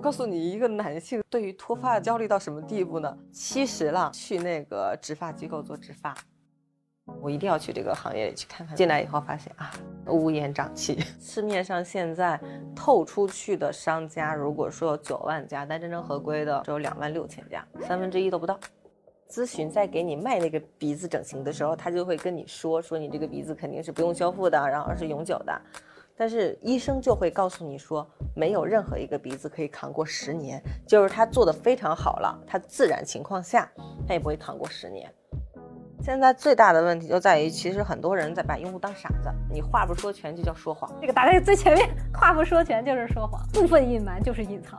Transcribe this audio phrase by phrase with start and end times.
[0.00, 3.18] 我告诉你，一个男性对于脱发焦虑到什么地步呢？
[3.30, 6.16] 七十了，去那个植发机构做植发，
[7.20, 8.74] 我一定要去这个行业里去看看。
[8.74, 9.70] 进来以后发现啊，
[10.06, 11.04] 乌烟瘴气。
[11.20, 12.40] 市面上现在
[12.74, 18.58] 透出去的商家，如果说有九万家，但真正合规的只有两万六千家，三分之一都不到。
[19.28, 25.60] 咨询在给你卖那个鼻子整形的时候，他就会跟你说说你这个鼻子肯定是不用修复的，然后是永久的。
[26.20, 33.66] 但是医生就会告诉你说，没有任何一个鼻子可以扛过十年，就是他做的非常好了，他自然情况下
[34.06, 35.10] 他也不会扛过十年。
[36.02, 40.94] 现在最大的问题就在于，其实很多人在把用户当傻子，你话不说全就叫说谎。
[41.00, 44.78] 这个打在最前面，话不说全就是说谎，部分隐瞒就是隐藏。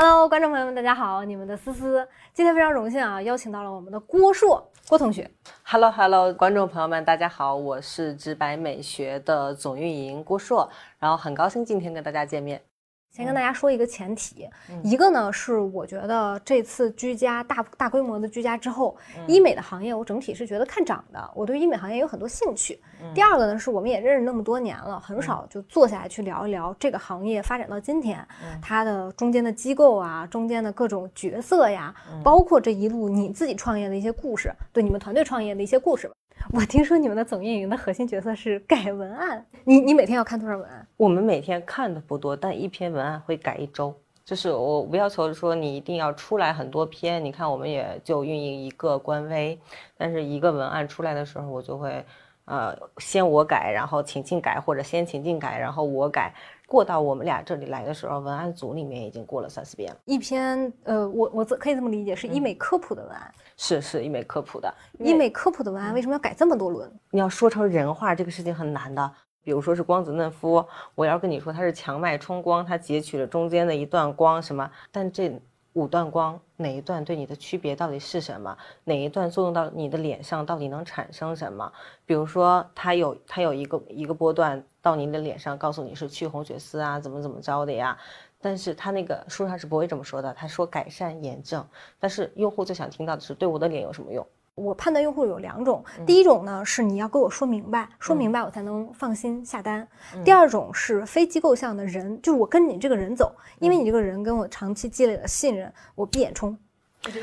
[0.00, 5.28] Hello，观众朋友们，大家好，你们的思思，今天非常荣幸啊，邀请到了我们的郭硕郭同学。
[5.64, 12.62] Hello，Hello，观众朋友们，大家好，我是直白美学的总运营郭硕，然后很高兴今天跟大家见面。
[13.10, 14.48] 先跟大家说一个前提，
[14.84, 22.80] 一个呢是我觉得这次居家大大规模的居家之后，医美的行业我整体是觉得看涨的，我对医美行业有很多兴趣。
[23.14, 28.24] 第二个呢是我们也认识那么多年了，很少就坐下来去聊一聊这个行业发展到今天，
[28.62, 36.08] 它的中间的机构啊，中间的各种角色呀，包括这一路你自己创业的一些故事，对你们团队创业的一些故事。
[36.52, 40.86] 我听说你们的总运营的核心角色是改文案， 你你每天要看多少文案？
[40.96, 43.94] 我们每天看的不多，但一篇文案会改一周。
[44.24, 49.58] 就是我不要求说你一定要出来很多篇，你看我们也就运营一个官微，
[49.96, 52.04] 但是一个文案出来的时候，我就会，
[52.44, 56.34] 呃，先我改，然后请进改，或者先请进改，然后我改。
[56.68, 59.98] 过到我们俩这里来的时候，文案组里面已经过了三四遍了。
[60.04, 63.34] 一篇，呃，我我可以这么理解，是医美科普的文案。
[63.56, 66.92] 是是医美科普的，医美科普的文案为什么要改这么多轮？
[67.10, 69.10] 你要说成人话，这个事情很难的。
[69.42, 70.62] 比如说是光子嫩肤，
[70.94, 74.70] 我要跟你说它是强脉冲光，它截取了中间的一段光，什么？
[74.92, 75.40] 但这
[75.78, 78.56] 五段光哪一段对你的区别到底是什么？
[78.84, 81.72] 哪一段作用到你的脸上到底能产生什么？
[82.04, 84.64] 比如说它有它有一个一个波段。
[84.80, 87.98] 到您的脸上，告诉你是去红血丝啊，怎么怎么着的呀？
[88.40, 91.66] 但是它那个书上是不会这么说的，他说改善炎症，
[91.98, 94.26] 但是用户最想听到的是对我的脸有什么用？
[94.58, 99.82] 我判断用户有两种，第一种呢是你要给我说明白，说明白我才能放心下单；
[100.24, 106.58] 第二种是非机构向的人，就是我跟你这个人走，因为你这个人跟我长期积累了信任，我闭眼冲。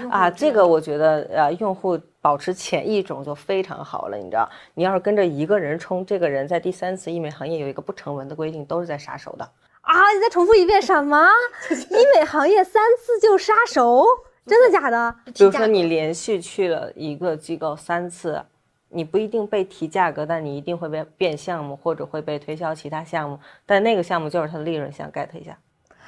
[0.10, 4.18] 啊，这个我觉得，呃，用户保持潜意种就非常好了。
[4.18, 9.44] 你知道，你要是跟着一个人冲，这个人在第三次医美行业有一个不成文的规定，都是在杀手的。
[9.82, 11.30] 啊，你再重复一遍什么？
[11.70, 14.06] 医美行业三次就杀手？
[14.46, 15.16] 真的假的？
[15.34, 18.42] 比如说你连续去了一个机构三次，
[18.90, 23.40] 你不一定被提价格，但你一定会被变项目，或者会被推销其他项目。
[23.66, 25.58] 但那个项目就是它的利润，想 get 一下。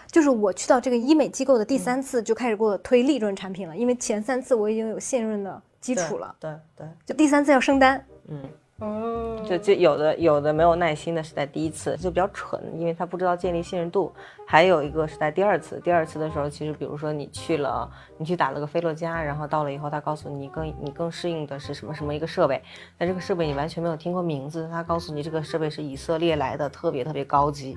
[0.09, 6.33] 就是我去到这个医美机构的第三次就开始给我推利润产品了，因为前三次我已经有信任的基础了。
[6.39, 8.01] 对对，就第三次要升单。
[8.29, 8.41] 嗯
[8.79, 14.13] 嗯，就就有的有的没有耐心的是在第一次就比较蠢，因为他不知道建立信任度。
[14.45, 22.61] 还有一个是在第二次，第二次的时候，其实比如说你去了，你去打了个菲洛嘉，然后到了以后，他告诉你更你更适应的是什么什么一个设备，
[22.99, 27.75] 但这个设备你完全没有听过名字，他告诉你这个设备是以色列来的，特别特别高级。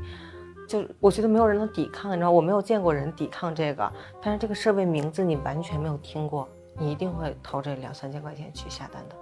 [0.69, 3.91] 就我觉得没有人能抵抗，你知道，我没有见过人抵抗这个。
[4.23, 6.47] 但是这个设备名字你完全没有听过，
[6.79, 9.17] 你一定会投这两三千块钱去下单的。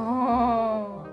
[0.00, 1.04] 哦，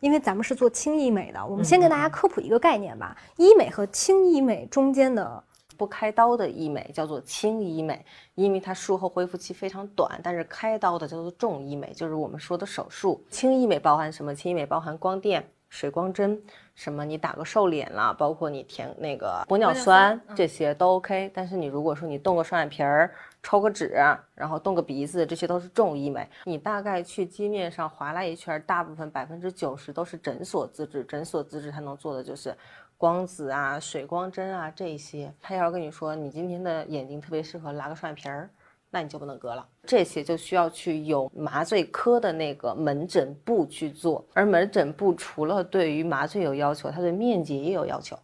[0.00, 3.16] 因为咱们是做轻医美的，我们先跟大家科普一个概念吧。
[3.36, 5.42] 医美和轻医美中间的
[5.76, 8.04] 不开刀的医美叫做轻医美，
[8.36, 10.20] 因为它术后恢复期非常短。
[10.22, 13.22] 但是开刀的叫做重医美，就是我们说的手术。
[13.28, 14.32] 轻医美包含什么？
[14.34, 15.44] 轻医美包含光电。
[15.70, 16.40] 水光针，
[16.74, 21.30] 什么你打个瘦脸啦，包括你填那个玻尿酸这些都 OK。
[21.34, 23.12] 但是你如果说你动个双眼皮儿、
[23.42, 23.88] 抽个脂，
[24.34, 26.28] 然后动个鼻子，这些都是重医美。
[26.44, 32.56] 你大概去街面上划拉一圈，大部分百分之九十都是诊所资质，诊所资质他能做的就是
[32.96, 35.32] 光子啊、水光针啊这些。
[35.40, 38.50] 他要跟你说你今天的眼睛特别适合拉个双眼皮儿。
[38.90, 48.18] 那你就不能割了，这些就需要去有麻醉科的那个门诊部去做，而门诊部除了对于麻醉有要求，它对面积也有要求，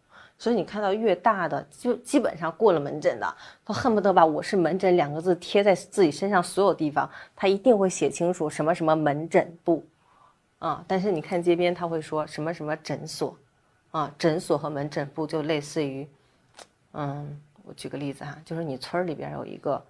[0.45, 9.83] 所以你看到越大的，就基本上过了门诊的，都恨不得把“我是门诊”两个字贴在自己身上所有地方，他一定会写清楚什么什么门诊部，
[10.59, 13.35] 啊，但是你看街边他会说什么什么诊所，
[13.91, 16.07] 啊，诊所和门诊部就类似于，
[16.93, 19.83] 嗯，我举个例子哈，就是你村里边有一个。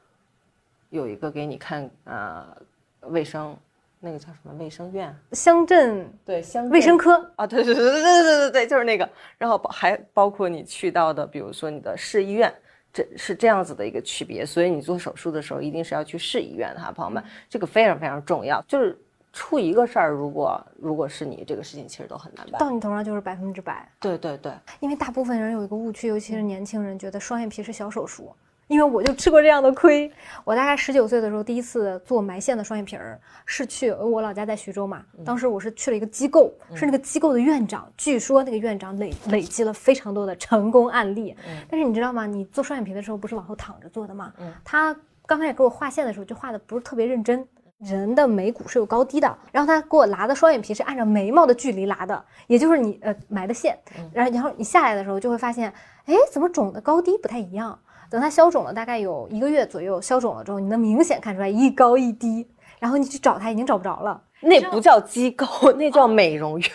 [0.91, 2.57] 有一个给你看啊，
[3.01, 3.57] 卫生
[4.05, 5.15] 那个叫什么卫生院？
[5.33, 9.09] 乡镇对乡卫生科啊，对对对对对对对对，就是那个。
[9.39, 12.53] 然后还包括你去到的，比如说你的市医院，
[12.93, 14.45] 这是这样子的一个区别。
[14.45, 18.63] 所以你做手术的时候，一定是要去市医院的哈，朋友们，这个非常非常重要。
[18.69, 18.95] 就是
[19.33, 22.61] 出一个事儿，如果如果是你这个事情，其实都很难办。
[22.61, 23.89] 到你头上就是百分之百。
[23.99, 28.31] 对对对，因为大部分人有一个误区，尤其是年轻人，觉得双眼皮是小手术。
[28.67, 30.11] 因为我就吃过这样的亏，
[30.43, 41.37] 我大概十九岁的时候第一次做埋线的双眼皮儿，是去我老家在徐州嘛，当时我是去了一个机构，是那个机构的院长，据说那个院长累累积了非常多的成功案例。
[41.69, 42.27] 但是你知道吗？
[42.27, 44.33] 你做双眼皮的时候不是往后躺着做的吗？
[44.65, 44.97] 他
[45.27, 47.47] 刚开始给我画线的时候就画的不是特别认真，
[47.79, 53.79] 人的眉骨是有高低的，然后他给我拉的双眼皮是按照眉毛的距离拉的，也就是你呃埋的线，
[54.13, 55.71] 然后然后你下来的时候就会发现，
[56.07, 57.79] 哎，怎么肿的高低不太一样？
[58.15, 62.47] 等它消肿了，大概有一个月左右，消肿了之后，你能明显看出来一高一低，
[62.79, 64.23] 然后你去找它已经找不着了。
[64.41, 65.45] 那不叫机构，
[65.77, 66.71] 那叫美容院。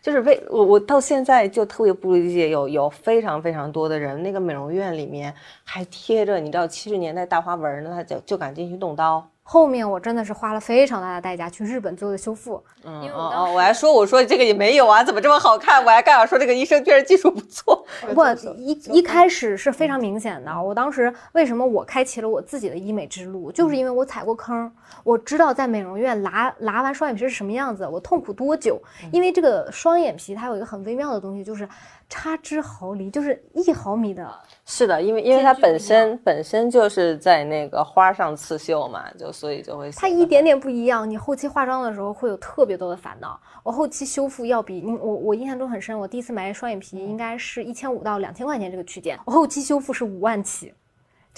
[0.00, 9.28] 就是为我，我到现在就特别不理解，有有非常非常多的人，那个美容院里面还贴着你知道七十年代大花纹呢，他就就敢进去动刀。
[9.50, 15.82] 后面我真的是花了非常大的代价去日本做的修复，嗯，因为我我还说我说这个也没有啊，怎么这么好看？
[15.82, 17.82] 我还刚想说这个医生确实技术不错。
[18.14, 18.22] 不，
[18.58, 20.62] 一一开始是非常明显的。
[20.62, 24.70] 我当时为什么我开启了我自己的医美之路，就是因为我踩过坑，
[25.02, 28.78] 我知道在美容院拉拉完双眼皮是什么样子，我痛苦多久。
[29.10, 31.66] 因为这个双眼皮它有一个很微妙的东西，就是。
[32.10, 34.26] 差之毫厘，就是一毫米的。
[34.70, 41.08] 是的，因为因为它本身本身就是在那个花上刺绣嘛，就所以就会它一点点不一样。
[41.08, 43.40] 你后期化妆的时候会有特别多的烦恼。
[43.62, 50.74] 我后期修复要比你我我印象中很深，我第一次买双眼皮应该是一千五到两千块钱这个区间，我后期修复是五万起。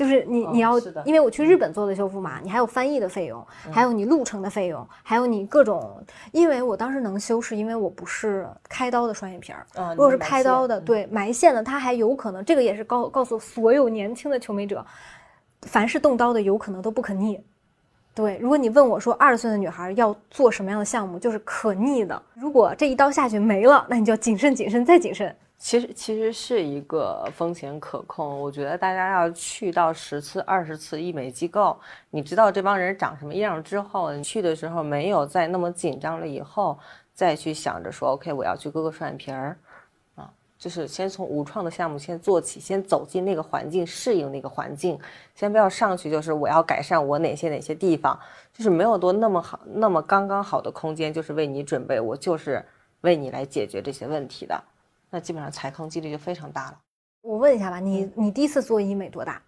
[0.01, 6.03] 就是你你要，因为我去日本做的修复嘛，你还有翻译的费用，还有你路程的费用，还有你各种。
[6.33, 9.67] 因为我当时能修，是因为我不是开刀的双眼皮儿。
[9.91, 12.43] 如果是开刀的，对埋线的，它还有可能。
[12.43, 14.83] 这个也是告告诉所有年轻的求美者，
[15.67, 17.39] 凡是动刀的，有可能都不可逆。
[18.15, 22.23] 对，如果你问我说二十岁的女孩要做什么样的项目，就是可逆的。
[22.33, 25.37] 如果这一刀下去没了，那你就要谨慎、谨慎再谨慎。
[25.61, 31.79] 其实其实是一个风险可控，我觉得大家要去到十次、二十次医美机构，
[32.09, 36.79] 你知道这帮人长什么样之后，你去的时候没有再那么紧张了，以后
[37.13, 39.55] 再去想着说，OK，我要去割个双眼皮儿，
[40.15, 44.99] 啊，就是先从无创的项目先做起，先走进那个环境，适应那个环境，
[45.35, 48.19] 先不要上去就是我要改善我哪些哪些地方，
[48.55, 52.65] 就是没有多那么好那么刚刚好的空间，就是为你准备，我就是
[53.03, 54.59] 为你来解决这些问题的。
[55.11, 56.79] 那基本上踩坑几率就非常大了。
[57.23, 59.43] 我问一下吧，你你第一次做医美多大？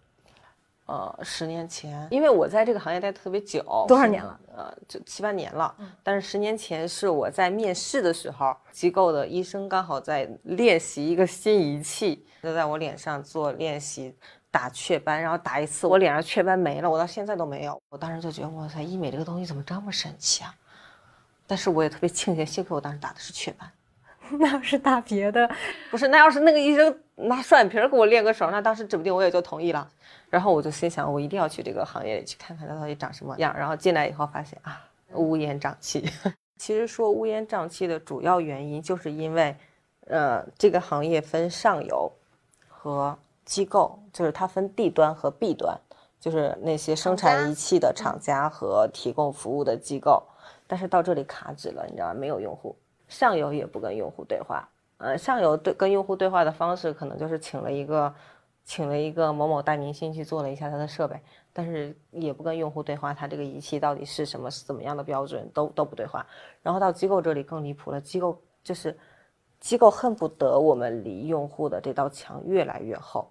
[0.86, 4.38] 呃，十年前，因为我在这个行业待特别久，多少年了？
[4.54, 5.74] 呃，就七八年了。
[6.02, 14.14] 但是十年前是我在面试的时候，机构的医生刚好在练习一个新仪器，就在我脸上做练习，
[14.50, 17.80] 打雀斑，然后打一次，我脸上雀斑没了，我到现在都没有。
[17.88, 20.54] 我当时就觉得，哇塞，医美这个东西怎么这么神奇啊？
[21.46, 23.70] 但是我也特别庆幸，幸亏我当时打的是雀斑。
[24.38, 25.48] 那要是打别的，
[25.90, 29.88] 不是，那要是那个医生拿双眼皮给我练个手，那当时指不定我也就同意了。
[30.30, 33.54] 然后我就心想，我一定要去这个行业里去看看它到底长什么样。
[33.56, 34.82] 然后进来以后发现啊，
[35.12, 36.08] 乌烟瘴气。
[36.56, 39.54] 其实说乌烟瘴气的主要原因，就是因为，
[40.06, 42.10] 呃，这个行业分上游
[42.68, 45.78] 和机构，就是它分 D 端和 B 端，
[46.18, 50.22] 就是那些生产仪器的厂家和提供服务的机构。
[50.66, 52.14] 但是到这里卡纸了，你知道吗？
[52.14, 52.74] 没有用户。
[53.12, 54.66] 上游也不跟用户对话，
[54.96, 58.12] 呃，上游对跟用户对话的方式可能就是请了一个，
[58.64, 61.20] 请了一个某某大明星去做了一下他的设备，
[61.52, 66.26] 但是也不跟用户对话，他这个仪器到底是什么，是怎么样的标准，都都不对话。
[66.62, 68.96] 然后到机构这里更离谱了，机构就是
[69.60, 73.30] 机构恨不得我们离用户的这道墙越来越厚，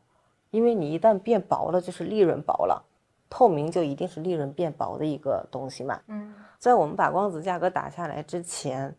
[0.52, 2.86] 因为你一旦变薄了，就是利润薄了，
[3.32, 6.00] 透明就一定是利润变薄的一个东西嘛。
[6.06, 8.96] 嗯，在我们把光子价格打下来之前。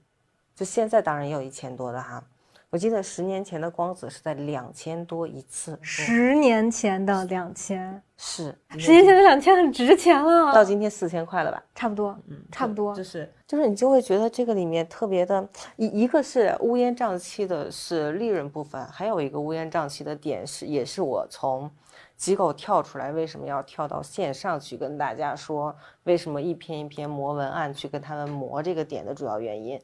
[0.54, 2.22] 就现在当然也有一千多的哈，
[2.70, 5.78] 我记得十年前的光子是在两千多一次。
[5.82, 10.52] 十年前的两千是，十年前的两千很值钱了。
[10.52, 11.62] 到今天四千块了吧？
[11.74, 12.94] 差不多，嗯，差不多。
[12.94, 21.70] 就是就是你就会觉得这个里面特别的，一一个是乌烟瘴气的是利润部分，还有一个乌烟瘴气的点是，也是我从
[22.16, 29.78] 机构跳出来，为什么要跳到线上去跟大家说，为什么一篇一篇磨文案去跟他们磨这个点的主要原因。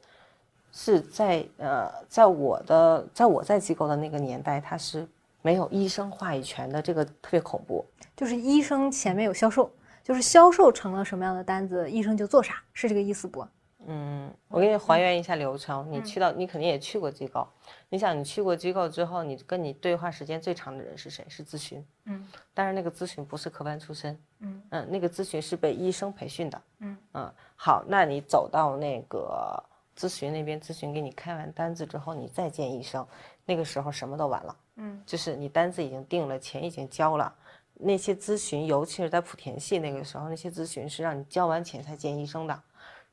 [0.71, 5.07] 是在呃，在我的在我在机构的那个年代，他是
[5.41, 7.85] 没有医生话语权的，这个特别恐怖。
[8.15, 9.71] 就是医生前面有销售，
[10.03, 13.47] 就是销售成了什么样的单子，医生就做啥，是这个意思不？
[13.87, 15.87] 嗯，我给你还原一下流程。
[15.89, 17.47] 你去到，你肯定也去过机构。
[17.87, 21.25] 你想，你去过机构之后，你跟你对话时间最长的人是谁？
[21.29, 21.83] 是咨询。
[22.05, 24.19] 嗯，但是那个咨询不是科班出身。
[24.41, 26.61] 嗯嗯，那个咨询是被医生培训的。
[26.79, 29.63] 嗯嗯，好，那你走到那个
[29.99, 33.05] 咨询那边，咨询给你开完单子之后，你再见医生，
[33.43, 34.55] 那个时候什么都晚了。
[34.77, 37.35] 嗯，就是你单子已经定了，钱已经交了。
[37.73, 42.61] 那些咨询，尤其是在莆田系那个时候，那些咨询是让你交完钱才见医生的。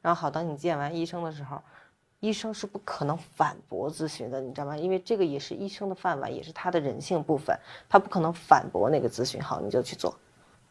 [0.01, 1.61] 然后好，等你见完医生的时候，
[2.21, 4.77] 医生是不可能反驳咨询的，你知道吗？
[4.77, 9.43] 因为这个也是医生的饭碗，也是他的人性部分，他不可能反驳那个咨询。
[9.43, 10.17] 好，你就去做，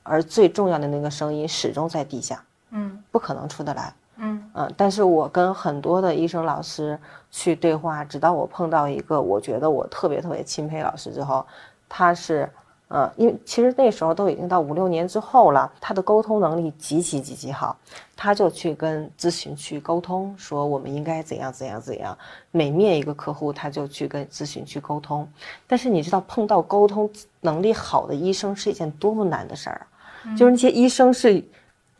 [0.03, 3.93] 而最重要的那个声音始终在地下，嗯不可能出得来。
[4.17, 4.51] 嗯。
[4.53, 6.97] 嗯，但是我跟很多的医生老师
[7.31, 11.45] 去对话，直到我碰到一个我觉得我特别特别钦佩老师之后，
[11.89, 12.49] 他是，
[12.87, 17.75] 呃，因为其实那时候都已经到五六年之后了，他的沟通能力极其极其好，
[18.15, 22.17] 他就去跟咨询去沟通，说我们应该怎样怎样怎样，
[22.51, 25.27] 每面一个客户他就去跟咨询去沟通，
[25.67, 27.09] 但是你知道碰到沟通
[27.41, 29.87] 能力好的医生是一件多么难的事儿
[30.23, 31.43] 啊，就是那些医生是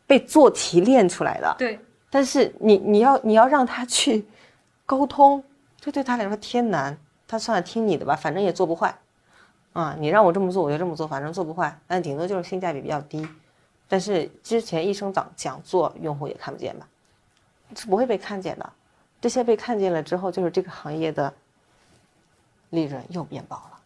[0.08, 1.80] 被做题练出来的，对，
[2.16, 4.26] 但是你你要你要让他去
[4.86, 5.44] 沟通，
[5.82, 6.98] 这对他来说天难。
[7.28, 8.98] 他算了，听你的吧，反正也做不坏。
[9.74, 11.78] 啊，你让我这么做，我就这么做，反正做不坏。
[11.88, 13.28] 但顶多就是性价比比较低。
[13.90, 16.88] 但是之前医生讲讲座，用户也看不见吧？
[17.76, 18.74] 是不会被看见的。
[19.20, 21.34] 这些被看见了之后，就是这个行业的
[22.70, 23.80] 利润又变薄了。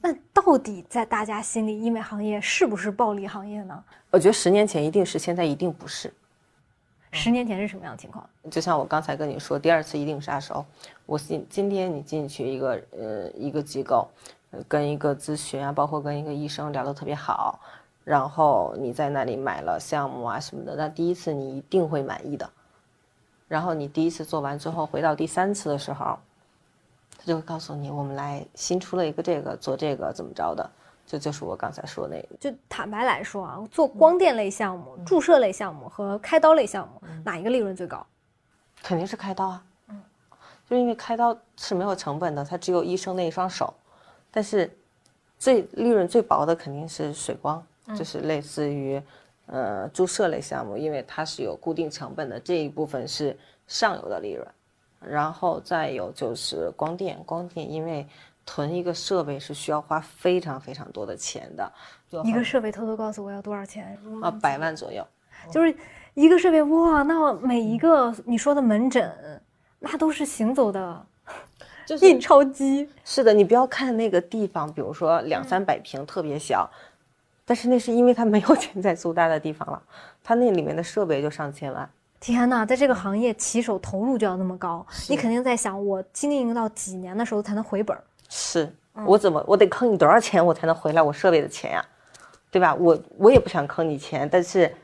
[0.00, 3.84] 那到底在大家心里，医美行业是不是暴利行业呢？
[4.10, 6.10] 我觉得十年前一定是，现在一定不是。
[7.12, 8.28] 十年前是什么样的情况？
[8.50, 10.64] 就像我刚才跟你说，第二次一定杀手。
[11.04, 14.08] 我今今天你进去一个呃一个机构，
[14.50, 17.60] 呃跟一个咨询啊，包括跟一个医生聊得特别好，
[18.02, 22.50] 然后你在那里买了项目啊什么的，那第一次你一定会满意的。
[23.46, 26.18] 然后你第一次做完之后，回到第三次的时候，
[27.18, 30.70] 他就会告诉你，我们来新出了一个这个，做这个怎么着的，
[31.06, 32.36] 这就是我刚才说那个。
[32.40, 38.06] 就坦白来说啊，做光电类项目、注射类项目和开刀类项目，哪一个利润最高？
[38.82, 40.02] 肯定是开刀啊，嗯，
[40.68, 43.72] 就因为开刀是没有成本的，它只有医生那一双手，
[44.30, 44.70] 但是
[45.38, 47.64] 最利润最薄的肯定是水光，
[47.96, 49.00] 就是类似于
[49.46, 54.46] 呃注射类项目，因为它是有固定成本的，这一部分是上游的利润，
[55.00, 58.06] 然后再有就是光电，光电因为
[58.44, 61.72] 囤一个设备是需要花非常非常多的钱的，
[62.24, 63.98] 一个设备偷偷告诉我要多少钱？
[64.22, 65.06] 啊百万左右。
[65.50, 65.74] 就是
[66.14, 69.12] 一个设备哇，那每一个你说的门诊，
[69.80, 71.06] 那都是行走的
[71.84, 72.88] 就是印钞机。
[73.04, 76.70] 是的，你不要看那个地方，比如说两三百平特别小，
[77.44, 79.82] 但是那是因为它没有钱在租大的地方了，
[80.22, 81.88] 它那里面的设备就上千万。
[82.20, 88.04] 天呐，在这个行业起手投入就要那么高，你肯定在想，我经营到几年的时候才能回本儿？
[88.34, 88.66] 是
[89.04, 91.84] 我怎么我得坑你多少钱我才能回来我设备的钱呀、
[92.50, 92.74] 对吧？
[92.74, 94.74] 我我也不想坑你钱，但是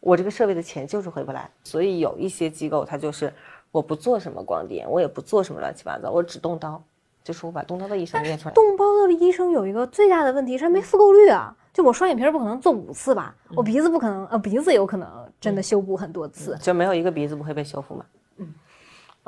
[0.00, 3.32] 我这个设备的钱就是回不来，所以有一些机构他就是
[3.70, 6.82] 我不做什么光电，我也不做什么乱七八糟，我只动刀，
[7.22, 8.54] 就是我把动刀的医生练出来。
[8.54, 15.08] 动刀的医生有一个最大的问题是他没复购率啊，就我双眼皮儿不可能做五次吧，我鼻子不可能，呃，鼻子有可能
[15.40, 16.58] 真的修补很多次。
[16.60, 18.04] 就没有一个鼻子不会被修复吗？
[18.38, 18.54] 嗯，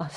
[0.00, 0.10] 啊，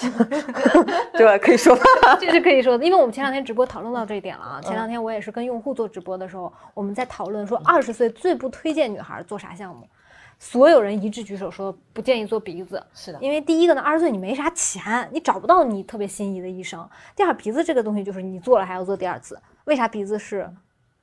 [1.12, 1.38] 对吧？
[1.38, 1.84] 可以说吧。
[2.20, 4.62] 这是可以说的，因为我们前两天直播讨论到这一点了啊。
[4.62, 9.86] 前两天我也是跟用户做直播的时候，我们在讨论说二十岁最不推荐女孩做啥项目，
[10.40, 12.82] 所有人一致举手说不建议做鼻子。
[12.94, 16.88] 是的，因为第一个呢，二十岁你没啥钱，你找不到你特别心仪的医生。
[17.16, 20.50] 第二，鼻子这个东西就是你做了还要做第二次，为啥鼻子是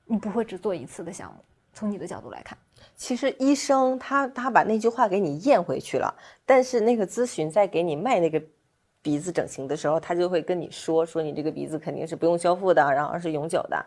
[0.07, 1.37] 你不会只做一次的项目？
[1.73, 2.59] 从你的角度来看，
[2.97, 6.13] 其实医生他他把那句话给你咽回去了，
[6.45, 8.43] 但是那个咨询在给你卖那个
[9.03, 13.87] 鼻子整形的时候，他就会跟你说说你这个鼻子肯定是不用修复的，然后是永久的，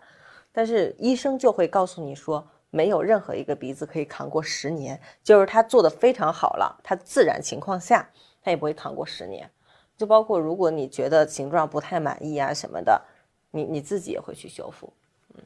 [0.52, 8.10] 但是医生就会告诉你说，没有任何一个鼻子可以扛过十年，就是他做的非常好了，他自然情况下
[8.44, 9.50] 他也不会扛过十年，
[9.96, 13.02] 就包括如果你觉得形状不太满意啊什么的，
[13.52, 14.92] 你你自己也会去修复。
[15.36, 15.44] 嗯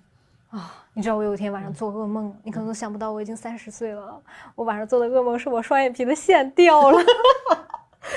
[0.51, 4.21] 啊，你知道我有一天晚上做噩梦，你可能都想不到我已经三十岁了。
[4.55, 6.97] 我晚上做的噩梦是我双眼皮的线掉了，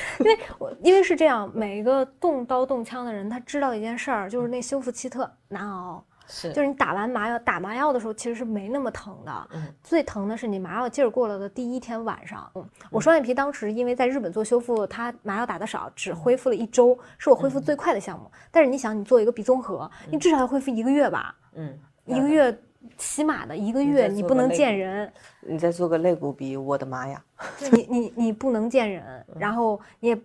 [0.21, 6.05] 因为我因为是这样，每一个动刀动枪的人，他知道一件事儿，就是那修复期特难熬。
[6.33, 12.49] 是就是你打完麻药，打麻药的时候其实是没那么疼的，嗯最疼的是你麻药劲儿过了的第一天晚上。
[12.55, 18.31] 嗯，我双眼皮当时因为在日本做修复，它麻药打的少，只恢复了一周，是我恢复最快的项目。
[18.53, 21.35] 但是你想，你做一个鼻综合，你至少要恢复一个月吧？
[21.55, 22.57] 嗯，一个月
[22.97, 27.23] 起码的一个月你不能见人，你再做个肋骨鼻，我的妈呀！
[27.73, 30.19] 你你你不能见人，然后你也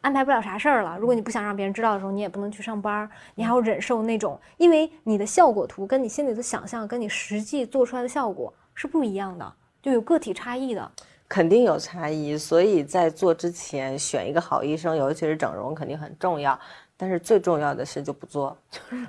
[0.00, 0.96] 安排不了啥事儿了。
[0.98, 10.90] 如果你不想让别人知道的时候，你也不能去上班，你还要忍受那种，因为你的效果图跟你心里的想象跟你实际做出来的效果是不一样的，就有个体差异的。
[11.28, 16.58] 肯定有差异，所以在做之前选一个好医生，尤其是整容肯定很重要。
[16.96, 19.06] 但是最重要的是就不做，就 是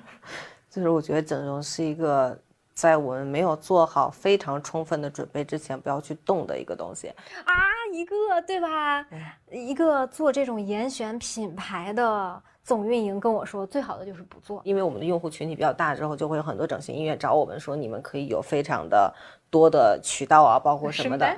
[0.69, 2.39] 就是我觉得整容是一个
[2.81, 7.09] 在我们没有做好非常充分的准备之前不要去动的一个东西
[7.45, 7.53] 啊，
[7.93, 9.05] 一个对吧？
[9.51, 19.13] 一个做这种严选品牌的总运营跟我说，最好的就是不做，因为我们的用户群体比较大，之后就会有很多整形医院找我们说，你们可以有非常的
[19.51, 21.37] 多的渠道啊，包括什么的，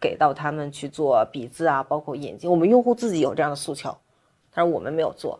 [0.00, 3.96] 给到他们去做鼻子啊，包括眼睛，我们用户自己有这样的诉求，
[4.52, 5.38] 但是我们没有做。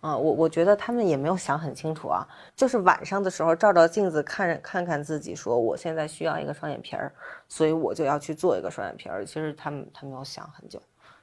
[0.00, 2.26] 啊，我我觉得他们也没有想很清楚啊，
[2.56, 7.12] 就是晚上的时候照照镜子看看看自己，说我现在需要一个双眼皮儿，
[7.48, 9.24] 所以我就要去做一个双眼皮儿。
[9.26, 10.80] 其实他们他没有想很久，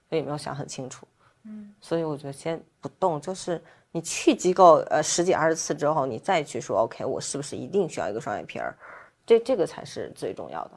[0.08, 1.08] 所以没有想很清楚，
[1.44, 3.60] 嗯，所以我觉得先不动，就是
[3.92, 8.78] 你去机构呃十几二十次之后，你再去说 OK，我是不是一定需要一个双眼皮儿，
[9.26, 10.72] 这这个才是最重要的。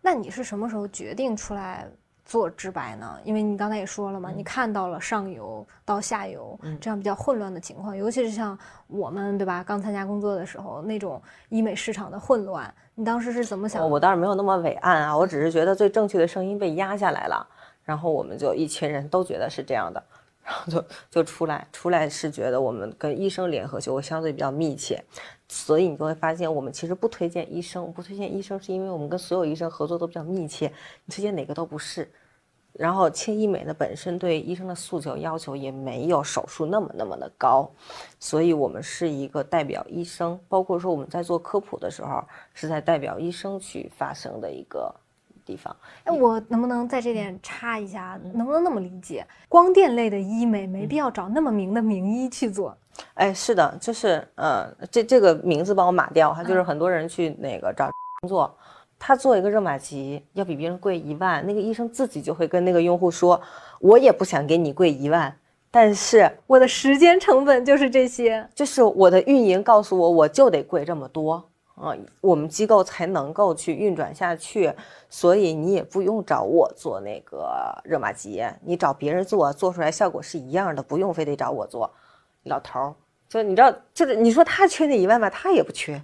[0.00, 1.88] 那你是什么时候决定出来？
[2.26, 3.16] 做直白呢？
[3.22, 9.62] 因为你刚才也说了嘛，你看到了上游到下游这样比较混乱的情况，尤其是像我们对吧？
[9.64, 13.88] 刚参加工作的时候那种医美市场的混乱，你当时是怎么想？
[13.88, 17.46] 我倒是没有那么伟岸啊，我只是觉得最正确的声音被压下来了，
[17.84, 20.02] 然后我们就一群人都觉得是这样的，
[20.46, 25.02] 然后就就出来，出来是觉得我们跟医生联合就会相对比较密切，
[25.48, 30.72] 所以你就会发现我们其实不推荐医生，不推荐医生是因为我们跟所有医生合作都比较密切，
[31.04, 32.08] 你推荐哪个都不是。
[32.72, 37.68] 然后轻医美呢本身对医生的诉求要求也没有手术那么那么的高，
[38.20, 42.22] 所以我们是一个代表医生，包括说我们在做科普的时候
[42.54, 44.94] 是在代表医生去发声的一个
[45.46, 45.74] 地方。
[46.04, 48.18] 哎，我能不能在这点插一下？
[48.34, 49.24] 能不能那么理解？
[49.48, 52.76] 光电类的医美没必要找那么名的名医去做。
[53.14, 57.88] 哎，是的，就是呃，这这个名字帮我码掉，哈，就是很多人去那个找
[58.20, 58.52] 工作。
[58.98, 63.38] 他做一个热玛吉要比别人贵一万，那个医生自己就会跟那个用户说
[63.78, 65.36] ：“我也不想给你贵一万，
[65.70, 74.74] 但是我的时间成本就是这些，就是我的运营告诉我我就得贵这么多啊，我们机构才能够去运转下去，
[75.08, 77.48] 所以你也不用找我做那个
[77.84, 81.88] 热玛吉，你找别人做，做出来效果是一样的，不用非得找我做。
[82.42, 82.94] 老头儿，
[83.28, 86.02] 就你知道，就是你说他缺那一万吧，他也不缺。”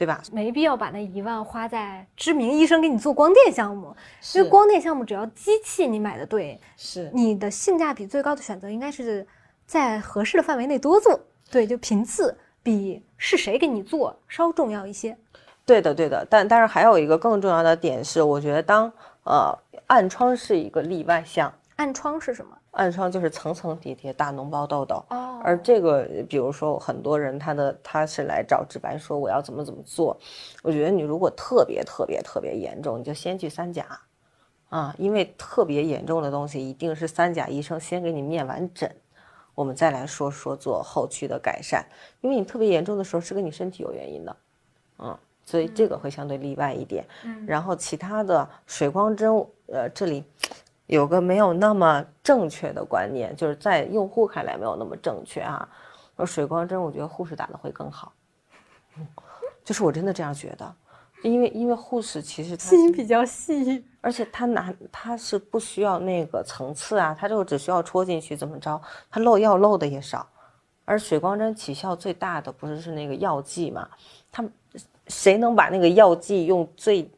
[0.00, 0.22] 对吧？
[0.32, 3.94] 没必要把那一万花在知名医生给你做光电项目，
[4.34, 9.26] 因为光电项目只要机器你买的对，是你的性价比最高的选择，应该是
[9.66, 11.20] 在合适的范围内多做。
[11.50, 15.16] 对，就频次比是谁给你做稍重要一些。
[15.64, 16.26] 对的，对的。
[16.28, 18.92] 但但是还有一个更重要的点是，我觉得当
[19.24, 21.52] 呃暗疮是一个例外项。
[21.76, 22.56] 暗疮是什么？
[22.72, 25.02] 暗疮就是层层叠叠大脓包痘痘，
[25.42, 30.16] 而这个，比如说很多人他的他是来找直白说我要怎么怎么做，
[30.62, 33.84] 我觉得你如果特别特别特别严重，你就先去三甲，
[34.68, 38.94] 啊，因为特别严重的东西一定是三甲医生先给你面完诊，
[39.54, 41.84] 我们再来说说做后续的改善，
[42.20, 44.36] 因为你特别严重的时候是跟你身体有原因的，
[44.98, 49.30] 嗯，所以这个会相对例外一点，嗯，然后其他的水光针，
[49.66, 50.24] 呃，这里。
[50.86, 55.68] 有个没有那么正确的观念，就是在用户看来没有那么正确啊。
[56.16, 58.12] 说水光针，我觉得护士打的会更好，
[59.62, 60.74] 就是我真的这样觉得，
[61.22, 70.26] 因为因为护士其实心比较细，而且他拿他是不需要那个层次啊，他就只需要戳进去怎么着，他漏药漏的也少。
[70.84, 73.88] 而水光针起效最大的不是是那个药剂嘛？
[74.32, 74.44] 他
[75.08, 77.10] 谁能把那个药剂用最？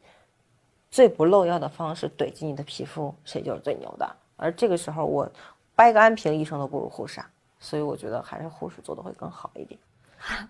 [0.91, 4.07] 最不漏药的方式怼进你的皮肤，谁就是最牛的。
[4.35, 5.27] 而这个时候，我
[5.73, 7.19] 掰个安瓶，医生都不如护士，
[7.59, 9.79] 所以我觉得还是护士做的会更好一点。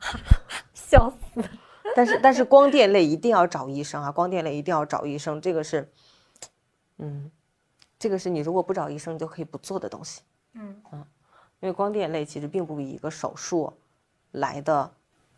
[0.75, 1.41] 笑死！
[1.95, 5.89] 但是但是光电类一定要找医生啊，光电类一定要找医生，这个是，
[7.03, 7.29] 嗯，
[7.99, 10.21] 这个是你如果不找医生就可以不做的东西。
[10.55, 11.05] 嗯嗯，
[11.59, 13.71] 因为光电类其实并不比一个手术
[14.31, 14.91] 来的。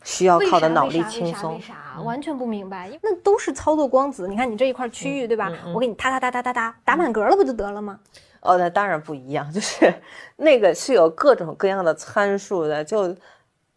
[0.03, 1.99] 需要靠的脑力轻松，为啥？
[2.03, 4.27] 完全不明白，那都是操作光子。
[4.27, 5.51] 你看你这一块区域，对吧？
[5.73, 7.99] 我给你哒哒哒哒哒哒打满格了，不就得了吗？
[8.41, 9.91] 哦，那当然不一样， 就是
[10.35, 13.15] 那个是有各种各样的参数的，就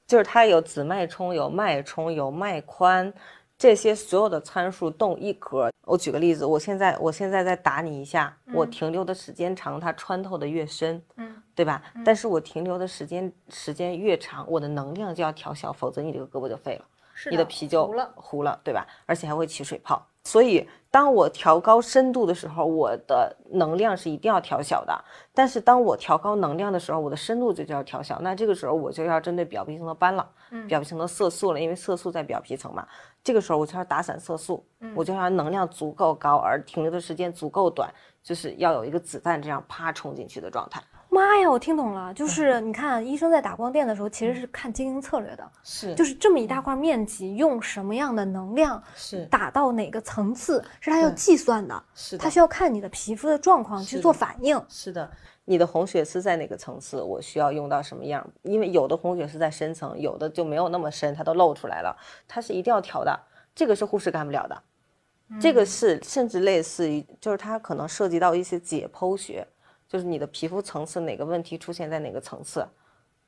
[0.07, 3.11] 就是它有紫脉冲，有脉冲，有脉宽。
[3.59, 11.83] 这些所有的参数动一格，我举个例子，我现在我现在再打你一下，我停留的时间长，它穿透的越深，嗯，对吧？
[12.05, 16.85] 但是我停留的时间时间越长，我的能量就要调小，否则你这个胳膊就废了。
[17.15, 18.13] 是你的皮就糊了。
[18.15, 18.87] 糊了，对吧？
[19.05, 20.01] 而且还会起水泡。
[20.23, 25.05] 所以，当我调高深度的时候，我的能量是一定要调小的。
[25.35, 28.21] 但是，当我调高能量的时候，我的深度就就要调小。
[28.21, 30.31] 那这个时候我就要针对表皮层的斑了，
[30.69, 32.87] 表皮层的色素了，因为色素在表皮层嘛。
[33.23, 40.83] 这个时候我就要打散色素，我就要能量足够高，而停留的时间足够短，就是要有一个子弹这样啪冲进去的状态。
[41.11, 45.95] 妈呀，我听懂了，就 是你看医生在打光电的时候，其实是看经营策略的，是。
[45.95, 49.25] 就是这么一大块面积，用什么样的能量是。
[49.27, 54.63] 打到哪个层次，是他要计算的，是他需要看你的皮肤的状况去做反应。
[54.69, 55.11] 是的，
[55.49, 58.25] 你的红血丝在哪个层次，我需要用到什么样？
[58.43, 61.97] 因为有的红血丝在深层，有的就没有那么深，它都露出来了，
[62.29, 63.19] 它是一定要调的。
[63.55, 64.63] 这个是护士干不了的，
[65.41, 69.49] 这个是甚至类似于，就是它可能涉及到一些解剖学，
[69.89, 72.69] 就是你的皮肤层次哪个问题出现在哪个层次，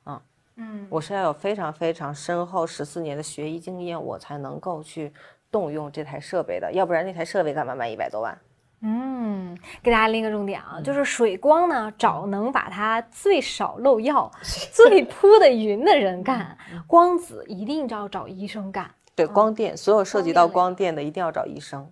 [0.04, 0.22] 啊，
[0.56, 5.11] 嗯，我是要有非常非常深厚十四年的学医经验，我才能够去
[5.50, 8.38] 动用这台设备的，要不然那台设备干嘛卖一百多万？
[8.83, 14.31] 嗯，给大家拎个重点啊，就是水光呢，找能把它最少漏药、
[14.73, 18.90] 最铺的匀的人干，光子一定要找医生干。
[19.14, 21.90] 对，光电，所有涉及到光电类光电的一定要找医生。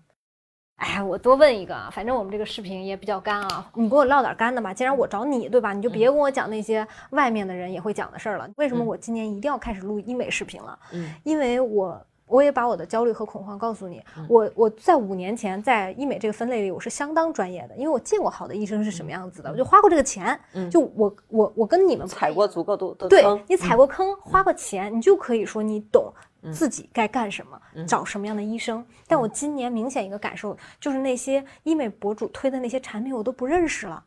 [0.77, 4.73] 哎，我多问一个啊，反正我们这个视频也比较干啊，你给我唠点干的吧。
[4.73, 5.73] 既然我找你，对吧？
[5.73, 8.49] 你就别跟我讲那些外面的人也会讲的事儿了。
[8.57, 10.79] 为什么我今年一定要开始录医美视频了？
[10.93, 14.03] 嗯，因为我我也把我的焦虑和恐慌告诉你。
[14.29, 20.39] 我我在五年前在医美这个分类里，我是相当专业的，因为我见过好的医生是什么样子的，我就花过这个钱。
[20.71, 26.13] 就我我我跟你们踩过足够多的对坑，你踩过坑，花过钱，你就可以说你懂
[26.53, 28.85] 自己该干什么，找什么样的医生。
[29.07, 34.03] 但我今年明显一个感受就是那些医美博主推的那些产品我都不认识了，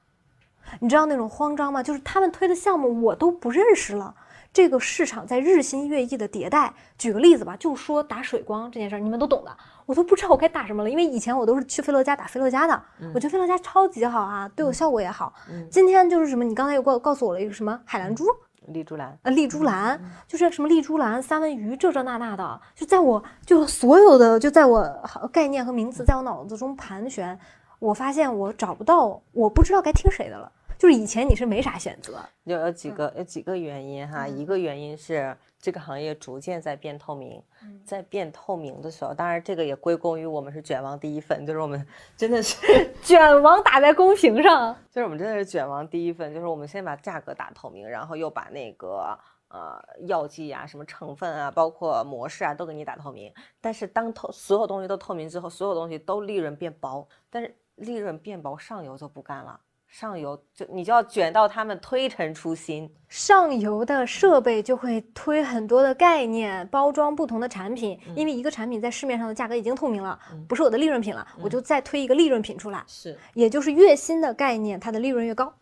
[0.79, 1.81] 你知道那种慌张吗？
[1.81, 4.13] 就是他们推的项目我都不认识了。
[4.53, 6.73] 这个市场在日新月异的迭代。
[6.97, 12.83] 举个例子吧，就说打水光这件事儿，你们都懂的，我都不知道我该打什么了，因为以前我都是去菲乐嘉打菲乐嘉的，
[13.13, 15.33] 我觉得菲乐嘉超级好啊，对我效果也好。
[15.69, 18.25] 今天就是什么，你刚才又告告诉我了一个什么海蓝珠，
[18.67, 19.17] 丽珠兰。
[19.23, 24.83] 呃，丽珠兰，就是什么丽珠兰、三文鱼这这那那的，就在我就所有的就在我
[25.31, 27.39] 概念和名词在我脑子中盘旋，
[27.79, 30.51] 我发现我找不到，我不知道该听谁的了。
[30.81, 37.39] 就是以前你是没啥选择，有有几个有几个原因哈，一个原因是这个行业逐渐在变透明，
[37.85, 41.85] 在变透明的时候，当然这个也归功于我们是卷王第一份，就是我们
[42.17, 49.15] 真的是卷王打在公屏上，就是我们真的是卷王第一份，就是我们先把价格打透明，然后又把那个
[49.49, 53.31] 呃药剂啊、什么成分啊、包括模式啊都给你打透明。
[53.61, 59.59] 但是当透所有东西都透明之后，所有东西都利润变薄，但是利润变薄，上游就不干了，
[59.91, 62.89] 上游就你就要卷到他们推陈出新。
[63.09, 75.53] 上游的设备就会推很多的概念，包装不同的产品，因为一个产品在市面上的价格已经透明了，不是我的利润品了，我就再推一个利润品出来，是，也就是越新的概念，它的利润越高。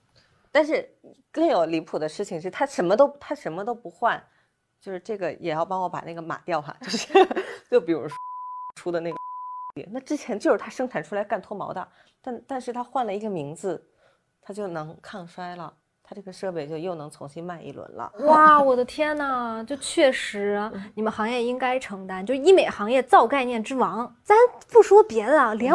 [0.51, 0.87] 但是
[1.31, 4.23] 更有离谱的事情是，他什么都他什么都不换，
[4.79, 7.07] 就是这个也要帮我把那个码掉哈，就是
[7.69, 8.15] 就比如说
[8.75, 9.17] 出的那个，
[9.91, 11.87] 那之前就是他生产出来干脱毛的，
[12.21, 13.83] 但但是他换了一个名字，
[14.49, 15.71] 他就能抗衰了。
[16.01, 18.11] 它这个设备就又能重新卖一轮了。
[18.21, 20.59] 哇，我的天呐，就确实，
[20.95, 24.11] 你们行业应该承担，就医美行业造概念之王。
[24.23, 24.35] 咱
[24.71, 25.71] 不说别的，连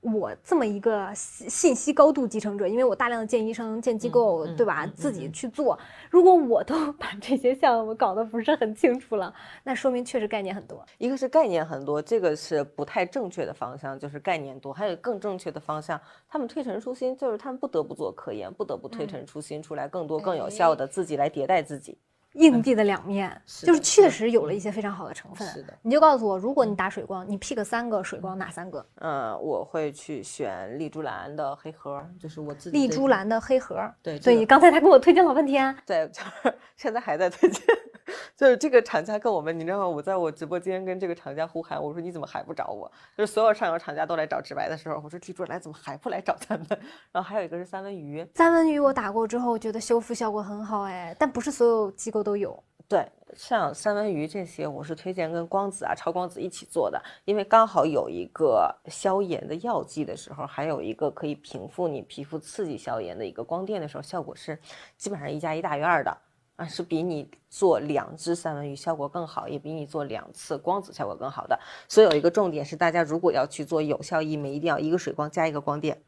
[0.00, 4.86] 我这么一个信信息高度继承者，因为我大量的见医生、见机构，对吧？
[4.94, 5.76] 自己去做，
[6.08, 9.34] 如果我都 把这些项目搞得不是很清楚了，
[9.64, 10.84] 那说明确实概念很多。
[10.98, 21.98] 一个是概念很多，这个是不太正确的方向，就是概念多；还有更正确的方向，他们推陈出新，就是他们不得不做科研，不得不推陈出新出来更多更有效的，自己来迭代自己。
[22.34, 25.46] 硬币的两面，是就是确实有了一些非常好的成分。
[25.48, 28.84] 是的，你就告诉我，如果你打水光，你 pick 三个水光，哪三个？
[28.96, 33.76] 嗯，我会去选丽珠兰的黑盒，就是我自己丽珠兰的黑盒。
[34.02, 35.74] 对，所以刚才他给我推荐老半天。
[35.86, 37.62] 对， 就是现在还在推荐，
[38.36, 39.88] 就是这个厂家跟我们，你知道吗？
[39.88, 42.90] 我在我直播间跟这个厂家呼喊，我说你怎么还不找我？
[43.16, 46.68] 就是所有上游厂家都来找直白的时候，我说丽珠兰怎么还不来找咱们？
[47.10, 52.60] 然后还有一个是三文鱼，三文鱼我打过之后，觉得修复效果很好，哎，但不是所有机构都有。
[52.88, 64.58] 对，像三文鱼这些，我是推荐跟光子啊、超光子一起做的，因为刚好有一个消炎的药剂的时候，还有一个可以平复你皮肤刺激消炎的一个光电的时候，效果是
[64.96, 66.16] 基本上一加一大于二的
[66.56, 71.60] 啊，是比你做两只三文鱼效果更好，也比你做两次光子效果更好的。
[71.88, 76.02] 所以有一个重点是，大家如果要去做有效医美，一定要一个水光加一个光电。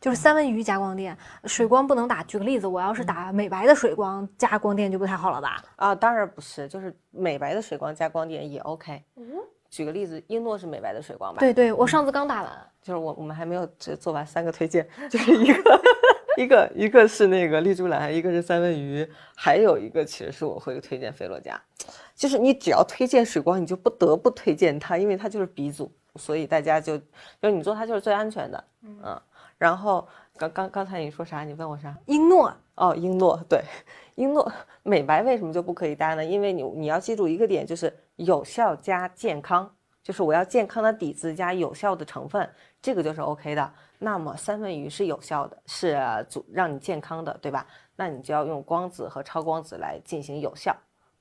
[0.00, 2.22] 就是三文鱼加光电，水光不能打。
[2.22, 5.62] 举个例子，我要是打美白的水光加光电就不太好了吧？
[5.76, 9.02] 啊，当然不是，就是美白的水光加光电也 OK。
[9.16, 9.24] 嗯，
[9.68, 11.40] 举个例子，英诺是美白的水光吧？
[11.40, 12.52] 对对，我上次刚打完。
[12.80, 15.80] 就是我我们还没有做做完三个推荐，就是一个
[16.38, 21.60] 一个一个是那个丽珠兰，一个是三文鱼，还有一个其实是我会推荐菲洛嘉。
[22.14, 27.04] 就是你只要推荐水光，你就不得不推荐它，因为它就是鼻祖，所以大家就就
[27.42, 28.64] 是你做它就是最安全的。
[28.82, 29.20] 嗯。
[29.58, 31.42] 然后刚刚刚才你说啥？
[31.42, 31.94] 你问我啥？
[32.06, 33.60] 英诺哦，英诺对，
[34.14, 34.50] 英诺
[34.84, 36.24] 美白为什么就不可以搭呢？
[36.24, 39.68] 因为你你要记住一个点，就是有效加健康，
[40.02, 42.48] 就是我要健康的底子加有效的成分，
[42.80, 43.72] 这个就是 OK 的。
[43.98, 45.98] 那么三文鱼是有效的，是
[46.30, 47.66] 主让你健康的，对吧？
[47.96, 50.72] 那你就要用光子和超光子来进行有效，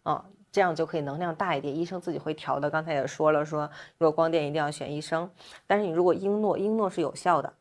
[0.04, 1.76] 啊，这样就可以能量大一点。
[1.76, 2.70] 医生自己会调的。
[2.70, 5.28] 刚才也说了，说如果光电一定要选医生，
[5.66, 7.52] 但是你如果英诺，英诺是有效的。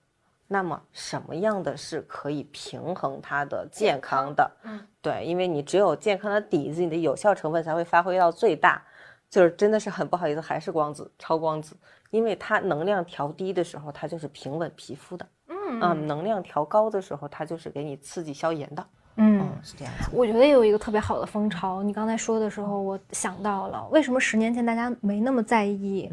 [0.48, 4.50] 那么什么样的是可以平衡它的健康的？
[4.62, 8.82] 嗯，对，因为你只有健康的底子，你的有效成分才会发挥到最大。
[9.28, 11.76] 就是真的是很不好意思，还是光子、超光子，
[12.10, 15.26] 因为它能量调低的时候，它就是平稳皮肤的。
[15.48, 18.86] 嗯嗯，能量调高的时候，它就是给你刺激消炎的。
[19.16, 19.92] 嗯，是这样。
[20.12, 26.08] 我觉得有一个特别好的风潮，你刚才说的时候，我想到了，为什么十年前大家没那么在意？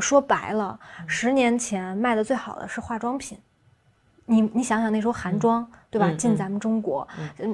[0.00, 3.38] 说白了，十年前卖的最好的是化妆品。
[4.26, 6.10] 你你想想那时候韩妆对吧？
[6.18, 7.06] 进咱们中国，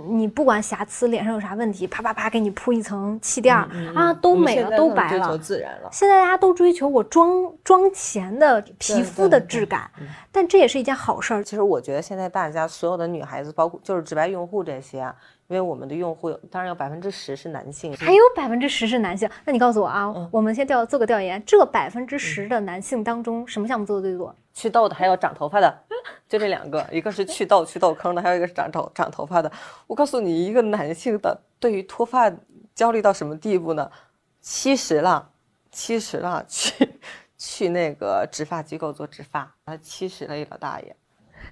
[0.09, 5.39] 你不管瑕疵，脸上有啥问题，啪啪啪给你铺一层气垫儿啊，都美了，都白了。
[5.39, 5.89] 自然了。
[5.93, 7.31] 现在大家都追求我妆
[7.63, 9.89] 妆前的皮肤的质感，
[10.33, 11.45] 但这也是一件好事儿。
[11.45, 15.15] 其实我觉得现在大家所有的女孩子，包括就是直白用户这些啊。
[15.53, 19.29] 因为我们的用户有当然有百分之十是男性，还有百分之十是男性。
[19.45, 24.35] 那你告诉我啊，我们先调做个调研，这百分之十的男性当中，什么项目做的最多？
[24.55, 25.79] 祛痘的，还有长头发的，
[26.27, 29.53] 就这两个，一个是祛痘、祛痘坑的，还有一个是长头长头发的。
[29.87, 32.33] 我告诉你，一个男性的对于脱发
[32.75, 33.91] 焦虑到什么地步呢？
[34.41, 35.29] 七十了，
[35.71, 36.89] 七十了，去
[37.37, 40.97] 去那个植发机构做植发，他七十了一老大爷，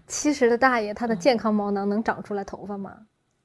[0.06, 2.96] 七十的大爷，他的健康毛囊能长出来头发吗？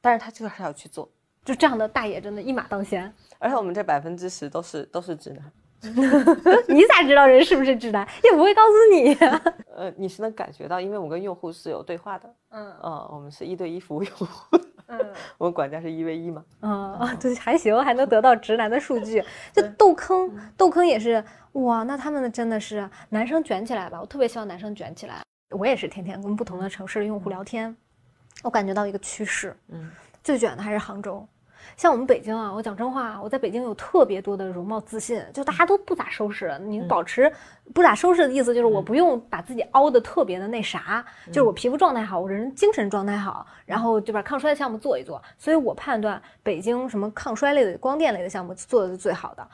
[0.05, 1.09] 但是他就是要去做，
[1.43, 3.11] 就这样的大爷真的一马当先。
[3.39, 5.51] 而且我们这百分之十都是都是直男，
[6.69, 8.07] 你咋知道人是不是直男？
[8.23, 9.15] 也不会告诉你。
[9.75, 12.31] 呃，你是能感觉到，因为我跟用户是有对话的。
[12.51, 14.59] 嗯嗯，我们是一对一服务用户。
[14.85, 14.99] 嗯，
[15.39, 16.45] 我们管家是一 v 一嘛。
[16.61, 19.23] 嗯，对，还行，还能得到直男的数据。
[19.51, 23.99] 就豆坑，豆坑也是哇，那他们真的是男生卷起来吧？
[23.99, 25.23] 我特别希望男生卷起来。
[25.49, 27.75] 我也是天天跟不同的城市的用户聊天。
[28.43, 29.89] 我感觉到一个趋势，嗯，
[30.23, 31.27] 最卷的还是杭州。
[31.75, 36.55] 像我们北京啊，我讲真话，我在北京有特别多的容貌自信，就大家都不咋收拾。
[36.59, 37.29] 你保持
[37.73, 45.19] 不咋收拾的意思，就是我不用把自己凹的特别的那啥，就是我皮肤状态好，我人精神状态好，然后就把抗衰的项目做一做。
[45.39, 49.47] 所以我判断北京什么抗衰类的、光电类的项目做的是最好的。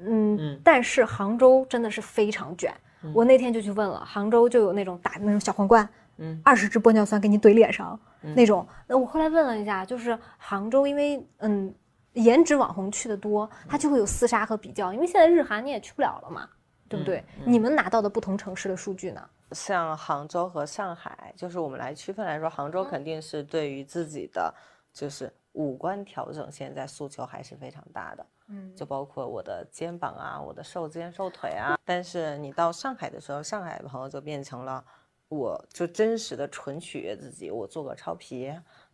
[0.00, 2.72] 嗯，但是杭州真的是非常卷。
[3.12, 5.86] 我那天就去问了，杭州就有那种打那种小皇冠。
[6.18, 8.66] 嗯，二十支玻尿酸给你怼脸上那种。
[8.86, 11.74] 那我后来问了一下，就是杭州，因为嗯，
[12.14, 14.92] 颜值网红去的多，它就会有厮杀和比较。
[14.92, 16.48] 因为现在日韩你也去不了了嘛，
[16.88, 17.24] 对不对？
[17.44, 19.28] 你们拿到的不同城市的数据呢？
[19.52, 24.52] 像杭州和上海，就是我们来区分来说，杭州肯定是对于自己的
[24.92, 28.26] 就是五官调整，现在诉求还是非常大的。
[28.48, 31.78] 嗯，就包括我的肩膀啊，我的瘦肩瘦腿啊。
[31.84, 34.84] 但是你到上海的时候，上海的朋友就变成了。
[35.28, 38.52] 我就真实的纯取悦自己，我做个超皮，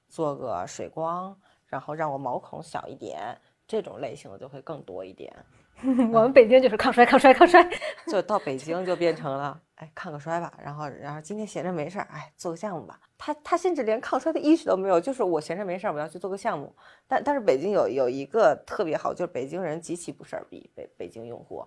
[0.09, 5.33] 做个水光，然后让我毛孔小一点，这种类型的就会更多一点。
[6.13, 7.69] 我们北京就是抗衰，抗衰，抗衰，
[8.07, 10.53] 就到北京就变成了，哎，抗个衰吧。
[10.63, 13.01] 然后，然后今天闲着没事儿，哎，做个项目吧。
[13.19, 16.73] 他他甚至连抗衰的意识都没有，就是我闲着没事儿，我要去做个项目。
[17.09, 21.67] 但但是北京有有一个特别好，就是北京人极其不事儿逼，北北京用户。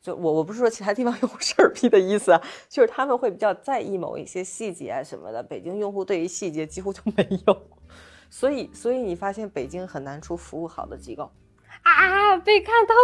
[0.00, 5.42] 就我我不是说其他地方用户事儿逼的意思啊，就是他们会比较在意某一些细节啊什么的。
[5.42, 7.62] 北京用户对于细节几乎就没有，
[8.30, 11.30] 所以所以你发现北京很难出服务好的机构
[11.82, 12.94] 啊，被看透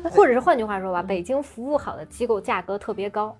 [0.00, 0.10] 了。
[0.10, 3.36] 或者是换句话说吧，北京服务好的机构价格特别高，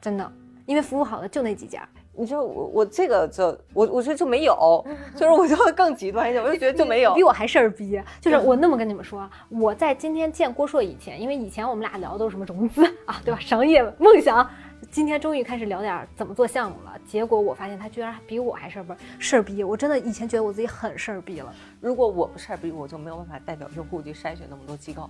[0.00, 0.32] 真的，
[0.66, 1.88] 因为服务好的就那几家。
[2.16, 8.00] 你就我我这个就我我觉得就没有， 就是我就会更极端一点，我就觉得就没有，比我还事儿逼。
[8.20, 13.38] 就是我那么跟你们说，我在今天见郭硕以前，因为以前我们俩聊的都是什么融资啊，对吧？
[13.40, 14.48] 商业梦想，
[14.90, 16.98] 今天终于开始聊点怎么做项目了。
[17.06, 19.62] 结果我发现他居然比我还事儿不事儿逼。
[19.62, 21.54] 我真的以前觉得我自己很事儿逼了。
[21.80, 25.08] 如果我不事儿逼，我就没有办法代表用户去筛选那么多机构。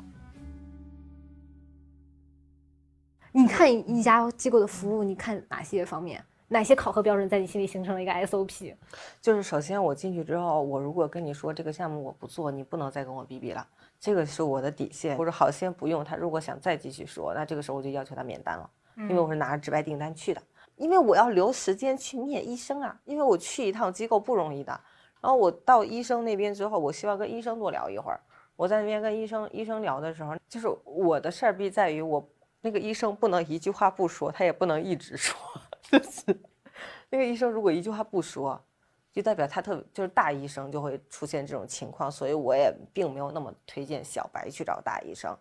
[3.32, 6.24] 你看一家机构的服务，你看哪些方面？
[6.48, 8.74] 哪些考核标准在你心里形成了一个 SOP？
[9.20, 13.66] 就是首先我进去之后，我如果跟你说这个项目我不做，你不能再跟我逼逼了，
[13.98, 15.16] 这个是我的底线。
[15.16, 20.40] 或者好先不用他，如果想再继续说，那这个时候我就要求他免单了，因为我是拿着直白订单去的，
[20.76, 24.72] 因为我要留时间去面医生啊，因为我去一趟机构不容易的。
[25.20, 28.20] 然后我到医生那边之后，我希望跟医生多聊一会儿。
[28.54, 32.24] 我在那边跟医生医生聊的时候，就是我的事儿必在于我
[32.60, 35.36] 那个医生不能一句话不说，他也不能一直说。
[35.90, 36.40] 就是。
[37.08, 38.60] 那个医生如果一句话不说，
[39.12, 45.34] 就代表他特就是大医生就会出现这种情况，所以我也并没有那么推荐小白去找大医生。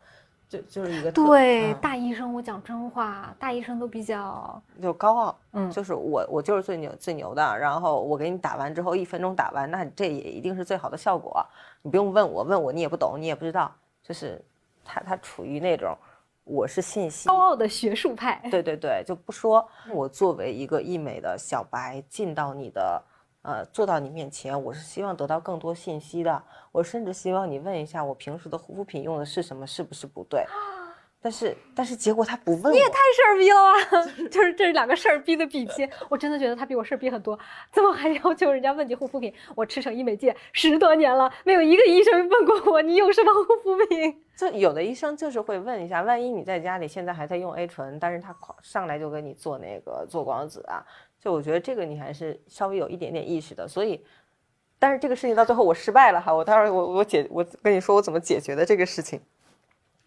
[0.47, 11.43] 就就是一个对大医生，我讲真话，大医生都比较就高傲，嗯，就是我我就是最牛最牛的，然后我给你打完之后一分钟打完，那这也一定是最好的效果，
[11.81, 14.39] 你不用问我问我你也不懂你也不知道，就是
[14.85, 15.97] 他他处于那种
[16.45, 23.03] 我是信息高傲的学术派，对对对，就不说我作为一个医美的小白进到你的。
[23.47, 26.43] 呃，坐到你面前，我是希望得到更多信息的。
[26.71, 30.43] 我甚至希望你问一下，我平时的护肤品用的是什么，是不是不对？
[31.25, 32.71] 但是，但是结果他不问。
[32.71, 34.11] 你也太事儿逼了吧！
[34.29, 37.35] 就是这两个事儿逼的比拼，我真的觉得他比我事儿逼很多。
[37.71, 39.33] 怎么还要求人家问你护肤品？
[39.55, 44.21] 我驰骋医美界十多年了，没有一个医生问过我你用什么护肤品。
[44.37, 50.85] 就有的医生就是会问一下，万一你在家里现在还在用 A 醇，但是他上来就给你做那个做光子啊。
[51.19, 54.05] 就我觉得这个你还是稍微有一点点意识的，所以，
[54.77, 59.19] 但是这个事情到最后我失败了哈，我待会儿我我解我跟你说我怎么解决的这个事情，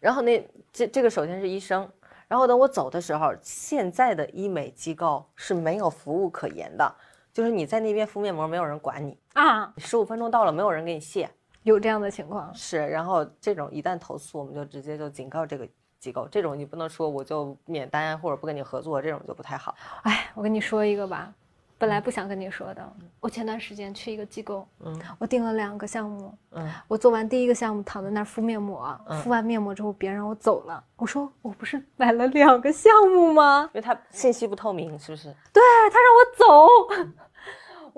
[0.01, 1.89] 然后那这这个首先是医生，
[2.27, 6.95] 然后等我走的时候，现在的医美机构是没有服务可言的，
[7.33, 11.31] 就是你在那边敷面膜没有人管你啊，十五分钟到了没有人给你卸，
[11.63, 15.69] 有这样的情况是，然后这种一旦投诉我们就直接就警告这个。
[16.01, 19.75] 机构这种你不能说我就免单或者不跟你合作，这种就不太好。
[20.05, 21.35] 哎，我跟你说一个吧，
[21.79, 22.93] 本来不想跟你说的。
[23.21, 33.71] 我前段时间去一个机构，嗯，我订了两个项目，嗯，我做完第一个项目躺在那儿敷面膜，敷完面膜之后别人让我走了，我说我不是买了两个项目吗？
[33.73, 35.33] 因为他信息不透明，是不是？
[35.53, 35.63] 对
[35.93, 37.15] 他让我走。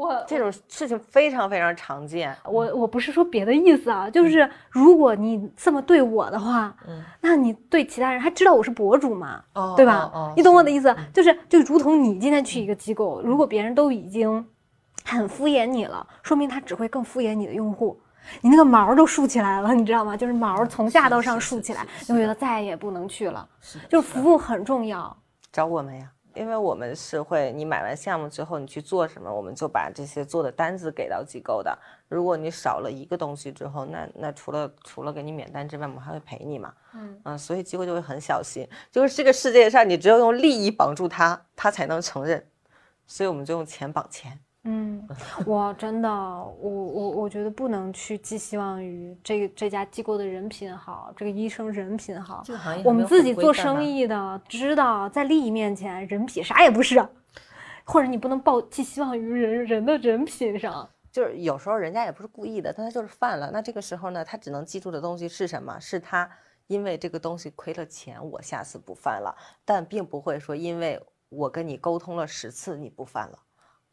[0.00, 2.34] 我这种事情非常非常常见。
[2.44, 9.42] 我我不是说别的意思啊，就是如果你这么对我的话，嗯，那你对其他人还知道我是博主吗？
[9.54, 10.32] 哦，对吧？
[10.34, 10.94] 你懂我的意思？
[11.12, 14.46] 就是就如同你今天去一个机构，如果别人都已经
[15.04, 18.00] 很敷衍你了，说明他只会更敷衍你的用户。
[18.40, 20.16] 你那个毛都竖起来了，你知道吗？
[20.16, 23.46] 就是毛从下到上竖起来，你会觉得再也不能去了。
[23.88, 25.14] 就是服务很重要。
[25.52, 26.06] 找我们呀。
[26.34, 31.76] 因为我们是会，你买完项目之后，你去做什么，我们就把这些做的单子给到机构的。
[32.08, 36.72] 如果你少了一个东西之后，那那除了除了给你免单之外，我们还会赔你嘛？
[36.94, 42.44] 嗯嗯，所以机构就会很小心，就是这个世界上，你只有用利益绑住他，他才能承认，
[43.06, 44.38] 所以我们就用钱绑钱。
[44.64, 45.08] 嗯，
[45.46, 52.42] 我真的，我我我觉得不能去寄希望于这这家机构的人品好，这个医生人品好。
[52.44, 57.02] 这个行业我们自己做生意的知道，在利益面前，人品啥也不是，
[57.84, 60.86] 或者你不能抱寄希望于人人的人品上。
[61.10, 63.50] 就是有时候人家也不是故意的，但他就是犯了。
[63.50, 65.80] 那这个时候呢，他只能记住的东西是什么？
[65.80, 66.30] 是他
[66.66, 69.34] 因为这个东西亏了钱，我下次不犯了。
[69.64, 73.38] 但并不会说，因为我跟你沟通了十次，你不犯了。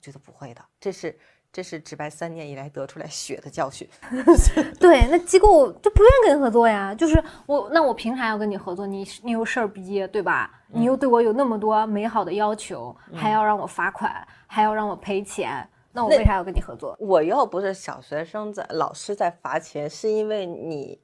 [0.07, 1.19] 觉得不会的，这是
[1.51, 3.85] 这是直白三年以来得出来血的教训。
[4.79, 6.95] 对，那机构就不愿意跟你合作呀。
[6.95, 8.87] 就是我，那我凭啥要跟你合作？
[8.87, 10.63] 你你又事儿逼，对吧？
[10.69, 16.95] 你又对我有那么多美好的要求，还要让我罚款，还要让我赔钱，那我为啥要跟你合作？
[16.99, 21.01] 我又不是小学生在老师在罚钱，是因为你，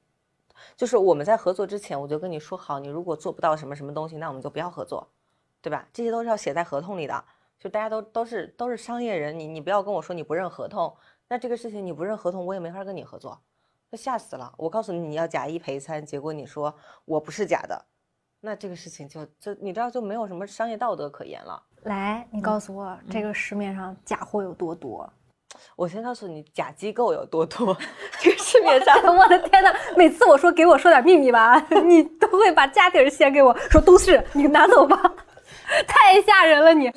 [0.76, 5.06] 就是我们在合作之前，我就跟你说好，你如果做不到什么什么东西，那我们就不要合作，
[5.60, 5.86] 对吧？
[5.92, 7.22] 这些都是要写在合同里的。
[7.58, 10.94] 就大家都都是都是商业人，你你不要跟我说你不认合同，
[11.28, 13.40] 那这个事情你不认合同，我也没法跟你合作，
[13.90, 14.52] 那吓死了。
[14.58, 17.84] 我告诉你你要假一赔三，结果你说我不是假的，
[18.40, 21.62] 那这个事情就就你知道就没有什么商业道德可言了。
[21.84, 25.10] 来，你告诉我这个市面上假货有多多？
[25.76, 27.76] 我先告诉你假机构有多多。
[28.20, 29.74] 这个市面上，我的天哪！
[29.96, 34.96] 每次我说给我说点秘密吧， 你都会把家底儿先给我说，都是你拿走吧，
[35.86, 36.92] 太吓人了你。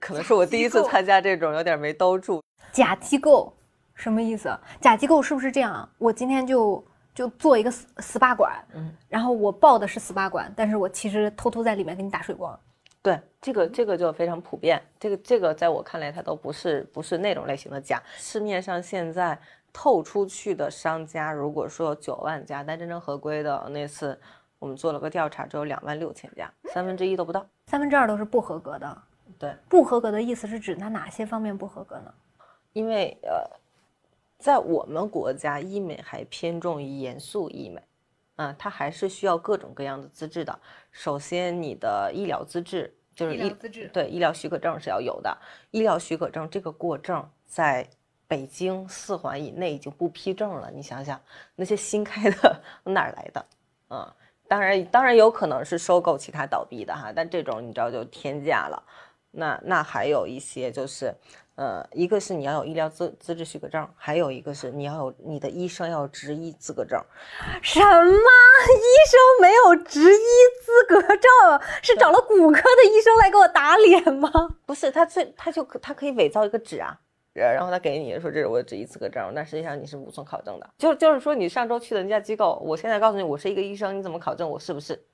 [0.00, 2.42] 可能是我第一次参加这种，有点没兜住。
[2.72, 3.52] 假机构
[3.94, 4.56] 什么意思？
[4.80, 5.88] 假机构是不是这样？
[5.98, 12.58] 我今天就就做一个 SPA 馆，嗯，然后我报的是 SPA 馆，但是我其实偷偷在里面给你打水光。
[13.02, 14.82] 对，这个这个就非常普遍。
[14.98, 18.02] 这个这个在我看来，它都不是不是那种类型的假。
[18.16, 19.38] 市面上现在
[19.72, 24.18] 透出去的商家，如果说有九万家，但真正合规的那次
[24.58, 29.02] 我们做了个调查，只有两万六千家，三分之一都不到，三分之二都是不合格的。
[29.38, 32.14] 对，不合格的意思是指它哪些方面不合格呢？
[32.72, 33.48] 因为呃，
[34.38, 37.82] 在我们国家，医美还偏重于严肃医美，
[38.36, 40.58] 啊，它还是需要各种各样的资质的。
[40.90, 45.36] 首先，你的医疗资质就是医资质，对医疗许可证是要有的。
[45.70, 47.88] 医疗许可证这个过证，在
[48.26, 50.70] 北京四环以内已经不批证了。
[50.70, 51.20] 你想想，
[51.54, 53.46] 那些新开的哪儿来的？
[53.90, 54.12] 嗯，
[54.48, 58.82] 当然，当然有可能是收购其他倒闭的哈，但这种你知道就天价了。
[59.34, 61.14] 那那还有一些就是，
[61.56, 67.00] 呃，一个是你要有医疗资资质许可证，还有一个是你要有你的医生要有执医资格证。
[67.62, 67.84] 什么？
[67.84, 70.26] 医生没有执医
[70.62, 71.30] 资格证？
[71.82, 74.30] 是找了骨科的医生来给我打脸吗？
[74.64, 76.96] 不是，他最他就他可以伪造一个纸啊，
[77.34, 80.70] 然后他给你说这是我的执医资格证，但实际上你是无从考证的。
[80.78, 85.04] 就就是说你上周去的那家机构，我现在告诉你我是一个医生，你怎么考证我是不是？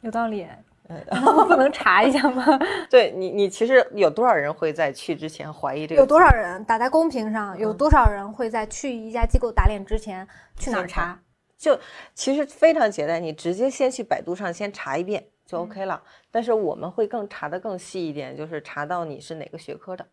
[0.00, 0.46] 有道理。
[0.88, 2.44] 我 不能查一下吗？
[2.90, 6.00] 对你，你其实有多少人会在去之前怀疑这个？
[6.00, 7.58] 有多少人打在公屏上？
[7.58, 10.26] 有多少人会在去一家机构打脸之前
[10.58, 11.18] 去哪儿查？
[11.56, 11.78] 就
[12.14, 16.02] 其实非常简单，你直接先去百度上先查一遍就 OK 了。
[16.30, 20.06] 但是我们会更查的更细一点，就是查到你是哪个学科的，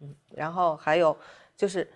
[0.00, 1.16] 嗯，然后还有
[1.56, 1.90] 就是。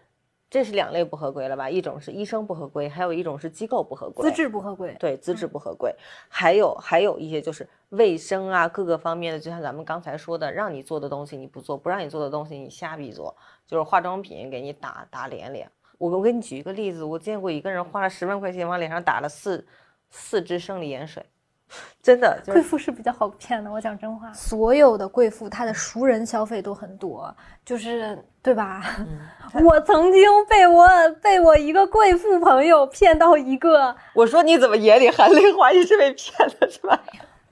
[0.51, 1.68] 这是两类不合规了吧？
[1.68, 4.96] 一种是医生不合规，还有一种是机构不合规，资质不合规。
[4.99, 5.94] 对，资质不合规，
[6.28, 13.36] 还有还有一些就是卫生啊，各个方面的，就像咱们刚才说的，让你做的东西你不做，不让你做的东西你瞎逼做，
[13.66, 15.70] 就是化妆品给你打打脸脸。
[15.99, 19.66] 我我给你举一个例子，我见过一个人花了十万块钱往脸上打了四
[20.09, 21.22] 四支生理盐水。
[22.03, 23.71] 真的，贵妇是比较好骗的。
[23.71, 28.83] 我讲真话，所有的贵妇她的熟人消费都很多，就是对吧？
[29.62, 30.89] 我曾经被我
[31.23, 35.71] 被我一个贵妇朋友骗到一个，我说你怎么眼里含泪花？
[35.71, 36.99] 你是被骗了是吧？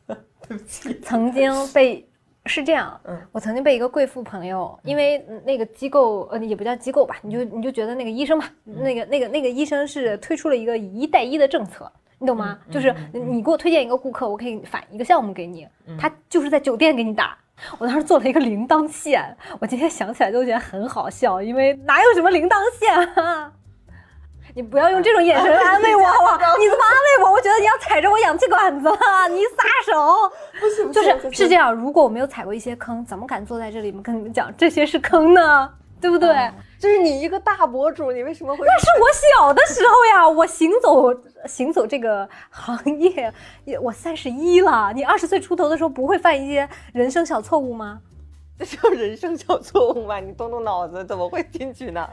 [0.49, 2.09] 对不起，曾经被
[2.47, 11.91] 是这样，嗯，我曾经被一个贵妇朋友，因为那个机构呃也不叫机构吧，你就你就觉得那个医生吧，那个那个那个医生是推出了一个以一带一的政策。
[12.19, 12.59] 你懂吗？
[12.71, 15.67] 就是你给我推荐一个顾客，我可以返一个项目给你。
[15.99, 17.37] 他就是在酒店给你打。
[17.79, 23.51] 我当时做了一个铃铛线，我今天想起来都觉得很好笑，因为哪有什么铃铛线啊？
[24.55, 26.57] 你不要用这种眼神安慰我好不好？
[26.59, 27.33] 你怎么安慰我？
[27.33, 28.97] 我觉得你要踩着我氧气管子了，
[29.31, 30.31] 你撒手。
[30.59, 31.73] 不行，就是是这样。
[31.75, 35.71] 如果我没有踩过一些坑，怎么敢坐在这里跟你们讲这些是坑呢？
[36.01, 36.35] 对不对？
[36.79, 38.67] 这是你一个大博主，你为什么会？
[38.67, 41.13] 那是我小的时候呀，我行走
[41.47, 43.33] 行走这个行业，
[43.65, 44.93] 也我三十一了。
[44.95, 48.01] 你二十岁出头的时候，不会犯一些人生小错误吗？
[48.59, 50.21] 这叫人生小错误吗？
[50.21, 52.09] 你动动脑子，怎么会进去呢？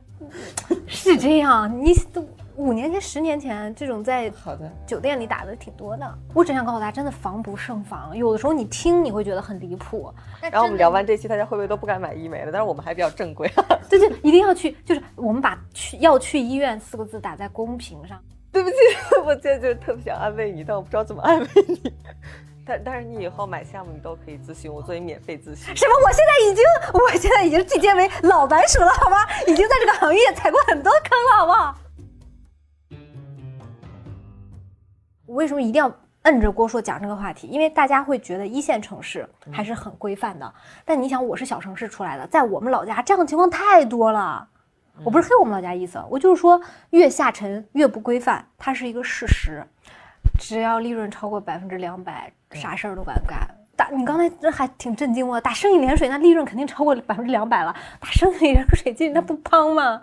[0.86, 2.24] 是这样，你都
[2.56, 6.18] 五年前、十年前这种在好的酒店里打的挺多的。
[6.34, 8.16] 我只想告诉大家，真的防不胜防。
[8.16, 10.12] 有的时候你听你会觉得很离谱。
[10.40, 12.52] 然后我们聊完这期，大家会不会都不敢买医美了？
[12.52, 13.50] 但是我们还比较正规。
[13.88, 18.20] 对对，一定要去，就是我们把去要去医院四个字打在公屏上。
[18.50, 18.76] 对不起，
[19.24, 21.94] 我现在就是特别想安慰你，但我不知道怎么安慰你。
[22.64, 25.74] 但但是你以后买项目，你都可以咨询我，作为免费咨询。
[25.74, 25.94] 什么？
[26.06, 29.16] 我现在已经，我现在已经进阶为老白鼠了，好吗？
[29.48, 31.74] 已经在这个行业踩过很多坑了，好不好？
[35.32, 35.90] 我为什么一定要
[36.24, 37.46] 摁着郭硕讲这个话题？
[37.46, 40.54] 因为大家会觉得一线城市还是很规范的，
[40.84, 44.46] 但你想，我是小城市出来的，在我们老家这样的情况太多了。
[45.02, 46.60] 我不是黑我们老家意思，我就是说
[46.90, 49.66] 越下沉越不规范，它是一个事实。
[50.38, 52.30] 只要利润超过百分之两百。
[52.50, 60.02] 啥事儿都敢干，打你刚才这还挺震惊我，打生理盐水那利润肯定超过百分之两百了，打生理盐水进去那不胖吗？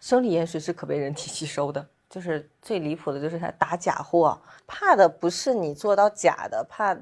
[0.00, 6.96] 生理盐水是可被人体吸收的，就是最离谱的就是他打假货，怕的不是你做到假的，怕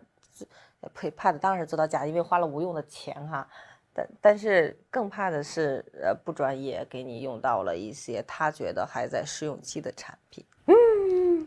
[0.95, 3.47] 呸怕的当然是做到假，因为花了无用的钱哈，
[3.93, 10.45] 但但是更怕的是呃不专业给你用到了一些他觉得还在试用期的产品。
[10.67, 10.75] 嗯，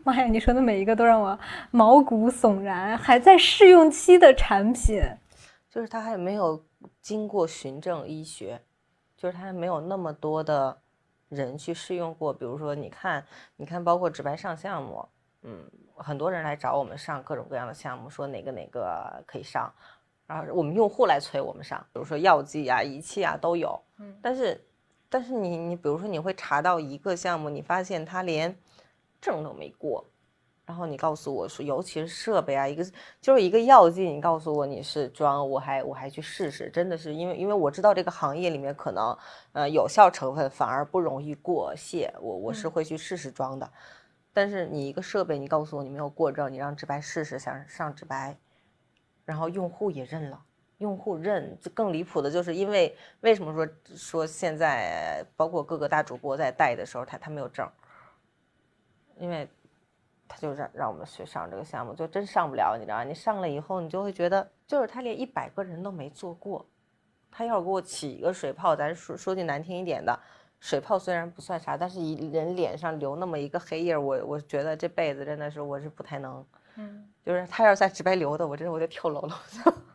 [0.04, 0.24] 妈呀！
[0.24, 1.38] 你说的每一个都让我
[1.70, 2.96] 毛骨悚然。
[2.96, 5.02] 还在试用期的产品，
[5.68, 6.64] 就是他还没有
[7.02, 8.60] 经过循证医学，
[9.16, 10.78] 就是他还没有那么多的
[11.30, 12.34] 人去试用过。
[12.34, 13.24] 比如说，你看，
[13.56, 15.08] 你看，包括直白上项目，
[15.40, 15.64] 嗯，
[15.96, 19.72] 很多人来找我们上各种各样的项目，说哪个哪个可以上，
[20.26, 23.80] 然后我们用户来催我们上，比如说药剂啊、仪器啊都有。
[23.96, 24.62] 嗯，但是，
[25.08, 28.54] 但是你你比如说你会查到一个项目，你发现它连。
[29.22, 30.02] 证都没过，
[30.70, 32.86] 然后你告诉我说，尤其是设备啊，一个
[33.20, 39.18] 就是一个药剂，你告诉我你是装，我还我还去试试，真的是因为因为我知道这个行业里面可能
[39.50, 43.68] 呃有效成分反而不容易过卸，我我是会去试试装的。
[44.32, 48.38] 但是你一个设备，你告诉我你没有过证，你让直白试试想上直白，
[49.24, 50.40] 然后用户也认了，
[50.78, 51.68] 用户认就。
[51.72, 57.68] 更离谱的就是，因为为什么说说现在包括各个大主播在带的时候，他他没有证，
[59.18, 59.48] 因为
[60.32, 66.64] 他就让让我们去上这个项目，就真上不了，你知道你上了以后，你就会觉得，就是他连一百个人都没做过，
[67.32, 70.16] 他要给我起一个水泡，咱说说句难听一点的。
[70.60, 76.44] 水泡虽然不算啥，但是一人脸上留那么一个黑印儿，我我觉得这辈子真的是我是不太能，
[76.76, 79.34] 嗯，就是他要是在直白留的，我真的我就跳楼了，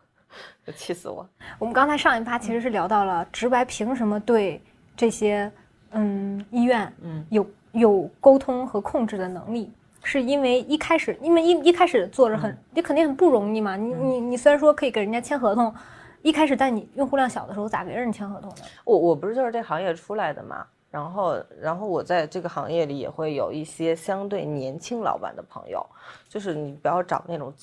[0.65, 1.25] 就气死我。
[1.59, 4.59] 我们刚才上一趴其实是聊到了直白凭什么对
[4.97, 5.51] 这些
[5.91, 9.71] 嗯医院嗯有有沟通和控制的能力，
[10.05, 15.73] 是因为一开始因为一一开始做着很你肯定很不容易嘛，你你你虽然说可以给人家签合同。
[16.21, 18.63] 一开始在你用户量小的时候，咋给人签合同呢？
[18.83, 25.85] 我我不是就是这行业出来的嘛，然后然后我在这个行业里也会有一些相对年轻老板的朋友，
[26.27, 27.53] 就是你不要找那种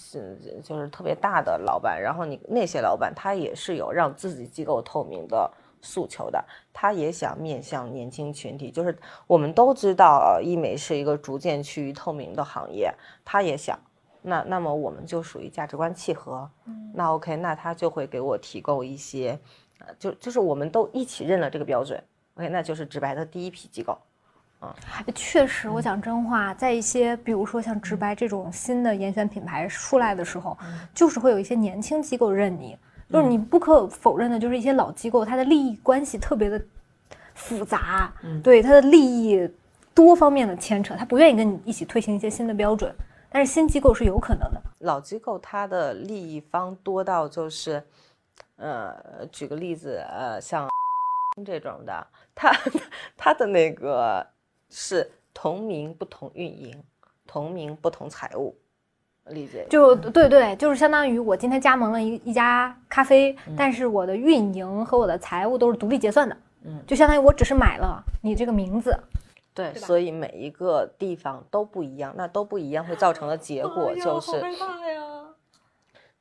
[0.62, 5.50] 就是特别大的老板，然后你那些老板他也是有让自己机构透明的
[5.82, 13.78] 诉求的，他也想面向年轻群体，就是我们都知道医美是一个逐渐趋于透明的行业，他也想。
[14.24, 16.92] 那那么我们就属于价值观契合，嗯。
[16.94, 19.36] 那 OK，那他就会给我提供一些，
[19.80, 22.00] 呃，就就是我们都一起认了这个标准
[22.36, 23.98] ，OK，那就是直白的第一批机构，
[24.60, 24.76] 啊，
[25.12, 30.56] 确实，我讲真话，在一些比如说像直白这种新的严选品牌出来的时候，
[30.94, 32.78] 就是会有一些年轻机构认你，
[33.12, 36.60] 就是你不可否认的，就是一些老机构它的利益关系特别的
[37.34, 39.48] 复杂，对它的利益
[39.94, 42.94] 多方面的牵扯，它不愿意跟你一起推行一些新的标准。
[43.28, 47.82] 但是新机构是有可能的，老机构它的利益方多到就是，
[48.56, 48.94] 呃，
[49.30, 50.68] 举个例子，呃，像
[51.44, 52.54] 这种的，它
[53.16, 54.26] 它的那个
[54.68, 56.82] 是同名不同运营，
[57.26, 58.54] 同名不同财务，
[59.28, 59.66] 理解？
[59.70, 68.98] 就对对，就是相当于我今天加盟了一一家咖啡，但是我的运营和我的财务都是独立结算的，嗯，就相当于我只是买了你这个名字。
[69.54, 74.42] 对，所以每一个地方都不一样，那都不一样会造成的结果就是，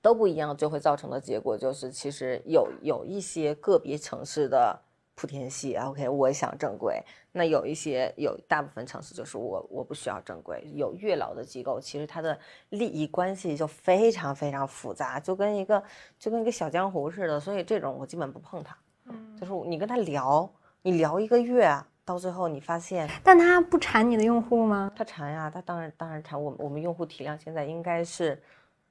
[0.02, 4.78] 都不一样就会造成的结果就是，其实有有一些个别城市的
[5.16, 7.02] 莆田系，OK，我想正规，
[7.32, 12.38] 那有一些有大部分城市就是我我不需要正规，有月老的机构，其实它的
[12.70, 15.84] 利益关系就非常非常复杂，就跟一个
[16.18, 20.52] 就跟一个小江湖似的，所以这种我基本不碰它，嗯，就是你跟他聊，
[20.82, 21.70] 你聊一个月。
[22.04, 24.92] 到最后你发现，但他不馋你的用户吗？
[24.96, 26.44] 他馋呀，他当然当然馋。
[26.44, 28.42] 我们我们用户体量现在应该是，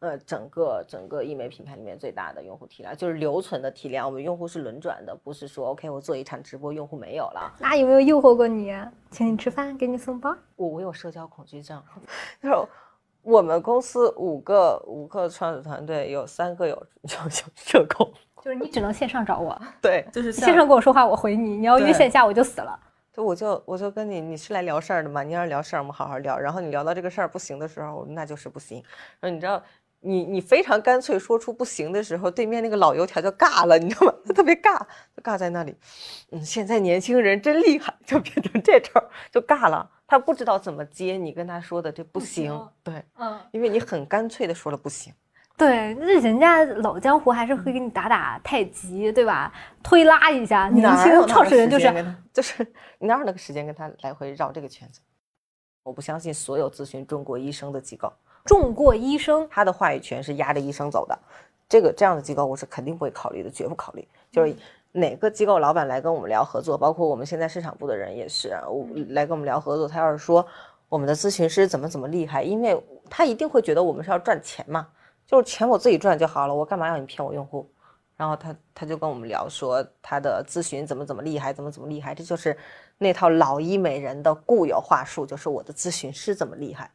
[0.00, 4.06] 呃，整个整个医美品牌里面最大的用户体量，就是留存的体量。
[4.06, 7.54] 我们用户是轮转的，不是说 OK 我做一场直播用户没有了。
[7.60, 8.74] 那有没有诱惑过你，
[9.10, 10.34] 请你吃饭，给你送包？
[10.56, 11.82] 我我有社交恐惧症，
[12.42, 12.54] 就是
[13.22, 16.74] 我们公司五个五个创始团队有三个有
[17.04, 18.10] 有有社恐，
[18.42, 19.60] 就是你只能线上找我。
[19.82, 22.80] 对，就是线上跟我说话我回你，你要约线下我就死了。
[23.12, 25.24] 就我就我就跟你，你是来聊事儿的吗？
[25.24, 26.38] 你要是聊事儿，我们好好聊。
[26.38, 28.80] 然后你聊到这个事儿不行的时候，那就是不行。
[29.18, 29.60] 然后你知道，
[30.00, 34.14] 你你非常干脆说出不行的时候，对面那个老油条就尬了，你知道吗？
[34.26, 34.78] 他特别尬，
[35.16, 35.74] 就尬在那里。
[36.32, 39.88] 嗯，现在年轻人真厉害，就变成这招，就尬了。
[40.06, 45.12] 他不知道怎么接你跟他说的这不行，对，嗯，因为你很干脆的说了不行。
[45.56, 49.52] 对，那人家老江湖还是会给你打打太极，对吧？
[49.82, 50.68] 推拉一下。
[50.68, 52.66] 年轻创始人就是就是
[52.98, 55.00] 你哪有那个时间跟他来回绕这个圈子？
[55.90, 58.12] 我不相信所有咨询中国医生的机构，
[58.44, 61.18] 中国医生他的话语权是压着医生走的。
[61.68, 64.06] 这个这样的机构我是肯定不会考虑的，绝不考虑。
[64.30, 64.54] 就是
[64.92, 70.46] 哪个机构老板来跟我们聊合作，包括我们现在市场部的人也是，我来跟我们聊合作，他要是说
[70.88, 72.80] 我们的咨询师怎么怎么厉害，因为
[73.10, 74.86] 他一定会觉得我们是要赚钱嘛。
[75.26, 77.68] 就是钱我自己赚就好了，我干嘛要你骗我用户？
[78.20, 82.54] 然后他他就跟我们聊说他的咨询怎么怎么厉害，怎么怎么厉害，这就是
[82.98, 86.90] 那套老医美人的固有话术，就是我的咨询师怎么厉害。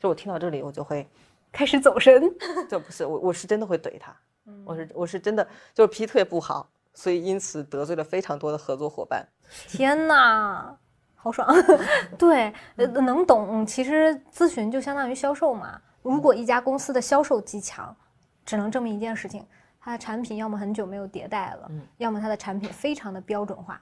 [0.00, 1.08] 就我听到这里，我就会
[1.52, 2.20] 开始走神。
[2.68, 4.12] 这不是我，我是真的会怼他。
[4.64, 9.24] 我是我是真的就是脾气特别不好，所以因此得罪了非常多的合作伙伴。
[9.68, 10.76] 天哪，
[11.14, 11.46] 好爽！
[12.18, 13.64] 对，能懂。
[13.64, 15.80] 其实咨询就相当于销售嘛。
[16.02, 17.96] 如果一家公司的销售极强，
[18.44, 19.46] 只能证明一件事情：
[19.80, 23.80] 它的产品要么很久没有迭代了，要么它的产品非常的标准化。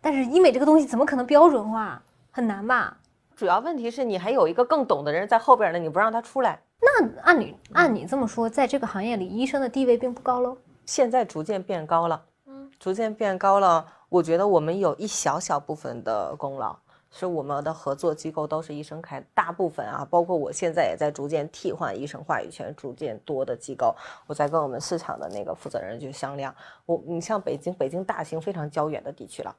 [0.00, 2.02] 但是医美这个东西怎么可能标准化？
[2.30, 2.96] 很难吧？
[3.36, 6.60] 主要问题是你还有一个更懂的人在后边呢，你不让他出来。
[6.80, 10.56] 那按你按你这么说，在这个行业里，医生的地位并不高喽？
[10.86, 13.86] 现在逐渐变高了，嗯，逐渐变高了。
[14.08, 16.76] 我觉得我们有一小小部分的功劳。
[17.12, 23.94] 是我们的合作机构都是医生开，大部分啊，包括我现在也在逐渐替换医生话语权逐渐多的机构，
[24.26, 26.52] 我在跟我们市场的那个负责人去商量。
[26.86, 29.54] 我你像北京，北京大兴非常较远的地区了。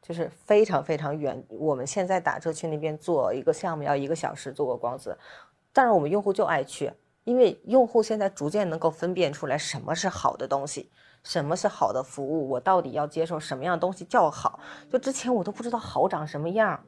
[0.00, 5.14] 就是非常非常远，我们现在打车去那边做一个项目要一个小时，做个光子，
[5.72, 6.90] 但是我们用户就爱去，
[7.24, 10.88] 因为用户现在逐渐能够分辨出来什么是好的东西，
[11.24, 14.60] 什么是好的服务，我到底要接受什么样的东西叫好。
[14.90, 16.80] 就之前我都不知道好长什么样，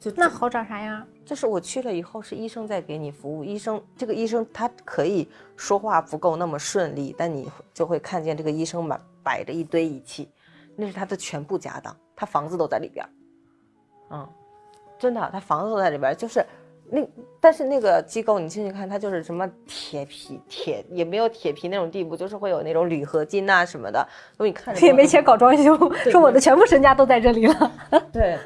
[0.00, 1.06] 就那好长啥样？
[1.24, 10.28] 就是我去了以后是医生在给你服务，医生这个医生他可以说话不够那么顺利，但你就会看见这个医生满摆着一堆仪器，
[10.76, 11.94] 那是他的全部家当。
[12.14, 13.06] 他房子都在里边，
[14.10, 14.28] 嗯，
[14.98, 16.44] 真的，他房子都在里边，就是
[16.90, 17.06] 那，
[17.40, 25.76] 但是那个机构你进去看，它就是什么铁皮铁也没有铁皮那种地步，就是会有那种铝合金呐什么的，所以你看 也没钱搞装修，
[26.10, 27.72] 说我的全部身家都在这里了。
[28.12, 28.38] 对，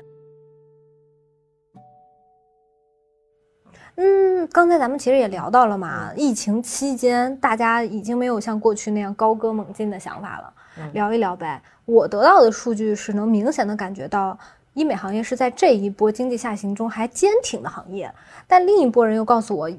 [3.97, 10.53] 嗯，刚才咱们其实也聊到了嘛，疫情期间大家已经没有像过去那样高歌猛进的想法了。
[10.95, 11.63] 聊一聊呗。
[11.85, 14.39] 我得到的数据是能明显的感觉到，
[14.73, 18.11] 医美行业是在这一波经济下行中还坚挺的行业。
[18.47, 19.71] 但另一波人又告诉我，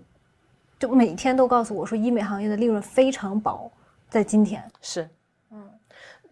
[0.77, 3.71] 就每天都告诉我说，医美行业的利润非常薄。
[4.09, 5.09] 在今天是，嗯，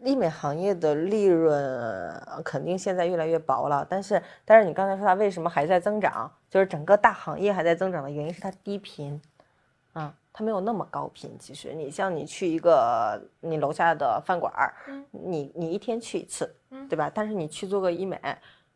[0.03, 3.85] 医美行业的利润肯定现在越来越薄了。
[3.89, 6.31] 但是，但是你刚才说它为什么还在增长？
[6.49, 9.21] 就是整个大行业还在增长的原因是它低频，
[9.93, 10.13] 啊。
[10.33, 14.73] 它没有那么高频，其实你像你去一个你楼下的饭馆儿，
[15.11, 16.49] 你你一天去一次，
[16.89, 17.11] 对吧？
[17.13, 18.17] 但是你去做个医美，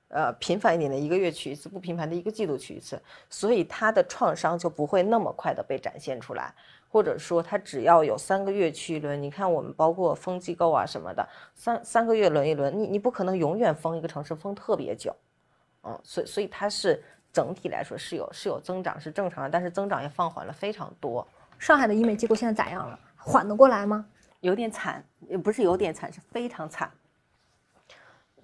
[0.10, 6.54] 呃，频繁一点的一个月去一次，不频繁的一个季度去一次，所以它的创伤就不会那么快的被展现出来，
[6.96, 9.22] 或者说它只要有三个月去一轮。
[9.22, 15.14] 你看我们包括封机构啊什么的，三三个月轮一轮，你你不可能永远封一个城市封特别久，
[15.84, 21.28] 嗯，所以所以它是整体来说是有是有增长是正常的，但是增长也放缓了非常多。
[21.60, 22.98] 上海的医美机构现在咋样了？
[23.18, 24.08] 缓得过来吗？
[24.40, 26.90] 有点惨，也不是有点惨，是非常惨。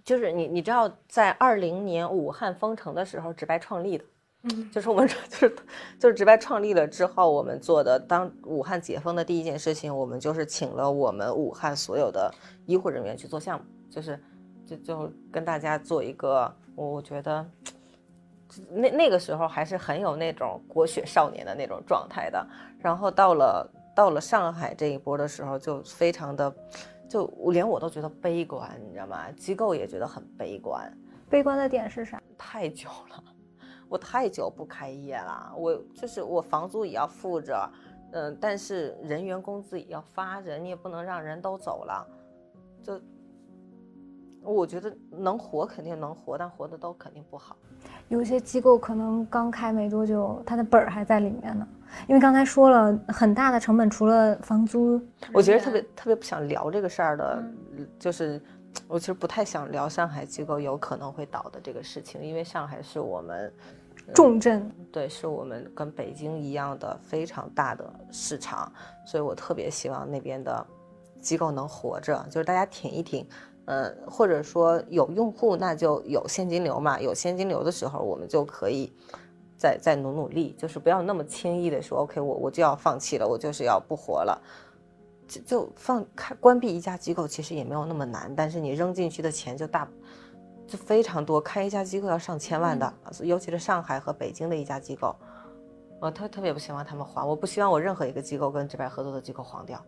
[0.03, 4.03] 就是你，你知道，在二零年武汉封城的时候，直白创立的，
[4.43, 5.55] 嗯，就是我们就是
[5.99, 12.33] 就是直白创立了之后，我们做的，当武汉解封的第一件事情，我们就是请了我们武汉所有的
[12.65, 14.19] 医护人员去做项目，就是
[14.65, 17.45] 就就跟大家做一个，我我觉得。
[18.69, 22.45] 那那个时候还是很有那种国学少年的那种状态的，
[22.79, 26.53] 然后到了到了上海这一波的时候，就非常的，
[27.07, 29.31] 就连我都觉得悲观，你知道吗？
[29.37, 30.91] 机构也觉得很悲观。
[31.29, 32.21] 悲观的点是啥？
[32.37, 33.23] 太久了，
[33.91, 37.69] 我太久不开业了，我就是我房租也要付着，
[38.13, 42.07] 嗯，但是人员工资也要发着，你也不能让人都走了，
[42.81, 42.97] 就。
[44.43, 47.55] 我觉得能活肯定能活，但活的都肯定不好。
[48.07, 51.67] 有些机构可能刚开没多久，他的本儿还在里面呢。
[52.07, 54.99] 因为刚才说了很大的成本，除了房租，
[55.31, 57.43] 我觉得特别特别不想聊这个事儿的，
[57.99, 58.41] 就是
[58.87, 63.53] 我其实不太想聊上海机构有可能会倒的这个事情，因为上海是我们
[64.13, 68.71] 重镇，对，是我们跟北京一样的非常大的市场，
[69.05, 70.65] 所以我特别希望那边的
[71.19, 73.27] 机构能活着，就是大家挺一挺。
[73.65, 76.99] 呃，或者说有用户，那就有现金流嘛。
[76.99, 78.91] 有现金流的时候，我们就可以
[79.55, 84.41] 再再努努力，就是不要那么轻易的说 OK，我我就要放弃了，我就是要不活了，
[85.27, 88.33] 就就放开关闭一家机构，其实也没有那么难。
[88.35, 89.87] 但是你扔进去的钱就大，
[90.71, 91.41] 就非常多。
[91.41, 95.13] 开一家机构要上千万的，尤其是上海和北京的一家机构，
[95.99, 99.83] 我特特别不希望他们黄，我不希望我任何一个机构跟直白合作的机构黄掉。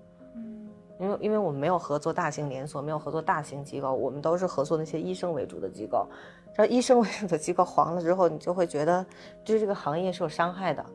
[1.00, 6.06] 因为因为我们没有合作大型连锁，没有合作大型机构，我们都是合作那些医生为主的机构。
[6.56, 9.06] 这医生为主的机构黄了之后，你就会觉得
[9.44, 10.86] 对这个行业是有伤害的，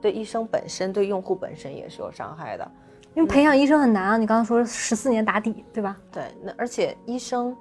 [0.00, 2.70] 对医生本身、对用户本身也是有伤害的。
[3.14, 5.96] 因为培养医生很难啊，你刚刚说十四年打底，对吧？
[6.10, 7.56] 对，那而且医生，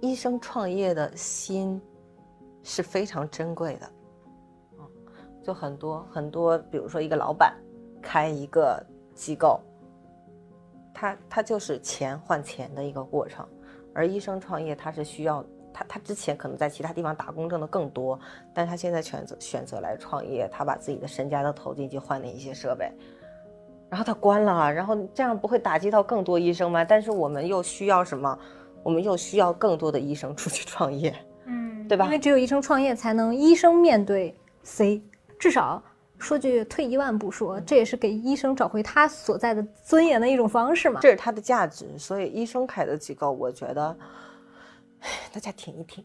[0.00, 1.80] 医生创业的心
[2.62, 3.90] 是非常珍贵的。
[4.78, 4.86] 嗯，
[5.42, 7.54] 就很多很多，比如说一个老板
[8.02, 8.84] 开一个
[9.14, 9.60] 机构。
[10.94, 13.46] 他他就是钱换钱的一个过程，
[13.94, 18.18] 而医生创业他是需要他他之前可能在其他地方打工挣的更多，
[18.52, 22.90] 但他现在选择选择来创业，他把自己的身家都投进去换了一些设备，
[23.88, 26.84] 然后他关了，然后这样不会打击到更多医生吗？
[26.84, 28.36] 但是我们又需要什么？
[28.82, 31.14] 我们又需要更多的医生出去创业，
[31.46, 32.04] 嗯，对吧？
[32.06, 35.02] 因为只有医生创业，才能医生面对 C，
[35.38, 35.82] 至少。
[36.20, 40.98] 说句退一万步说，这也是给医生找回他所在的尊严的一种方式嘛。
[41.00, 43.96] 这是他的价值，所以医生开的机构，我觉得
[45.32, 46.04] 大家挺一挺。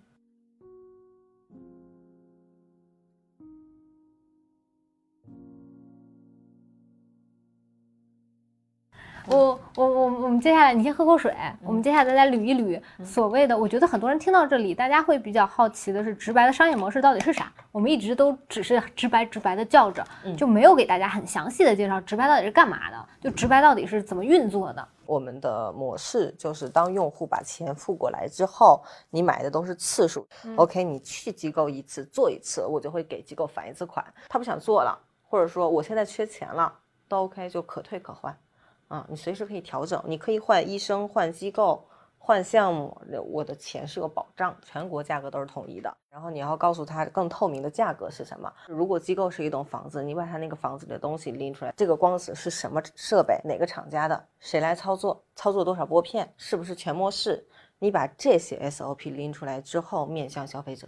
[9.28, 17.52] 我我我我们接下来你先喝口水，我们接下来再捋一捋所谓的，我觉得很多人听到这里，大家会比较好奇的是，直白的商业模式到底是啥？
[17.72, 20.06] 我们一直都只是直白直白的叫着，
[20.38, 24.88] 就没有给大家很详细的介绍直白到底是干嘛的，就直白到底是怎么运作的。
[25.06, 30.28] 我们的模式就是，当用户把钱付过来之后，你买的都是次数。
[30.56, 34.06] OK，你去机构一次做一次，我就会给机构返一次款。
[34.30, 34.98] 他不想做了，
[35.28, 36.74] 或者说我现在缺钱了，
[37.08, 38.36] 都 OK，就可退可换。
[38.94, 41.84] 啊，你随时可以调整，你可以换医生、换机构、
[42.20, 42.96] 换项目，
[43.32, 45.92] 我的钱是有保障，全国价格都是统一的。
[46.12, 48.54] 然后你要告诉他更透明的价格是什么。
[48.68, 57.44] 如果机构是一栋房子，你把他那个房子的东西拎出来，这个光子是什么设备，哪个厂家的，谁来操作，操作多少拨片，是不是全模式？
[57.80, 60.88] 你把这些 SOP 拎出来之后，面向消费者，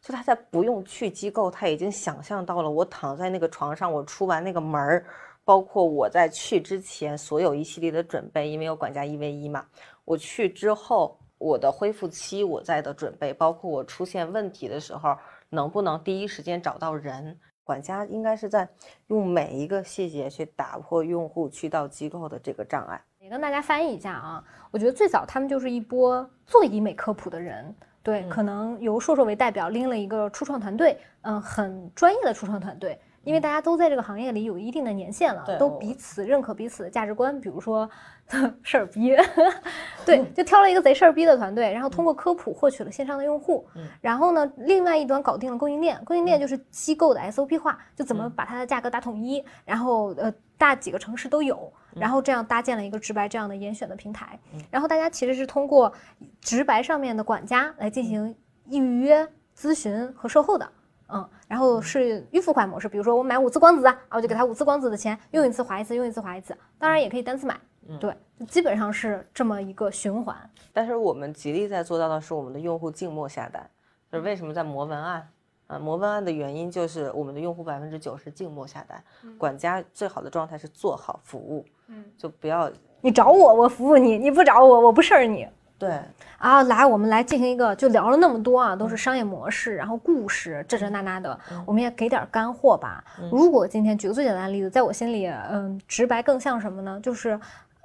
[0.00, 5.04] 就他在不用去机构，他已经想象到了，我躺在那个床上，我出完那个门儿。
[5.44, 9.66] 包括我在去之前所有一系列的准备，因为有管家一 v 一嘛，
[10.04, 15.16] 我去之后我的恢复期我在的准备，包括我出现问题的时候
[15.48, 18.68] 能不能第一时间找到人，管家应该是在
[19.08, 23.02] 用每一个细节去打破用户去到机构的这个障碍。
[23.18, 33.00] 也跟大家翻译一下啊，我觉得最早他们就是一波做医美科普的人，对，可能由硕硕为代表拎了一个初创团队，嗯，很专业的初创团队。
[33.24, 37.40] 因为大家都在这个行业里有一定的年限了，都彼此认可彼此的价值观。
[37.40, 37.88] 比如说，
[38.62, 39.16] 事儿逼，
[40.04, 43.66] 对，就挑了一个贼事儿逼的团队，然后通过科普获取了线上的用户。
[44.00, 54.38] 然后呢，另外一端搞定了供应链，供应链就是机构的 SOP 化，就怎么把它的价格打统一，然后呃，大几个城市都有，然后这样搭建了一个直白这样的严选的平台。
[54.70, 55.92] 然后大家其实是通过
[56.40, 58.34] 直白上面的管家来进行
[58.68, 60.68] 预约、咨询和售后的。
[61.14, 66.56] 嗯，然后是预付款模式，比如说我买五次光子啊，我就给他五次光子的钱，用一次划一次，用一次划一次。
[66.78, 67.60] 当然也可以单次买，
[68.00, 68.16] 对，
[68.48, 70.34] 基本上是这么一个循环。
[70.72, 73.68] 但是我们极力在做到的是我们的用户静默下单，
[74.10, 75.28] 就是为什么在磨文案
[75.66, 75.78] 啊？
[75.78, 79.04] 磨文案的原因就是我们的用户百分之九十静默下单，
[79.36, 82.72] 管家最好的状态是做好服务，嗯，就不要
[83.02, 85.46] 你找我，我服务你；你不找我，我不事儿你。
[85.82, 85.98] 对
[86.38, 93.02] 啊，来，我们来进行一个，就聊了那么多啊，都是商业模式，然后故事，这这那那的，我们也给点干货吧。
[93.32, 97.00] 如果今天举个最简单的例子，在我心里，嗯，直白更像什么呢？
[97.02, 97.36] 就是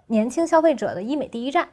[0.06, 1.68] 年轻消费者的医美第一站。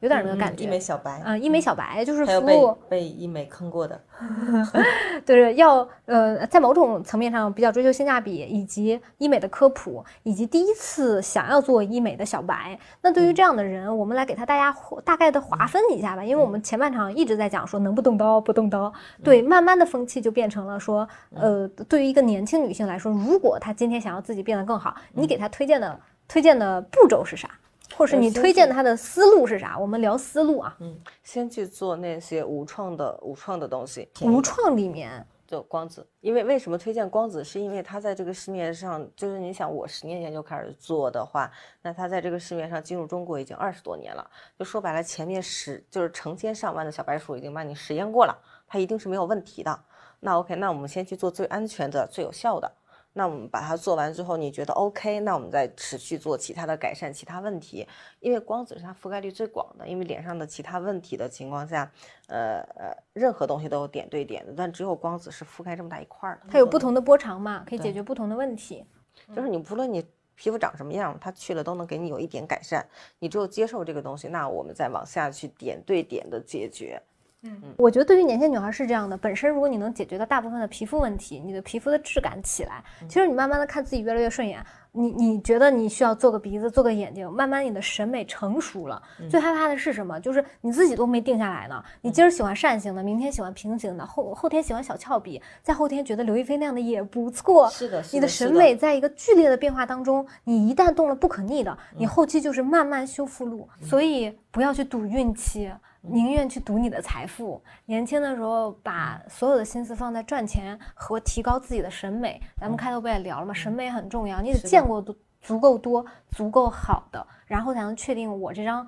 [0.00, 2.76] 有点那个感觉，医美小白嗯，医美小白就是服务。
[2.88, 4.00] 被医美坑过的，
[5.26, 12.78] 就是，要呃，在某种层面上比较追求性价比，以及医美的科普，以及第一次想要做医美的小白。
[13.02, 18.92] 那对于这样的人，我们来给他大家大概的划分一下吧，因为我们前半场一直在讲说能不动刀不动刀，
[19.24, 27.50] 对，慢慢的风气就变成了说，呃，对于一个年轻女性来说，如果她今天想要自己变得更好，你给她推荐的推荐的步骤是啥？
[27.98, 29.76] 或是你推荐他的思路是啥？
[29.76, 30.76] 我们聊思路啊。
[30.78, 34.08] 嗯，先去做那些无创的无创的东西。
[34.22, 37.42] 无创里面就光子，因为为什么推荐光子？
[37.42, 41.50] 是因为它在这个市面上，就是你想，我十年前就开始做的话，
[41.82, 44.24] 那它在这个市面上进入中国已经二十多年了。
[44.56, 48.38] 就说白了，前面十就是成千上万的小白鼠已经帮你实验过了，
[48.68, 49.76] 它一定是没有问题的。
[50.20, 52.70] 那 OK，那我们先去做最安全的、最有效的。
[53.18, 55.18] 那我们把它做完之后，你觉得 OK？
[55.20, 57.84] 那我们再持续做其他的改善，其他问题。
[58.20, 61.90] 因为光子是它覆盖率最广的，因为脸上的其他问题的情况下，
[62.28, 66.46] 呃呃，任何东西都有点对点的，但只有光子是覆盖这么大一块儿的。
[66.48, 68.86] 它有不同的波长嘛，可以解决不同的问题。
[69.34, 70.06] 就是你不论你
[70.36, 72.86] 皮肤长什么样，它去了都能给你有一点改善。
[73.18, 77.02] 你只有接受这个东西，那我们再往下去点对点的解决。
[77.42, 84.64] 嗯，我觉得对于年轻女孩是这样的，本身如果你能解决到大部分的皮肤问题，你的皮肤的质感起来，其实你慢慢的看自己越来越顺眼。
[84.90, 89.00] 你你觉得你需要做个鼻子，做个眼睛，慢慢你的审美成熟了。
[89.30, 90.18] 最害怕的是什么？
[90.18, 91.80] 就是你自己都没定下来呢。
[92.00, 97.70] 你今儿喜欢扇形的，明天喜欢平行的，后后天喜欢小翘鼻，再后天觉得刘亦菲那样的也不错。
[97.70, 103.68] 是的，你的审美在一个剧烈的变化当中，你一旦动了不可逆的，你后期就是慢慢修复路。
[103.80, 105.70] 所以不要去赌运气。
[106.00, 107.62] 宁愿去赌你的财富。
[107.86, 112.40] 年轻的时候，把所有的心思放在赚钱和提高自己的审美。
[112.60, 113.52] 咱们开头不也聊了吗？
[113.52, 118.86] 审美很重要，你得见过足足够多、足够好的，然后才能确定我这张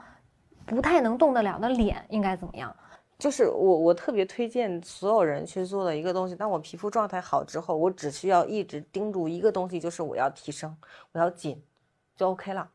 [0.66, 2.74] 不太能动得了的脸应该怎么样。
[3.18, 6.34] 就是我，我特别推荐所有人去做的一个东西。
[6.34, 10.74] 当我皮肤状态好之后，我只需要一直盯住一个东西，就是我要提升，
[11.12, 11.62] 我要紧，
[12.16, 12.66] 就 OK 了。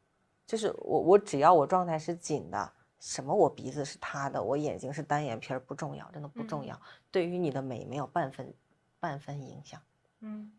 [0.46, 2.72] 就是我，我只要我状态是紧的。
[3.00, 3.34] 什么？
[3.34, 6.80] 我鼻子是塌的，我眼睛是单眼皮儿，不重要，真的不重要。
[7.12, 8.54] 对于你的美没有半分
[9.00, 9.80] 半分影响。
[10.22, 10.52] 嗯，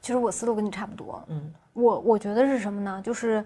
[0.00, 1.22] 其实我思路跟你差不多。
[1.28, 3.02] 嗯，我我觉得是什么呢？
[3.04, 3.44] 就是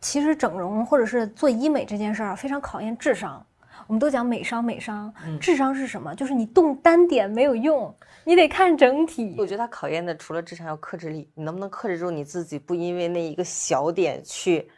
[0.00, 3.44] 其实整容或者是做医美这件事儿非常考验智商。
[3.86, 6.14] 我们都讲美商，美商，智商是什么？
[6.14, 9.34] 就是你动单点没有用，你得看整体。
[9.36, 11.28] 我觉得它考验的除了智商，要克制力。
[11.34, 14.70] 你能不能克制住你自己，不因为那一个小点去，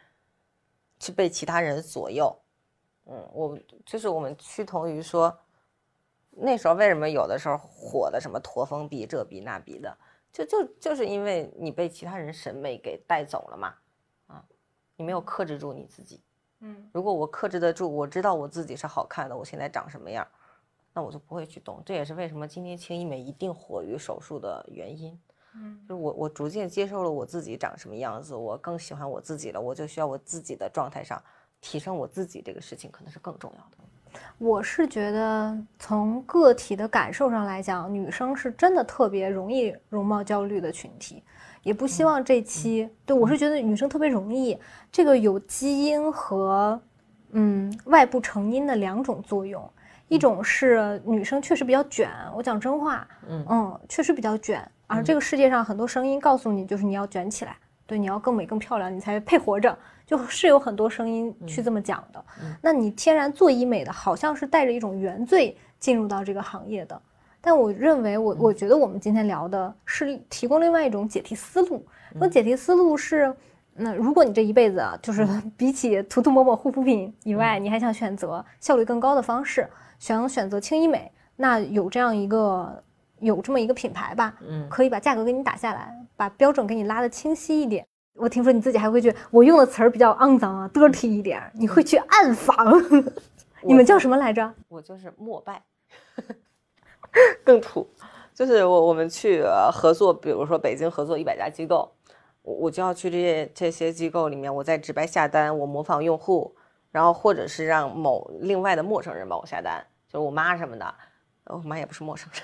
[0.99, 2.35] 去被其他人左右？
[3.05, 5.33] 嗯，我就是我们趋同于说，
[6.29, 9.97] 那时候为什么有的时候火的什么驼峰鼻这鼻那鼻的，
[10.31, 13.73] 就就就是因为你被其他人审美给带走了嘛，
[14.27, 14.43] 啊，
[14.95, 16.21] 你没有克制住你自己。
[16.59, 20.27] 嗯，如果我克制得住，我知道我自己是好看的，我现在长什么样，
[20.93, 21.81] 那我就不会去动。
[21.85, 25.17] 这也是为什么今天轻医美一定火于手术的原因。
[25.57, 31.21] 嗯，就是我我逐渐接受了我自己长什么样子，我更喜欢我自己了，我就需要我自己的状态上
[31.59, 34.19] 提升我自己，这个事情可能是更重要的。
[34.39, 41.23] 我是觉得从个体的感受上来讲，女生是真的特别容易容貌焦虑的群体。
[41.63, 44.57] 也不希望这期对我是觉得女生特别容易，
[44.89, 46.79] 这个有基因和
[47.31, 49.69] 嗯外部成因的两种作用，
[50.07, 62.23] 一种是女生确实比较卷，我讲真话，嗯嗯，确实比较卷，而这个世界上很多声音告诉你就是你要卷起来，对，你要更美更漂亮，你才配活着，就是有很多声音去这么讲的。
[62.61, 66.99] 那你天然做医美的，好像是带着一种原罪进入到这个行业的。
[67.39, 71.85] 但我认为，我我觉得我们今天聊的是提供另外一种解题思路。
[72.13, 73.33] 那解题思路是，
[73.73, 75.25] 那如果你这一辈子啊，就是
[75.55, 79.69] 比起涂涂抹抹护肤品以外，你还想选择效率更高的方式，
[79.99, 82.83] 想选择轻医美，那有这样一个
[83.19, 87.85] 有这么一个品牌吧，嗯，可以把价格给你打下来，把标准给你拉的清晰一点。
[88.15, 92.55] 我听说你自己还会去，我用的词儿比较肮脏啊，dirty 一点，你会去暗访。
[93.61, 94.53] 你们叫什么来着？
[94.67, 95.61] 我就是膜拜。
[97.43, 97.87] 更土，
[98.33, 101.91] 就是我我们去合作，比如说北京合作一百家机构，
[102.41, 106.55] 我我就要去这些这些机构里面，我在直白下单，我模仿用户，
[106.91, 110.93] 然后或者是让某另外的陌生人帮我下单，就是我妈什么的，
[111.49, 112.41] 我妈也不是陌生人，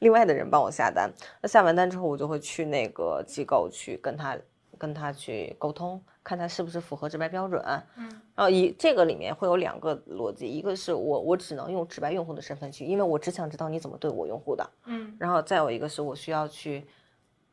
[0.00, 1.10] 另外的人帮我下单，
[1.40, 4.38] 那下完单之后，我就会去那个机构去跟他
[4.78, 6.02] 跟他去沟通。
[6.24, 7.60] 看他是不是符合直白标准，
[7.96, 16.86] 嗯，然后一这个里面会有两个逻辑，一个是我我只能用直白用户的身份去，因为我只想知道你怎么对我用户的，嗯，然后再有一个是我需要去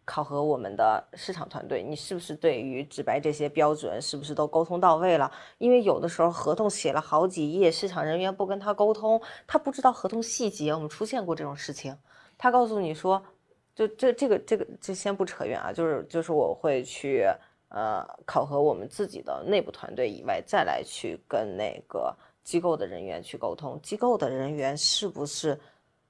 [0.10, 5.32] 考核我们的市场团队，你是不是对于直白这些标准是不是都沟通到位了？
[5.60, 11.96] 因为有的时候合同写了好几页，市场人员不跟他沟通，他不知道合同细节，我们出现过这种事情，
[12.40, 13.22] 他告诉你说，
[13.76, 17.28] 就这这个这个就先不扯远啊，就是就是我会去。
[17.72, 22.12] 呃，考核我们自己的内部团队以外，再来去跟那个
[22.44, 23.80] 机构的人员去沟通。
[23.84, 25.56] 机构的人员是不是，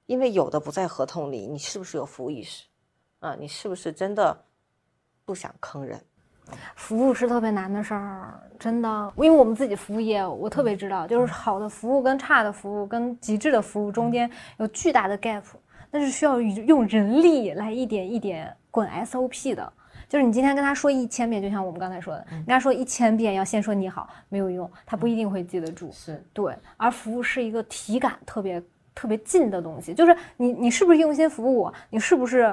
[0.06, 2.64] 因为有的不在合同里，你是不是有服务意识？
[3.20, 4.36] 啊，你是不是真的
[5.24, 6.00] 不想坑人？
[6.74, 9.12] 服务是特别难的事儿，真的。
[9.16, 15.44] 因为我们自己服务业，我特别知道，就是好的服务跟差的服务跟极致的服务中间有巨大的 gap，
[15.90, 19.72] 那是需要用人力来一点一点滚 SOP 的。
[20.08, 25.88] 就是你今天跟他说一千遍，就像我们刚才说的，跟他说一千遍要先说你好，没有用，他不一定会记得住。
[25.92, 28.60] 是对，而服务是一个体感特别
[28.92, 32.52] 特别近的东西，就是你你是不是用心服务我，你是不是，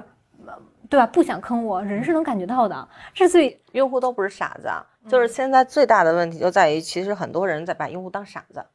[0.89, 1.05] 对吧？
[1.07, 2.87] 不想坑我，人是能感觉到的。
[3.13, 4.69] 这最用户都不是傻子，
[5.09, 8.65] 就是现在最大的问题就在于，其实很多人在把用户当傻子。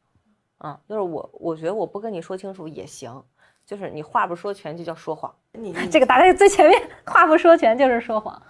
[0.59, 3.23] 嗯，就是我我觉得我不跟你说清楚也行，
[3.65, 5.33] 就是你话不说全就叫说谎。
[5.53, 8.41] 你这个打在最前面，话不说全就是说谎。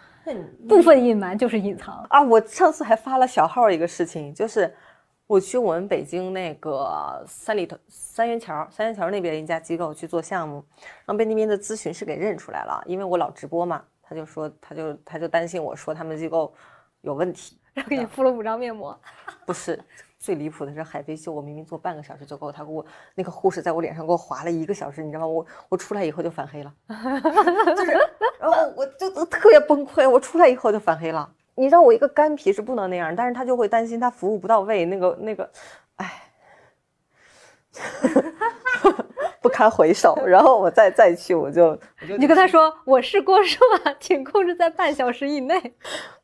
[0.70, 2.22] 部分隐瞒就是隐藏啊！
[2.22, 4.74] 我上次还发了小号一个事情，就是
[5.34, 16.54] 我去我们北京那个三里屯三元桥三元桥那边一家机构去做项目，然后被那边的咨询师给认出来了，因为我老直播嘛，他就说他就他就担心我说他们机构
[17.02, 18.96] 有问题，然后给你敷了五张面膜，
[19.44, 19.84] 不是。
[20.20, 25.28] 最离谱的是海飞秀，我明明做半个小时就够，他给我那个护士在我脸上给我划了一个小时，你知道吗？
[25.28, 26.72] 我我出来以后就反黑了，
[27.76, 27.92] 就是，
[28.40, 31.28] 然后我就特别崩溃，我出来以后就反黑了。
[31.56, 35.50] 你让我一个干皮是不能那样，但是他就会担心他服务不到位，那个那个，
[35.98, 36.24] 哎，
[39.42, 40.16] 不堪回首。
[40.26, 41.78] 然后我再再去，我就
[42.18, 43.60] 你跟他说我是郭硕，
[44.00, 45.60] 请控制在半小时以内。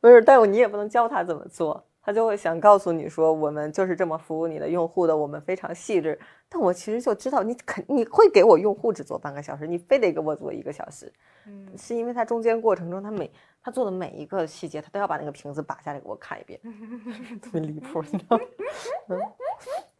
[0.00, 1.84] 不是，但我你也不能教他怎么做。
[2.10, 6.18] 他就会想告诉你说，我们就是这么服务你的用户的，我们非常细致。
[6.48, 11.12] 但我其实就知道你肯你会给我用户只做半个小时，你非得给我做一个小时，
[11.46, 13.30] 嗯，是因为他中间过程中他每
[13.62, 16.58] 他做的每一个细节，他都要把那个瓶子拔下来给我看一遍，
[17.40, 18.44] 特别离谱，你知道吗？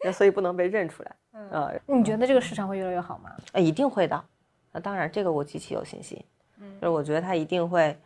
[0.03, 1.17] 那所以不能被认出来。
[1.53, 3.31] 啊，你觉得这个市场会越来越好吗？
[3.53, 4.21] 啊，一定会的。
[4.73, 6.21] 那当然，这个我极其有信心。
[6.61, 7.97] 嗯，就是我觉得他一定会，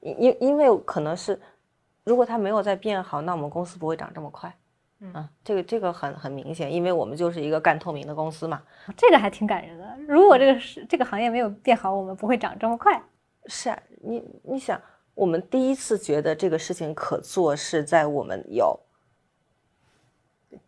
[0.00, 1.40] 因因为可能是。
[2.04, 4.54] 如果它没有在变好，那我们公司不会涨这么快。
[5.00, 8.62] 嗯，这个这个很很明显，因为我们就是一个干透明的公司嘛。
[8.96, 9.96] 这个还挺感人的。
[10.06, 13.02] 如果这个是这个行业没有变好，我们不会涨这么快。
[13.46, 14.80] 是啊，你你想，
[15.14, 18.78] 我们第一次觉得这个事情可做，是在我们有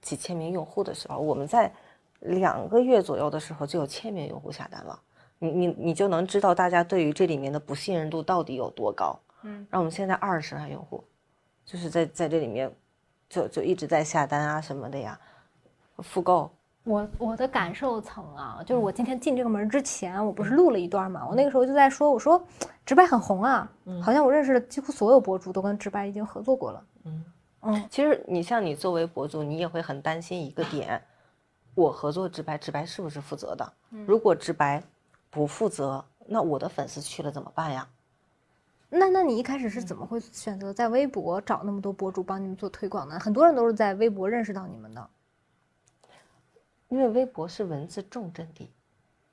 [0.03, 1.19] 几千名用户的时候。
[1.19, 1.73] 我们在
[2.21, 5.01] 两个月左右的时候就有千名用户下单了。
[5.39, 9.19] 你你你就能知道大家对于这里面的不信任度到底有多高。
[9.43, 11.03] 嗯，让我们现在二十万用户，
[11.67, 12.75] 就是在在这里面。
[13.29, 15.19] 就就一直在下单啊什么的呀，
[15.99, 16.49] 复购。
[16.85, 21.27] 我我的感受层啊，就是我今天进这个门之前，我不是录了一段嘛？
[21.29, 22.41] 我那个时候就在说，我说
[22.85, 23.69] 直白很红啊，
[24.01, 26.87] 好像我认识的几乎所有博主都跟直白已经合作过了。
[27.03, 27.25] 嗯
[27.63, 31.03] 嗯，其实你像你作为博主，你也会很担心一个点，
[31.75, 33.73] 我合作直白，直白是不是负责的？
[34.07, 34.81] 如果直白
[35.31, 37.89] 不负责，那我的粉丝去了怎么办呀？
[38.89, 43.19] 那那你一开始是怎么会选择在微博找那么多博主帮你们做推广呢？
[43.19, 45.11] 很多人都是在微博认识到你们的，
[46.89, 48.71] 因为微博是文字重阵地，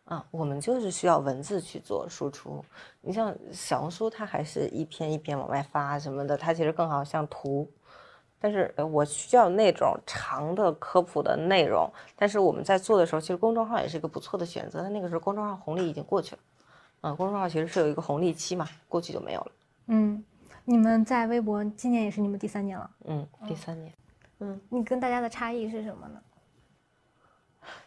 [0.06, 2.66] 啊，我们就是需要文字去做输出。
[3.00, 7.70] 你像小红书，它还是一篇一篇往外发什么的，它其实更好像图。
[8.40, 11.90] 但是我需要那种长的科普的内容。
[12.18, 14.82] 但是我们在做的时候，其实公众号也是一个不错的选择。
[14.82, 16.42] 但那个时候公众号红利已经过去了。
[17.04, 19.52] 嗯，公众号其实是有一个红利期嘛，过去就没有了。
[19.88, 20.24] 嗯，
[20.64, 22.90] 你们在微博今年也是你们第三年了。
[23.06, 23.94] 嗯，第三年。
[24.40, 26.22] 嗯，你跟大家的差异是什么呢？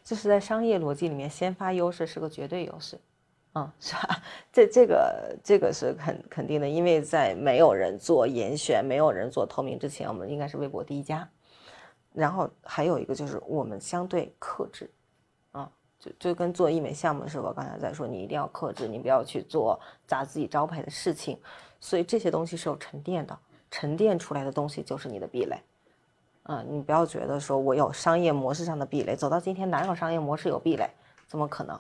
[0.04, 3.00] 就是在商业逻辑里面，先发优势是个绝对优势。
[3.54, 4.22] 嗯， 是吧？
[4.52, 11.26] 这这个这个是肯肯定的，因为在没有人做严选、没有人做透明之前，我们应该是微博第一家。
[12.12, 14.90] 然后还有一个就是我们相对克制。
[15.98, 21.38] 就就跟做医美项目似的，我刚才在说，你一定要克制，你不要去做砸自己招牌的事情。
[21.80, 23.38] 所以这些东西是有沉淀的，
[23.70, 25.58] 沉淀出来的东西就是你的壁垒。
[26.44, 30.88] 嗯，你不要觉得说我有商业模式上的壁垒，走到今天哪有商业模式有壁垒？
[31.26, 31.78] 怎么可能？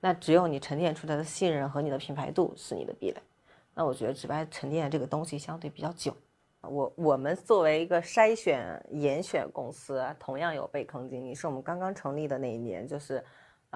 [0.00, 3.20] 那只有你沉淀出来的信任和你的品牌度是你的壁垒。
[3.74, 6.14] 那我觉得直白沉淀这个东西相对比较久。
[6.62, 13.24] 我我们作为一个筛选严选公司，同样有被坑经历，是我们刚刚成立的那一年，就是。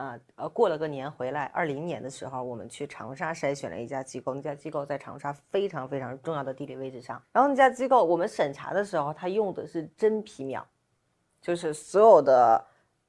[0.00, 7.22] 啊，呃，过了个年回来，二零年的时候，我们去长沙筛选了一家机构，那家机构在长沙非常非常重要的地理位置上。
[7.32, 10.66] 然后那家机构，我们审查的时候，他用的是真皮秒，
[11.42, 12.64] 就是所有的，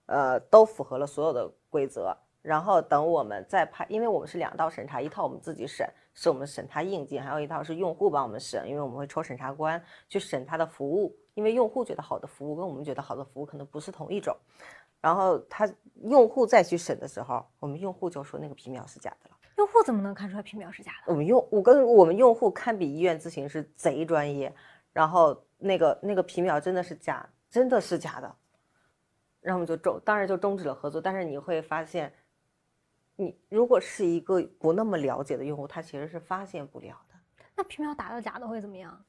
[0.08, 2.14] 呃，都符合了所有的规则。
[2.42, 14.36] 然后等我们再拍，因为我们是两道审查，一套我们自己审，是我们审他硬件，还有一套是用户帮我们审，因为我们会抽审查官去审他的服务，因为用户觉得好的服务跟我们觉得好的服务可能不是同一种。
[15.00, 19.38] 然后他用户再去审的时候，我们用户就说那个皮秒是假的了。
[19.58, 21.12] 用户怎么能看出来皮秒是假的？
[21.12, 24.54] 我们用我跟我们用户堪比医院咨询师，贼专业。
[24.94, 28.36] 然后那个那个皮秒真的是假，真的是假的。
[29.40, 31.00] 然后我们就终，当然就终止了合作。
[31.00, 32.14] 但是你会发现，
[33.16, 37.16] 你如果是一个不那么了解的用户，他其实是发现不了的。
[37.56, 39.06] 那皮秒打到假的会怎么样？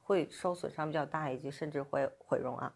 [0.00, 2.74] 会受损伤比较大，以及甚至会毁容啊。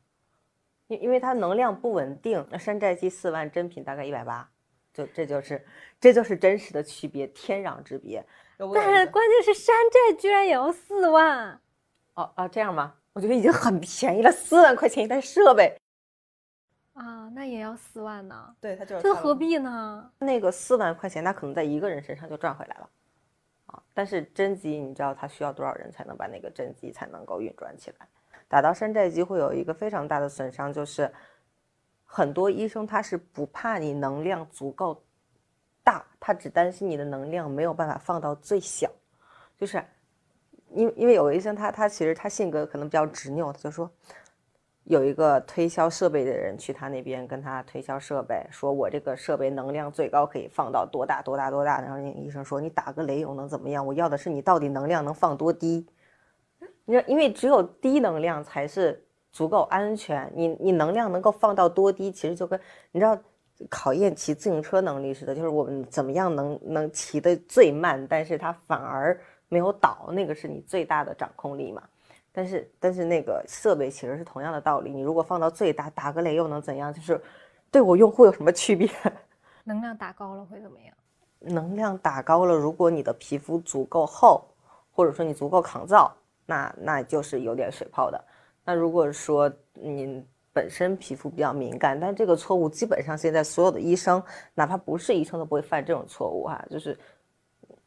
[0.89, 4.51] 因因为它能量不稳定，那山寨机四万，真品大概一百八，
[4.93, 5.65] 就这就是
[6.01, 8.25] 这就是真实的区别，天壤之别。
[8.75, 11.61] 但是关键是山寨居然也要四万，
[12.15, 12.95] 哦哦这样吗？
[13.13, 15.77] 我觉得已经很便宜了，四万块钱一台设备
[16.95, 18.55] 啊，那也要四万呢？
[18.61, 20.11] 对，它就是这何必呢？
[20.19, 22.91] 那个四万块钱，他可能在一个人身上就赚回来了
[23.67, 23.83] 啊。
[23.93, 28.09] 但是真机，你知道它需要多少人才能把那个真机才能够运转起来？
[28.49, 31.13] 打到山寨机会有一个非常大的损伤，就是
[32.05, 35.03] 很多医生他是不怕你能量足够
[35.85, 38.91] 大，他只担心你的能量没有办法放到最小。
[39.59, 39.85] 就是
[40.71, 43.91] 因为因为有个医生他他其实他性格可能比较执拗，他就说
[44.85, 53.87] 有一个推销设备的人去他那边跟他推销设备，说我这个设备能量最高可以放到多大多大多大，然后那个医生说你打个雷又能怎么样？
[53.87, 55.87] 我要的是你到底能量能放多低。
[56.85, 60.31] 你知道，因为只有低能量才是足够安全。
[60.35, 62.59] 你你能量能够放到多低，其实就跟
[62.93, 63.19] 你知道
[63.69, 71.83] 考验骑自行车能力似的，就是我们怎么样能能骑得最慢，但是它反而没有倒，那个是你最大的掌控力嘛。
[72.33, 76.93] 但是但是那个设备其实是同样的道理，你如果放到最大，打个雷又能怎样？
[76.93, 77.21] 就是
[77.71, 78.89] 对我用户有什么区别？
[79.65, 80.95] 能量打高了会怎么样？
[81.41, 84.45] 能量打高了，如果你的皮肤足够厚，
[84.91, 86.15] 或者说你足够抗造。
[86.49, 88.19] 那那就是有点水泡的。
[88.65, 94.23] 那如果说你本身皮肤比较敏感，但这个错误基本上现在所有的医生，
[94.55, 96.65] 哪怕不是医生都不会犯这种错误哈。
[96.71, 96.99] 就是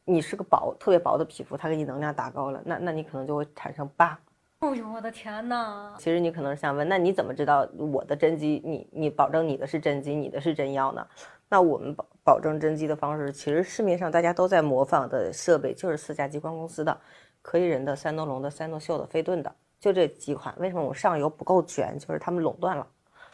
[0.06, 4.18] 你是个薄特别薄的皮肤，它给你能量打高了，那那你可能就会产生疤，
[4.60, 5.96] 哦呦，我的天哪！
[5.98, 8.62] 其实你可能是想问，那你怎么知道我的真机？
[8.64, 11.06] 你你保证你的是真机，你的是真药呢？
[11.50, 16.98] 那我们保保证真机的方式，其实市面上大家都在模仿的设备就是四家激光公司的，
[17.42, 20.54] 可以人的、三诺龙的、三诺秀的、飞顿的，就这几款。
[20.58, 21.98] 为什么我上游不够全？
[21.98, 22.88] 就是他们垄断了。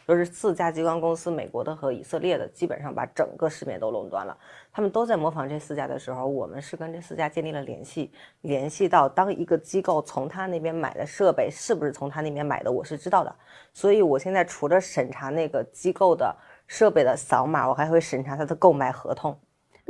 [0.06, 4.34] 就是四家激光公司，美国的和以色列的，基本上把整个市面都垄断了。
[4.72, 13.36] 他们都在模仿这四家的时候，我们是跟这四家建立了联系，联系到当一个机构从他那边买的设备是不是从他那边买的，我是知道的。
[13.74, 16.34] 所以我现在除了审查那个机构的
[16.66, 19.38] 设备的扫码，我还会审查他的购买合同。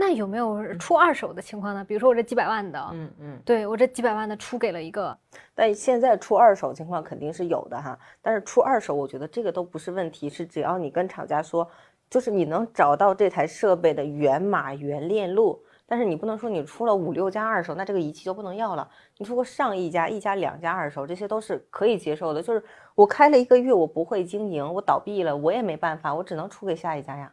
[0.01, 1.85] 那有没有出二手的情况呢？
[1.85, 5.19] 比如说我这几百万的，嗯嗯，对我这几百万的出给了一个，
[5.57, 7.99] 但现在出二手情况肯定是有的哈。
[8.23, 11.69] 但是出二手，我觉得这个都不是问题，是只要你跟厂家说，
[12.09, 15.61] 就是你能找到这台设备的原码原链路。
[15.85, 18.89] 但是你不能说你出了五六家二手，那这个仪器就不能要了。
[19.17, 22.41] 你出过上一家、一家、两家二手，这些都是可以接受的。
[22.41, 22.63] 就是
[22.95, 27.33] 我开了一个月，我不会经营，我倒闭了，我也没办法，我只能出给下一家呀，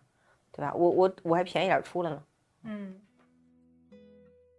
[0.51, 0.73] 对吧？
[0.73, 2.19] 我我我还便宜点出了呢。
[2.65, 2.93] 嗯，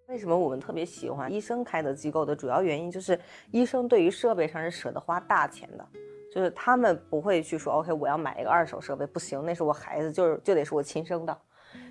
[0.08, 3.18] 为什么我们特别喜欢医生开的机构的主要原因就是，
[3.50, 5.86] 医生对于设备上是舍得花大钱的，
[6.32, 11.36] 就是他们不会去说，OK，我要买一个二手设备，不行，那是我孩子，就是就得是我亲生的。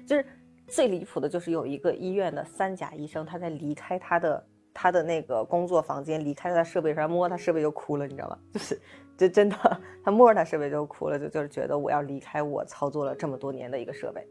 [0.07, 0.26] 就是
[0.68, 8.39] 最离谱的就是有一个医院的三甲医生，他在离开他的他的那个工作房间，离开他的设备上摸他设备就哭了，你知道吗？
[8.53, 8.82] 就是
[9.18, 9.55] 就真的
[10.03, 14.26] 他摸着他设备就哭了，就就是觉得我要离开我操作了这么多年的一个设备。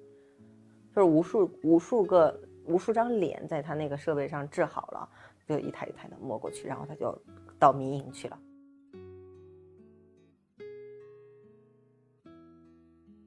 [0.95, 5.09] 就是无数无数个无数张脸在他那个设备上治好了，
[5.49, 7.17] 就一台一台的摸过去，然后他就
[7.59, 8.39] 到民营去了。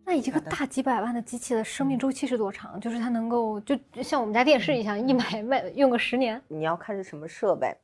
[0.06, 2.80] 那一个大几百万的机器的生命周期是多长？
[2.80, 6.42] 就是它能够就像我们家电视一样，一买卖用个十年？
[6.48, 7.76] 你要看是什么设备，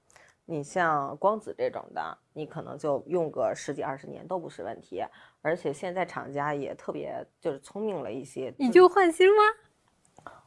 [0.45, 5.03] 你像光子这种的，你可能就用个十几二十年都不是问题。
[5.41, 9.43] 而且现在厂家也特别就是聪明了一些，以旧换新吗？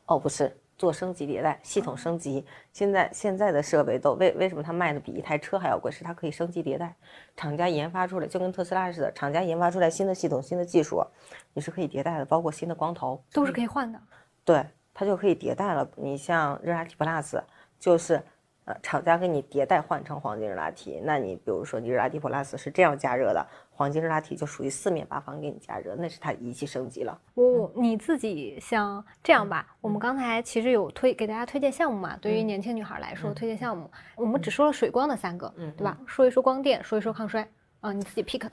[0.06, 2.44] 哦，不是做升级迭代，系统升级。
[2.72, 5.90] 现在现在的设备都为为什么它卖的比一台车还要贵？
[5.90, 6.94] 是它可以升级迭代，
[7.36, 11.04] 厂家研发出来就跟特斯拉似的，厂家研发出来新的系统、新的技术，
[11.52, 14.00] 你是可以迭代的，包括新的光头都是可以换的。
[14.44, 15.88] 对，它就可以迭代了。
[15.96, 17.42] 你像热拉 T Plus，
[17.78, 18.22] 就是。
[18.66, 27.16] 呃，厂家给你迭代换成黄金热拉提，那你比如说你热拉提 Plus 是这样加热的，黄金热拉提就属于四面八方给你加热，那是它仪器升级了。
[27.34, 35.96] 我你自己像这样吧，我们刚才其实有推给大家推荐项目嘛，对于年轻女孩来说推荐项目，我们只说了水光的三个，嗯，对吧？
[36.04, 37.48] 说一说光电，说一说抗衰，
[37.78, 38.50] 啊，你自己 pick 的。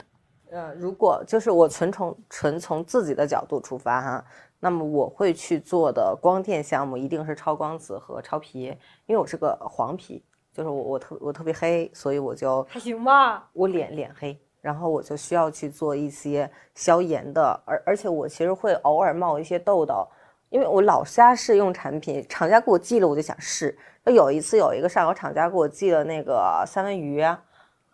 [0.52, 4.24] 呃，如果就是我纯从纯从自己的角度出发哈。
[4.64, 13.46] 那么我会去做的光电项目一定是超光子和超皮，因为我是个黄皮，就是我我特我特别黑，所以我就还行吧。
[13.52, 20.08] 我脸脸黑，然后我就需要去做一些消炎的，而而且我其实会偶尔冒一些痘痘，
[20.48, 23.76] 因为我老瞎试用产品，厂家给我寄了我就想试。
[24.02, 27.22] 那有一次有一个上游厂家给我寄了那个三文鱼，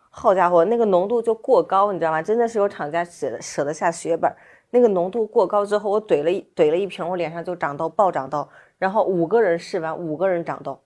[0.09, 2.21] 好家伙，那个浓度就过高，你知道吗？
[2.21, 4.33] 真的是有厂家舍舍得下血本。
[4.73, 8.47] 那个浓度过高之后，我怼了一怼了一瓶，我脸上就长痘，暴长痘。
[8.77, 10.79] 然后五个人试完，五个人长痘，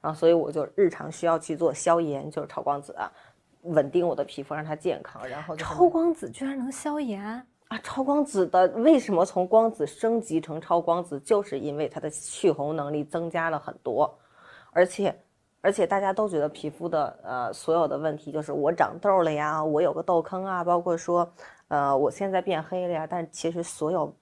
[0.00, 3.10] 然后所以我就日常需要去做消炎，就是超光子啊，
[3.62, 5.28] 稳定我的皮肤，让它健康。
[5.28, 7.44] 然后超光子居然能消炎啊！
[7.82, 14.16] 超光子的为什么从光子升级成超光子，就是因为它的去红能力增加了很多，
[14.70, 15.14] 而且
[15.60, 21.28] 而且大家都觉得皮肤的呃所有的问题就是我长痘了呀，我有个痘坑啊，包括说。
[21.68, 24.14] 呃，我现在变黑了呀，但其实所有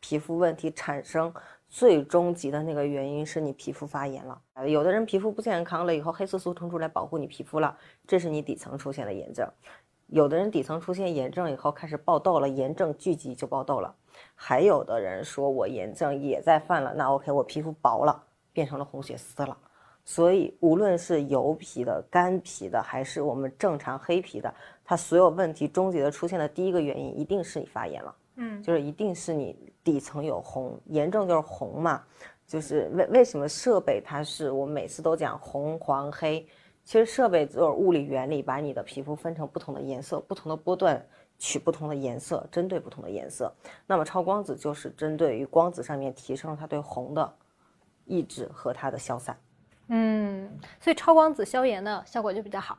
[0.00, 1.32] 皮肤问题产生
[1.68, 4.40] 最终极的那个原因是你皮肤发炎了。
[4.66, 7.76] 有的人皮肤不健康了以后，黑色素冲出来保护你皮肤了，
[8.06, 9.48] 这是你底层出现了炎症。
[10.08, 13.94] 有的人底层出现炎症以后开始爆痘了，炎症聚集就爆痘了。
[14.34, 18.22] 还有的人说我炎症也在犯了，那 OK，我皮肤薄了，
[18.52, 19.56] 变成了红血丝了。
[20.04, 24.52] 所以，无论是油皮的、干皮的，还是我们正常黑皮的，
[24.84, 28.14] 它所有问题终结的出现的第一个原因，一定是你发炎了。
[28.36, 32.02] 嗯，就是一定是你底层有红，炎症就是红嘛。
[32.44, 36.46] 就是为为什么设备它是我每次都讲红、黄、黑，
[36.84, 41.02] 其实设备就是物理原理，把你的皮肤分成不同的颜色、不同的波段，
[41.38, 43.50] 取不同的颜色，针对不同的颜色。
[43.86, 47.32] 那么超光子就是针对于光子上面提升了它对红的
[48.04, 49.38] 抑制和它的消散。
[49.88, 52.76] 嗯，所以超光子消炎的效果就比较好，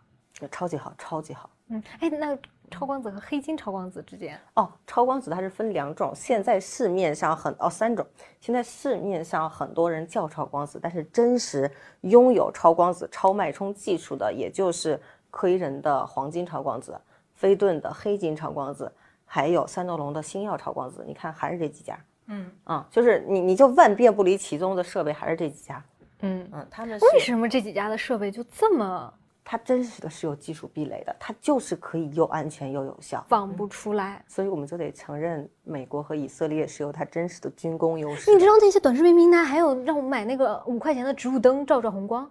[0.52, 1.50] 超级好，超级好。
[1.74, 2.38] 嗯，哎，那
[2.70, 8.06] 超光子和黑金超光子之间哦，超光子它是分两种，现在市面上很哦三种，
[8.40, 11.70] 现在市面上很多人叫超光子，但是真实
[12.02, 15.00] 拥有超光子超脉冲技术的，也就是
[15.32, 17.00] 科伊人的黄金超光子，
[17.34, 18.92] 飞顿的黑金超光子，
[19.26, 22.00] 还有三诺龙的星耀超光子，你看还是这几家。
[22.28, 25.84] 嗯啊，就是你你就万变不离其宗的设备还是这几家。
[26.22, 29.14] 嗯，嗯，他们为什么这几家的设备就这么
[29.46, 33.26] 它真实的是有技术壁垒的，它就是可以又安全又有效。
[33.28, 34.24] 放不出来？
[34.28, 38.40] 所以我们就得承认，美国和以色列是有它真实的军工优势你。
[38.40, 42.30] 知道那些短视频平台还有让我买那个五块钱的植物灯照照红光，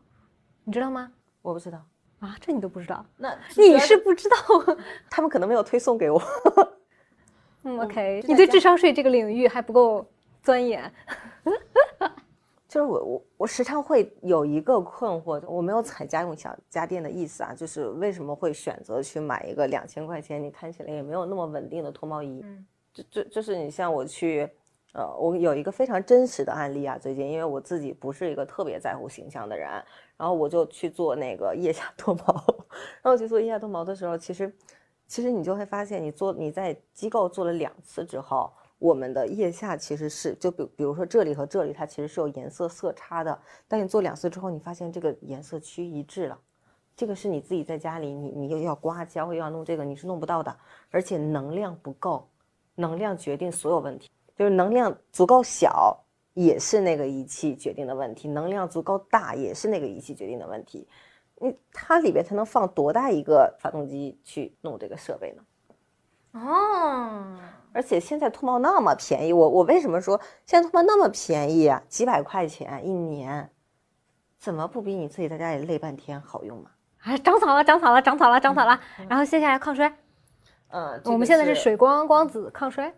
[0.64, 1.12] 你知道吗？
[1.42, 1.78] 我不知道，
[2.20, 3.04] 啊，这你都不知道？
[3.16, 4.36] 那你是不知道？
[5.10, 6.22] 他们可能没有推送给我。
[7.64, 10.04] 嗯，OK，你对智商税这个领域还不够
[10.42, 10.92] 钻研。
[12.72, 22.40] 就是我我我时常会有一个困惑，我没有踩家用小家电的意思啊，就是为什么会选择去买一个两千块钱，你看起来也没有那么稳定的脱毛仪？
[22.42, 24.48] 嗯，就就就是你像我去，
[24.94, 29.68] 呃，我有一个非常真实的案例啊，最近因为我自己不是一个特别在乎形象的人，
[30.16, 32.66] 然后我就去做那个腋下脱毛，
[33.02, 34.50] 然后去做腋下脱毛的时候，其实
[35.06, 38.50] 其实你就会发现，你做你在机构做了两次之后。
[38.82, 43.38] 我们的腋下其实是就比比如说这里和这里，它其实是有颜色色差的。
[43.68, 46.36] 但你做两次之后，你发现这个颜色趋于一致了。
[46.96, 50.54] 这个是你自己在家里，你你又要刮胶又要弄这个，你是弄不到的。
[50.90, 52.28] 而且能量不够，
[52.74, 54.10] 能量决定所有问题。
[54.34, 55.96] 就是能量足够小，
[56.34, 60.88] 也是那个仪器决定的问题；能量足够大，也是那个仪器决定的问题。
[61.36, 65.42] 你它里边才能放多大一个发动机去弄这个设备呢？
[66.32, 67.36] 哦，
[67.72, 71.82] 而且现在脱毛那么便宜，我我为什么说现在脱毛那么便宜啊？
[71.88, 73.50] 几百块钱一年，
[74.38, 76.70] 怎么不比你自己在家里累半天好用嘛？
[77.02, 78.80] 哎，长草了，长草了，长草了，长草了。
[79.08, 79.92] 然后接下来抗衰，
[80.68, 82.92] 嗯，我们现在是水光光子抗衰。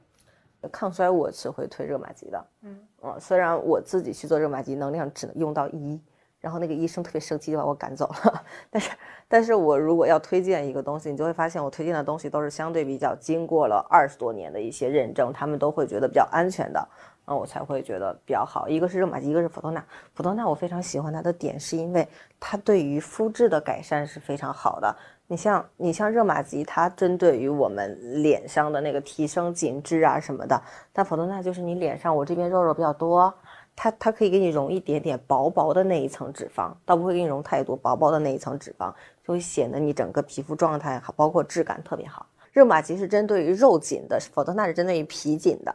[0.72, 2.46] 抗衰，我是会推热玛吉的。
[2.62, 6.00] 嗯，嗯，虽然我自己去做热玛吉，能量只能用到一，
[6.38, 8.44] 然后那个医生特别生气，就把我赶走了。
[8.70, 8.90] 但是，
[9.28, 16.88] 但是我如果要推荐一个东西，你就会发现我推荐的东西都是相对比较经过了二十多年的一些认证，他们都会觉得比较安全的，
[17.26, 18.68] 那我才会觉得比较好。
[18.68, 19.84] 一个是热玛吉，一个是普多纳。
[20.14, 22.06] 普多纳我非常喜欢它的点是因为
[22.38, 24.94] 它对于肤质的改善是非常好的。
[25.26, 30.60] 你像你像热玛吉，它针对于我们脸上的那个提升紧致啊什么的，
[30.92, 33.32] 但普多纳就是你脸上我这边肉肉比较多，
[33.76, 38.92] 它它可以给你溶一点点薄薄的那一层脂肪，倒不会给你溶太多，薄薄的那一层脂肪
[39.24, 42.26] 就会显得你整个皮肤状态好，包括质感特别好。
[42.52, 45.74] 热玛吉是针对于肉紧的，否则那是针对于皮紧的。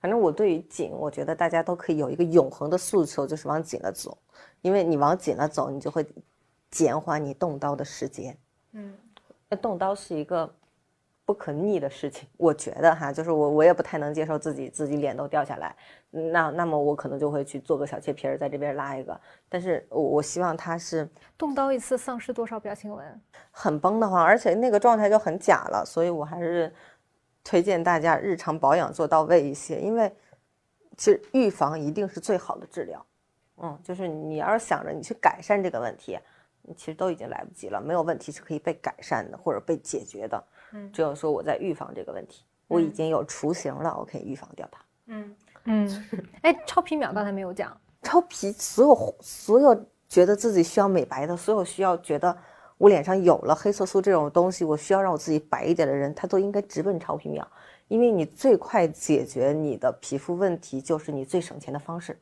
[0.00, 4.16] 反正我对于紧，我觉得大家都可以有一个永恒的诉求，就是往紧了走，
[4.60, 6.06] 因为你往紧了走，你就会
[6.70, 8.36] 减缓你动刀的时间。
[8.72, 8.94] 嗯，
[9.48, 10.48] 那动刀是一个
[11.28, 15.76] 不可逆的事情，我觉得哈，就是我我也不太能接受自己自己脸都掉下来，
[16.08, 21.06] 那那么我可能就会去做个小切皮儿，在这边拉一个，但是我我希望他是
[21.36, 23.20] 动刀一次丧失多少表情纹？
[23.50, 26.72] 很崩的慌，而且那个状态就很假了，所以我还是
[27.44, 30.10] 推荐大家日常保养做到位一些，因为
[30.96, 33.04] 其实预防一定是最好的治疗。
[33.58, 36.18] 嗯，就是你要是想着你去改善这个问题，
[36.62, 37.78] 你其实都已经来不及了。
[37.78, 40.42] 没有问题是可以被改善的或者被解决的。
[40.72, 44.80] 嗯只有说我在预防这个问题，我已经有雏形了，我可以预防掉它。
[45.06, 46.08] 嗯嗯，
[46.42, 47.76] 哎，超皮秒刚才没有讲。
[48.02, 52.36] 超皮，所有所有觉得自己需要美白的，所有需要觉得
[52.76, 57.46] 我脸上有了黑色素这种东西，我需要让我自己白一点的人，他都应该直奔超皮秒，
[57.88, 62.18] 因为你最快解决你的皮肤问题，就是你最省钱的方式。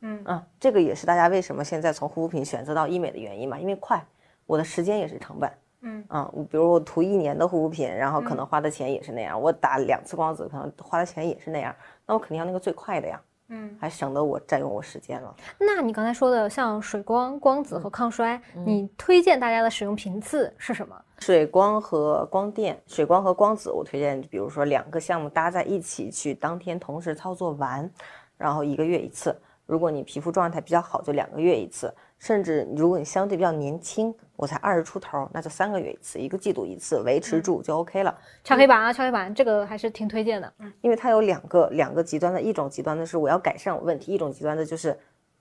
[0.00, 4.06] 嗯啊，这个也是大家为什么现在从护肤品选择到医美的原因嘛，因为快，
[4.46, 5.50] 我的时间也是成本。
[5.80, 11.74] 嗯啊，我比如我涂一年的护肤品，然后可能花的钱也是那样，我打两次光子可能花的钱也是那样，
[12.06, 15.34] 那我肯定要那个最快的呀，嗯，还省得我占用我时间了。
[15.58, 21.00] 那你刚才说的像水光、光子和抗衰，你推荐大家的使用频次是什么？
[21.20, 27.88] 水光和光电，水光和光子，我推荐，比如说两个项目搭在一起去，当天同时操作完，
[28.36, 29.36] 然后一个月一次。
[29.66, 38.18] 如果你皮肤状态比较好，就两个月一次，甚至如果你相对比较年轻，我才二十出头，那就三个月一次，一个季度一次，维持住就 OK 了。
[38.44, 40.52] 敲黑板啊，敲黑板，这个还是挺推荐的。
[40.58, 44.98] 嗯因为它有两个两个极端的，一种极端的是我要改善我问题，一种极端的就是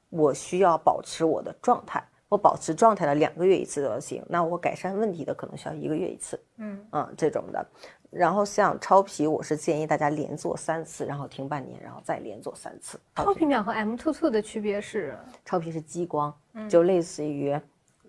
[0.09, 4.23] 我需要保持我的状态，我保持状态的两个月一次都行。
[4.27, 7.65] 那我改善问题的可能需要一个月一次，嗯嗯，这种的。
[8.09, 12.97] 然后像超皮，我是建议大家连做三次，然后停半年，然后再连做三次。
[13.15, 15.13] 超皮秒和 M two two 的区别是，
[15.43, 16.33] 超皮是激光，
[16.69, 17.59] 就类似于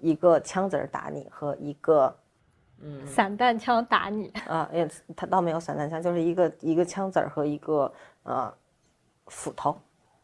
[0.00, 2.16] 一个枪子儿打你和一个
[2.80, 4.28] 嗯散弹枪打你。
[4.46, 7.92] 啊，也他倒没有散弹枪，就是一个一个枪子儿和一个
[8.22, 8.52] 呃
[9.26, 9.76] 斧头，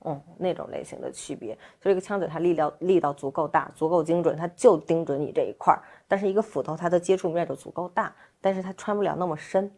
[0.04, 1.54] 嗯，那种类型的区别。
[1.80, 5.82] 就这个枪子它力量力道足够大，足够精准，它就盯准你这一块儿。
[6.06, 9.70] 但是一个斧头它的接触面就足够大，但是它穿不了那么深。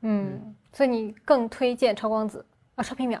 [0.00, 2.44] 嗯，所以你更推荐超光子
[2.74, 3.20] 啊，超皮秒。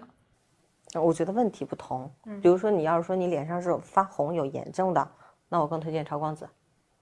[1.02, 2.10] 我觉得问题不同。
[2.42, 5.08] 比如说你要是说你脸上是发红有炎症的，
[5.48, 6.48] 那我更推荐超光子。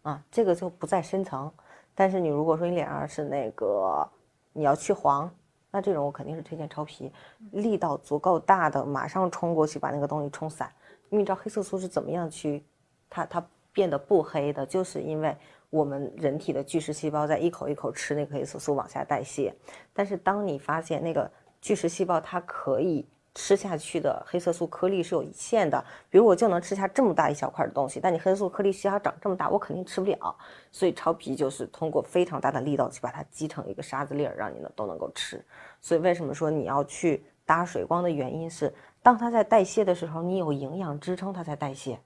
[0.02, 1.52] 啊，这个就不在深层。
[1.94, 4.08] 但是你如果说你脸上是那个
[4.52, 5.30] 你要去黄。
[5.74, 7.10] 那这种我肯定是推荐超皮，
[7.52, 10.70] 力道足够大的，马上冲过去把那个东西冲散。
[11.08, 12.62] 因为你知道黑色素是怎么样去，
[13.08, 15.34] 它它变得不黑的，就是因为
[15.70, 19.54] 我们人体的巨噬细胞在一口一口吃那个黑色素往下代谢。
[19.94, 23.08] 但是当你发现那个巨噬细胞它可以。
[23.34, 30.36] 吃下去的黑色素颗粒是有一限的，比如我就能吃下这么大一小块的东西，但你黑色素颗粒需要长这么大，我肯定吃不了。
[30.70, 35.42] 所以超皮就是通过非常大的力道去把它击成一个沙子粒儿，让你呢都能够吃。
[35.80, 38.72] 所以为什么说你要去搭水光的原因是，
[39.02, 41.98] 当它在代谢的时候，你有营养支撑它才代谢，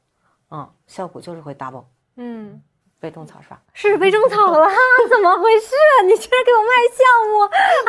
[0.52, 1.86] 嗯，效果就是会 double。
[2.14, 2.62] 嗯，
[3.00, 3.60] 被种草是吧？
[3.72, 4.68] 是被种草了，
[5.10, 5.74] 怎么回事？
[6.04, 7.40] 你居然给我卖项目？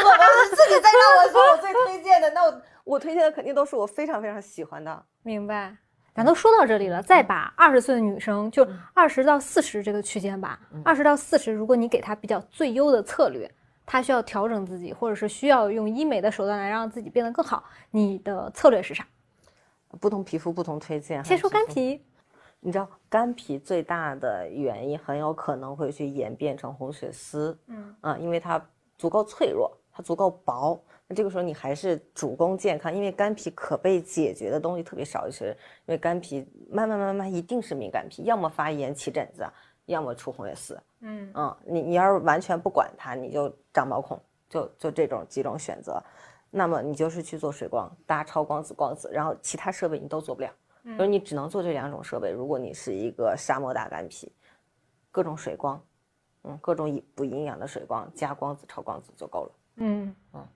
[0.09, 2.61] 我是自己在跟我说我最推荐的，那我。
[2.87, 5.75] 我推荐的肯定都是我非常非常喜欢的，明白？
[6.15, 10.57] 咱都说到这里了，再把二十岁的女生，就二十到四十这个区间吧。
[10.85, 13.51] 二十到四十，如果你给她比较最优的策略，
[13.85, 19.05] 她需要调整自己，或者是需要用医美的手段来让自己变得更好，你的策略是啥？
[19.99, 21.23] 不同皮肤不同推荐。
[21.25, 22.01] 先说干皮，
[22.61, 28.59] 你知道干皮最大的原因很有可能会去演变成红血丝，嗯啊，因为它
[28.97, 30.81] 足够脆弱，它足够薄。
[31.09, 35.55] 那这个时候你还是主攻健康，因为干皮可被解决的东西特别少，就是
[35.85, 39.47] 因为干皮慢慢慢慢一定是敏感皮，要么发炎起疹子，
[39.85, 40.77] 要么出红血丝。
[40.99, 44.19] 嗯嗯，你你要是完全不管它，你就长毛孔，
[44.49, 46.03] 就就这种几种选择，
[46.49, 50.51] 那么你就是去做水光搭超光子光子，然后其他设备你都做不了，
[50.97, 52.31] 所以你只能做这两种设备。
[52.31, 54.29] 如果你是一个沙漠大干皮，
[55.09, 55.81] 各种水光，
[56.43, 59.51] 嗯，各种补营养的水光加光子超光子就够了。
[59.79, 60.47] 嗯嗯，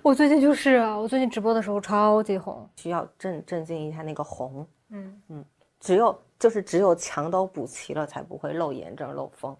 [0.00, 4.66] 我最近就是啊，我最近直播的时候超级红，需要镇镇静一下那个红。
[4.90, 5.44] 嗯嗯，
[5.80, 9.56] 只有就是只有墙都补齐了，才不会漏炎症漏风，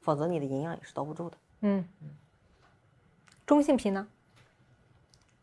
[0.00, 1.36] 否则你的营养也是兜不住的。
[1.62, 2.08] 嗯嗯，
[3.44, 4.06] 中性皮呢？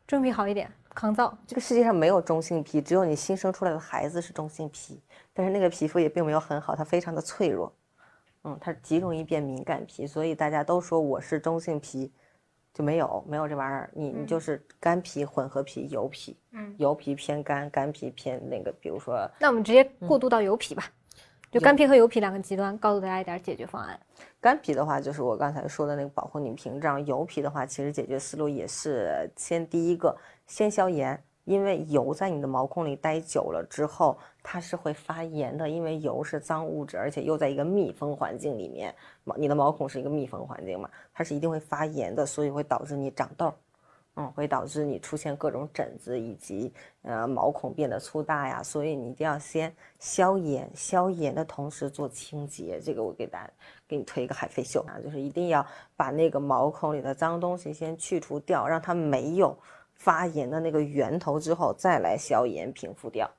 [0.07, 1.37] 中性皮好一点，抗造。
[1.45, 5.01] 这个世界上没有中性皮，只有你新生出来的孩子是中性皮，
[5.33, 7.73] 但是那个皮肤也并没有很好，它非常的脆弱。
[8.45, 12.09] 嗯，它极容易变敏感皮，所以大家都说我是中性皮。
[12.79, 20.85] 就没有没有这玩意儿，你你就是干皮、混合皮、油皮，嗯，油皮偏干，干皮偏那个，比如说，那我们直接过渡到油皮吧，
[21.51, 23.99] 就干皮和油皮两个极端，告诉大家一点解决方案。
[24.39, 30.15] 干皮的话，就是我刚才说的那个保护你屏障；油皮的话，其实解决思路也是先第一个
[30.47, 31.21] 先消炎。
[31.43, 34.15] 因为油在你的毛孔里待久了之后，
[34.51, 35.69] 它是会发炎的。
[35.69, 43.53] 因为油是脏物质，而且又在一个密封环境里面，毛你的毛孔是一个密封环境嘛，它是一定会发炎的，所以会导致你长痘，
[44.15, 46.73] 嗯，会导致你出现各种疹子以及
[47.03, 48.63] 呃毛孔变得粗大呀。
[48.63, 52.81] 所以你一定要先消炎，消炎的同时做清洁。
[52.81, 53.53] 这个我给大家
[53.87, 55.63] 给你推一个海飞秀啊，就是一定要
[55.95, 59.55] 把那个毛孔里的脏东西先去除掉，让它没有。
[59.93, 63.29] 发炎的那个源头之后，再来消炎平复掉，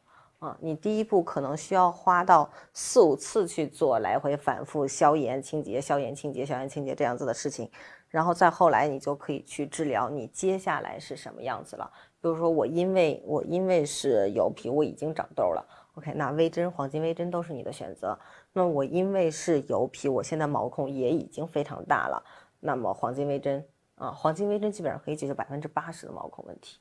[0.40, 7.70] 啊，你第一步可能需要花到四五次去做来回反复消炎清洁、消炎清洁、消炎清洁这样子的事情，
[8.08, 11.90] 然后再后来你就可以去治疗你接下来是什么样子了。
[12.22, 15.62] 比如说我因为我因为是油皮，我已经长痘了
[15.94, 18.18] ，OK，那微针、黄金微针都是你的选择。
[18.54, 22.22] 那我因为是油皮，我现在毛孔也已经非常大了，
[22.60, 23.62] 那么黄金微针。
[23.96, 26.78] 啊，黄金微针基本上可以解决百分之八十的毛孔问题。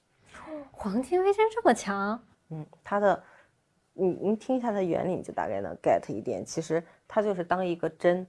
[0.72, 2.18] 黄金微针这么强？
[2.52, 3.22] 嗯，它的，
[4.00, 6.46] 你你听一下它的原理，你就大概能 get 一点。
[6.46, 8.26] 其实它就是当一个针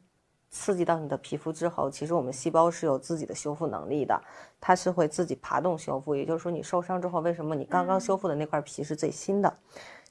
[0.50, 4.20] 刺激到你的皮肤之后，其实我们细胞是有自己的修复能力的，
[4.60, 6.16] 它是会自己爬动修复。
[6.16, 9.52] 也就是说，你受伤之后，为什么你刚刚修复的那块皮是最新的？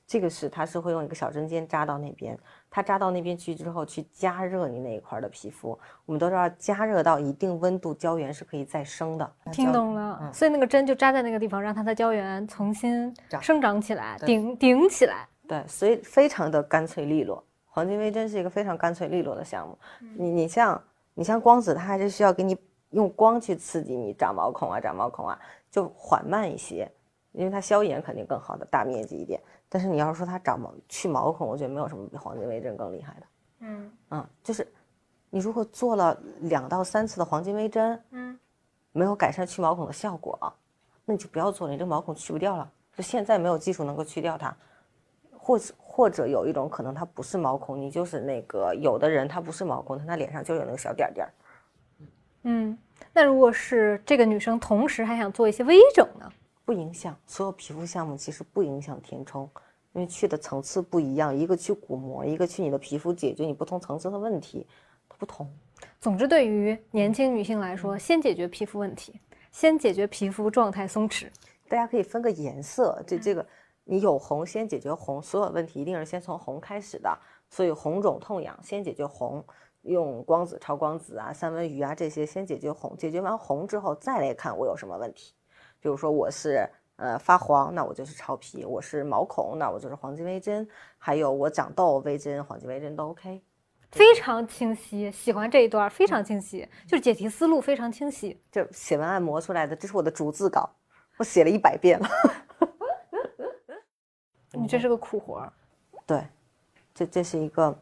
[0.07, 2.35] 这个是它是会用一个小针尖扎到那边，
[2.67, 5.77] 它扎到那边去之后去加热你那一块的皮肤。
[6.07, 9.31] 我们都知道加热到一定温度，胶原是可以再生的。
[9.51, 15.27] 听懂了，所以那个针就扎在那个地方，让它的胶原重新生长起来，顶顶起来。
[15.49, 17.43] 对，所以非常的干脆利落。
[17.65, 19.75] 黄金微针是一个非常干脆利落的项目。
[20.15, 20.79] 你你像
[21.15, 22.55] 你像光子，它还是需要给你
[22.91, 25.39] 用光去刺激你长毛孔啊，长毛孔啊，
[25.71, 26.87] 就缓慢一些，
[27.31, 29.41] 因为它消炎肯定更好的，大面积一点。
[29.67, 33.25] 但是你要是说它长毛去毛孔，我觉得没有什么比黄金微针更厉害的。
[33.61, 34.71] 嗯嗯，就是
[35.31, 38.39] 你如果做了两到三次的黄金微针，嗯，
[38.91, 40.37] 没有改善去毛孔的效果，
[41.05, 44.55] 那你就不要做了，你这毛孔去不掉了，就现在没有技术能够去掉它，
[45.49, 51.33] 或者或者有一种可能，它不是毛孔，你就是那个有的人他不是毛孔，他脸上就有那个小点点儿。
[52.43, 52.77] 嗯，
[53.11, 56.31] 那如果是这个女生同时还想做一些微整呢？
[56.65, 59.49] 不影响，所有皮肤项目其实不影响填充，
[59.93, 64.67] 因为去的层次不一样，一个去骨膜，一个去你的皮肤，解决你不同层次的问题，
[65.09, 65.51] 它不同。
[65.99, 69.19] 总之，对于年轻女性来说，先解决皮肤问题，
[69.51, 71.25] 先解决皮肤状态松弛。
[71.67, 73.45] 大家可以分个颜色，这这个
[73.89, 77.17] 你有红，先解决红，所有问题一定是先从红开始的。
[77.49, 79.43] 所以红肿痛痒先解决红，
[79.81, 85.33] 用光子、超光子啊、三文鱼啊这些先解决红，解决完红之后再来看我有什么问题。
[85.79, 90.63] 比如说我是呃发黄，那我就是超皮；我是毛孔，那我就是黄金微针；
[90.99, 93.41] 还有我长痘，微针、黄金微针都 OK。
[93.91, 98.39] 非常清晰，喜欢这一段，非常清晰，就是解题思路非常清晰。
[98.51, 100.69] 就写文案磨出来的，这是我的逐字稿，
[101.17, 102.07] 我写了一百遍了。
[104.53, 105.53] 你这是个苦活儿，
[106.05, 106.23] 对，
[106.93, 107.77] 这这是一个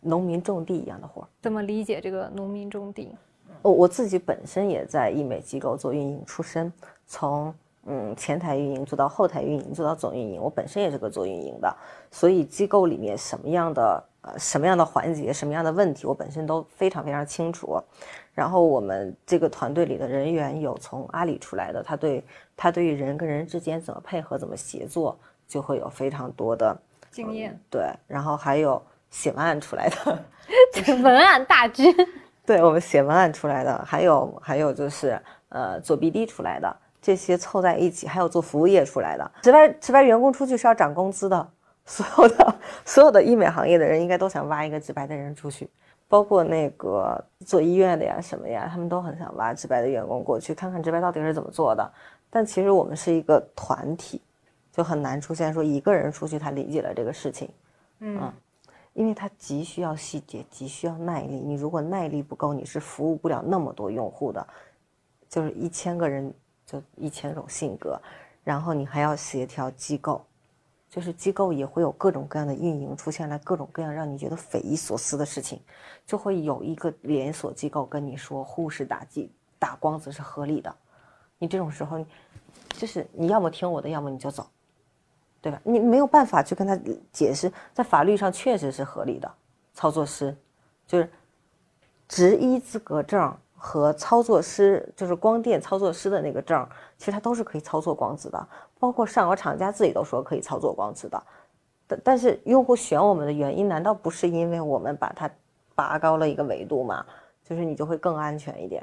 [0.00, 1.28] 农民种地一样的活儿。
[1.42, 3.14] 怎么理解这个农民种地？
[3.62, 6.72] 我我自己本身也在医美机构做运营出身，
[7.06, 7.54] 从
[7.86, 10.40] 嗯前台运营做到后台运营，做到总运营。
[10.40, 11.76] 我本身也是个做运营的，
[12.10, 17.82] 所以机构里面什么样的呃什么样的环节，什么样的问题，我本身都非常非常清楚。
[18.34, 22.22] 然后我们这个团队里的人员有从阿里出来的，他对
[22.56, 25.16] 他对于人跟人之间怎么配合、怎么协作，
[25.46, 26.76] 就会有非常多的
[27.10, 27.58] 经验。
[27.70, 30.24] 对，然后还有写文案出来的，
[31.02, 31.94] 文案大军。
[32.46, 35.18] 对我们写文案出来的，还有还有就是
[35.48, 39.30] 呃做 BD 出来的，这些凑在一起，还有做服务业出来的。
[39.40, 41.48] 值班值班员工出去是要涨工资的，
[41.86, 42.54] 所有的
[42.84, 45.70] 所有的医美行业的人应该都想挖一个直白的人出去，
[46.06, 51.90] 包括那个做医院的呀什么呀，他们都很想挖直白的员工过去看看直白到底是怎么做的。
[52.28, 54.20] 但其实我们是一个团体，
[54.74, 57.48] 就很难出现说一个人出去他理解了这个事情，
[58.00, 58.32] 嗯。
[58.92, 61.34] 因为他急需要细节，急需要耐力。
[61.34, 64.46] 你如果耐力不够，你是服务不了那么多用户的。
[65.28, 66.32] 就是一千个人，
[66.64, 68.00] 就一千种性格，
[68.44, 70.24] 然后你还要协调机构，
[70.88, 75.60] 就是机构也会有各种各样的运营出现来，各种各样让你觉得匪夷所思的事情，
[76.06, 79.28] 就会有一个连锁机构跟你说护士打击
[79.58, 80.72] 打光子是合理的。
[81.36, 81.98] 你这种时候，
[82.68, 84.46] 就是你要么听我的，要么你就走。
[85.44, 85.60] 对吧？
[85.62, 86.74] 你没有办法去跟他
[87.12, 89.30] 解释，在法律上确实是合理的。
[89.74, 90.34] 操作师，
[90.86, 91.06] 就是
[92.08, 96.66] 执医资格证和操作师，就是光电操作师的那个证，
[96.96, 98.48] 其实它都是可以操作光子的。
[98.78, 101.22] 包括上游厂家自己都说可以操作光子的。
[101.86, 105.30] 但但是用户选我们的原因，难道不是因为我们把它
[105.74, 107.04] 拔高了一个维度吗？
[107.44, 108.82] 就是你就会更安全一点。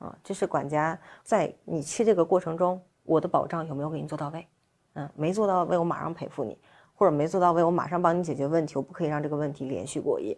[0.00, 4.44] 啊，这是管家在你去这个过程中，我的保障有没有给你做到位？
[4.94, 6.54] 嗯，没做到位，我马上赔付你；
[6.94, 8.74] 或者没做到位，我马上帮你解决问题。
[8.76, 10.36] 我不可以让这个问题连续过夜。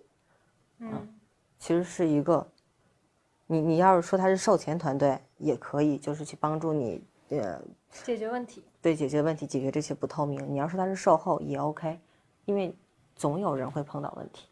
[0.78, 0.90] 嗯，
[1.58, 2.46] 其实是一个，
[3.46, 7.60] 你你要是说他是售前团队也可以，就是去帮助你呃
[7.90, 8.64] 解决问题。
[8.80, 10.46] 对，解决问题，解决这些不透明。
[10.52, 11.98] 你要说他是售后也 OK，
[12.44, 12.74] 因为
[13.16, 14.46] 总有人会碰到问题。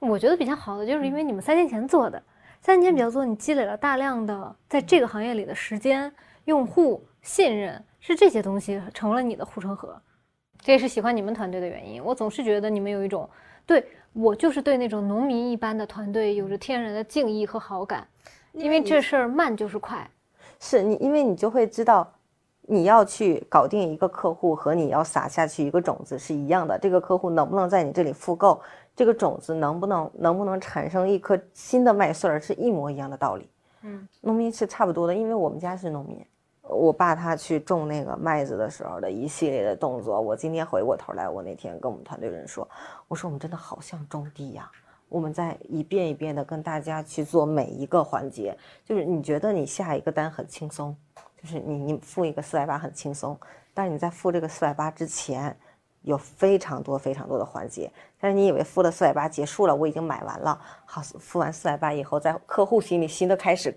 [0.00, 2.22] 我觉得比较好的就是因为你们三年前做的，
[2.60, 6.12] 三年前比较做，你积累了大量的在这个行业里的时间、
[6.46, 7.82] 用户信任。
[8.02, 9.94] 是这些东西成了你的护城河，
[10.58, 12.02] 这也是喜欢你们团队的原因。
[12.02, 13.28] 我总是觉得你们有一种
[13.66, 18.08] 对我就是对那种农民一般的团队有着天然的敬意和好感，
[18.52, 20.10] 因为这事儿慢就是快。
[20.58, 22.10] 是你，因为你就会知道，
[22.62, 26.78] 你要去搞定一个客户和你要撒下去一个种子是一样的。
[26.78, 28.58] 这个客户能不能在你这里复购，
[28.96, 33.46] 这个种子能不能能不能产生一颗新的麦穗儿是一模一样的道理。
[33.82, 36.24] 嗯，农民是差不多的，因为我们家是农民。
[36.62, 42.68] 我爸他去种那个麦子的时候的一系列的动作，我今天回过头来，我那天跟我们团队人说，
[43.08, 44.70] 我说我们真的好像种地呀，
[45.08, 50.96] 我们在一遍一遍的跟大家去做每一个环节，就是你觉得你下一个单很轻松，
[51.42, 53.36] 就是你你付一个四百八很轻松，
[53.74, 55.56] 但是你在付这个四百八之前，
[56.02, 63.74] 有非常多非常多的环节，但是你以为付了四百八结束了，我已经买完了，好，付完四百八以后，在客户心里新的开始。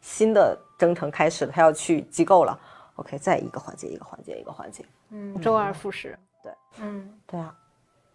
[0.00, 2.58] 新的征程开始了，他要去机构了。
[2.96, 4.84] OK，再一个环节，一个环节，一个环节。
[5.10, 6.18] 嗯，周而复始。
[6.42, 7.54] 对，嗯，对啊。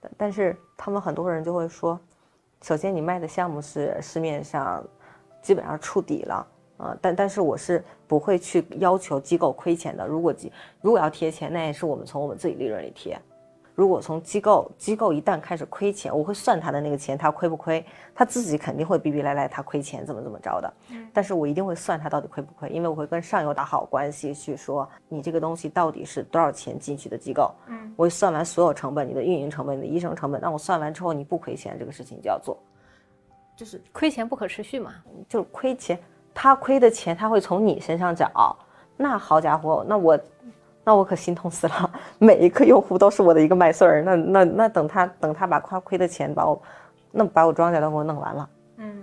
[0.01, 1.99] 但但是他们很多人就会说，
[2.61, 4.83] 首先你卖的项目是市面上
[5.41, 6.47] 基本上触底了
[6.77, 6.97] 啊。
[7.01, 10.05] 但但是我是不会去要求机构亏钱的。
[10.05, 10.51] 如果机
[10.81, 13.17] 如果要贴钱，那也是我们从我们自己利润里贴。
[13.75, 17.83] 如果从机构，机构一旦开始亏钱，我会算他的那个钱，他亏不亏？
[18.13, 20.71] 他自己肯定会逼逼赖赖，他亏钱怎么怎么着的。
[21.11, 27.51] 但是我一定会算他到底亏不亏，因为我会跟上游打好关系，去说你这个东西到底是多少钱进去的机构。
[27.65, 32.55] 嗯，我会算完所有成本，你的运营成本、你的医生成本，那我算完之后你不亏钱，这个事情就要做。
[33.57, 34.93] 就是亏钱不可持续嘛，
[35.27, 35.97] 就是亏钱，
[36.31, 38.55] 他亏的钱他会从你身上找，
[38.95, 40.19] 那好家伙，那我。
[40.83, 44.01] 那我可心痛死了，每一个用户都是我的一个麦穗儿。
[44.03, 46.61] 那那那等他等他把夸亏的钱把我，
[47.11, 48.49] 那把我庄稼都给我弄完了。
[48.77, 49.01] 嗯，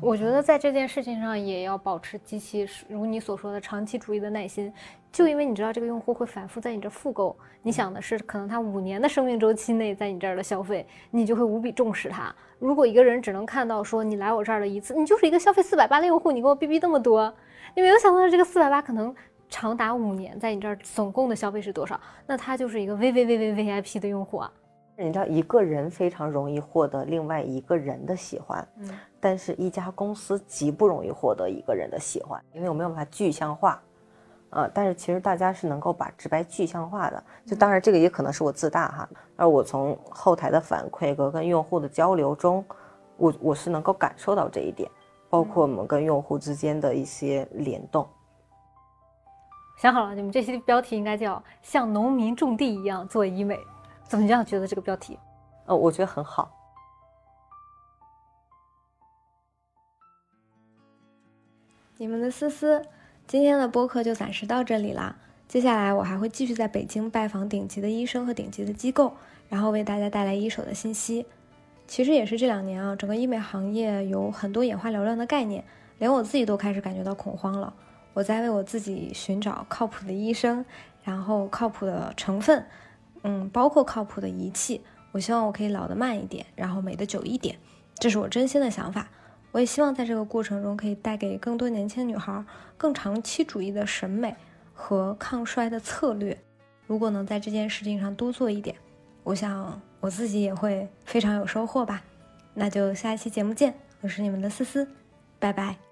[0.00, 4.72] 我觉得在这件事情上也要保持极其如你所说的长期主义的耐心。
[5.10, 12.34] 就因为你知道这个用户会反复在你这复购，你想的是可能他五年的生命周期内在你这儿的消费，你就会无比重视他。
[12.58, 17.32] 如果一个人只能看到说你来我这儿的一次，你就是一个消费四百八的用户，你给我逼逼那么多，
[17.74, 19.14] 你没有想到这个四百八可能。
[19.48, 21.98] 长达五年，在你这儿总共的消费是多少？
[22.26, 24.52] 那他就是一个 V V V V V I P 的用户啊。
[24.98, 28.88] 你知道，一个人非常容易获得另外一个人的喜欢，嗯，
[29.20, 33.78] 但是一家公司极不容易获得一个人的喜欢，因为我没有办法具象化，
[34.48, 37.22] 呃，但是其实大家是能够把直白具象化的。
[37.44, 42.64] 就当然这个也可能是我自大哈，而我从后台的反馈和跟用户的交流中，
[43.18, 44.90] 我我是能够感受到这一点，
[45.28, 48.08] 包括我们跟用户之间的一些联动。
[49.76, 53.58] 想好了，你们这期标题应该叫“像农民种地一样做医美”，
[54.08, 54.44] 怎么样？
[54.44, 55.18] 觉得这个标题？
[55.66, 56.50] 呃，我觉得很好。
[61.98, 62.82] 你们的思思，
[63.26, 65.14] 今天的播客就暂时到这里啦。
[65.46, 69.12] 接下来我还会继续在北京拜访顶级的医生和顶级的机构，
[69.48, 71.26] 然后为大家带来一手的信息。
[71.86, 75.62] 其实也是这两年啊，整个医美行业有很多眼花缭乱的概念，
[75.98, 77.72] 连我自己都开始感觉到恐慌了。
[78.16, 80.64] 我在为我自己寻找靠谱的医生，
[81.04, 82.64] 然后靠谱的成分，
[83.24, 84.80] 嗯，包括靠谱的仪器。
[85.12, 87.58] 我希望我可以老得慢一点，然后美得久一点，
[87.98, 89.06] 这是我真心的想法。
[89.52, 92.42] 我也希望在这个过程中可以带给更多年轻女孩
[92.78, 94.34] 更长期主义的审美
[94.72, 96.38] 和抗衰的策略。
[96.86, 98.74] 如果能在这件事情上多做一点，
[99.24, 102.02] 我想我自己也会非常有收获吧。
[102.54, 104.88] 那就下一期节目见，我是你们的思思，
[105.38, 105.85] 拜拜。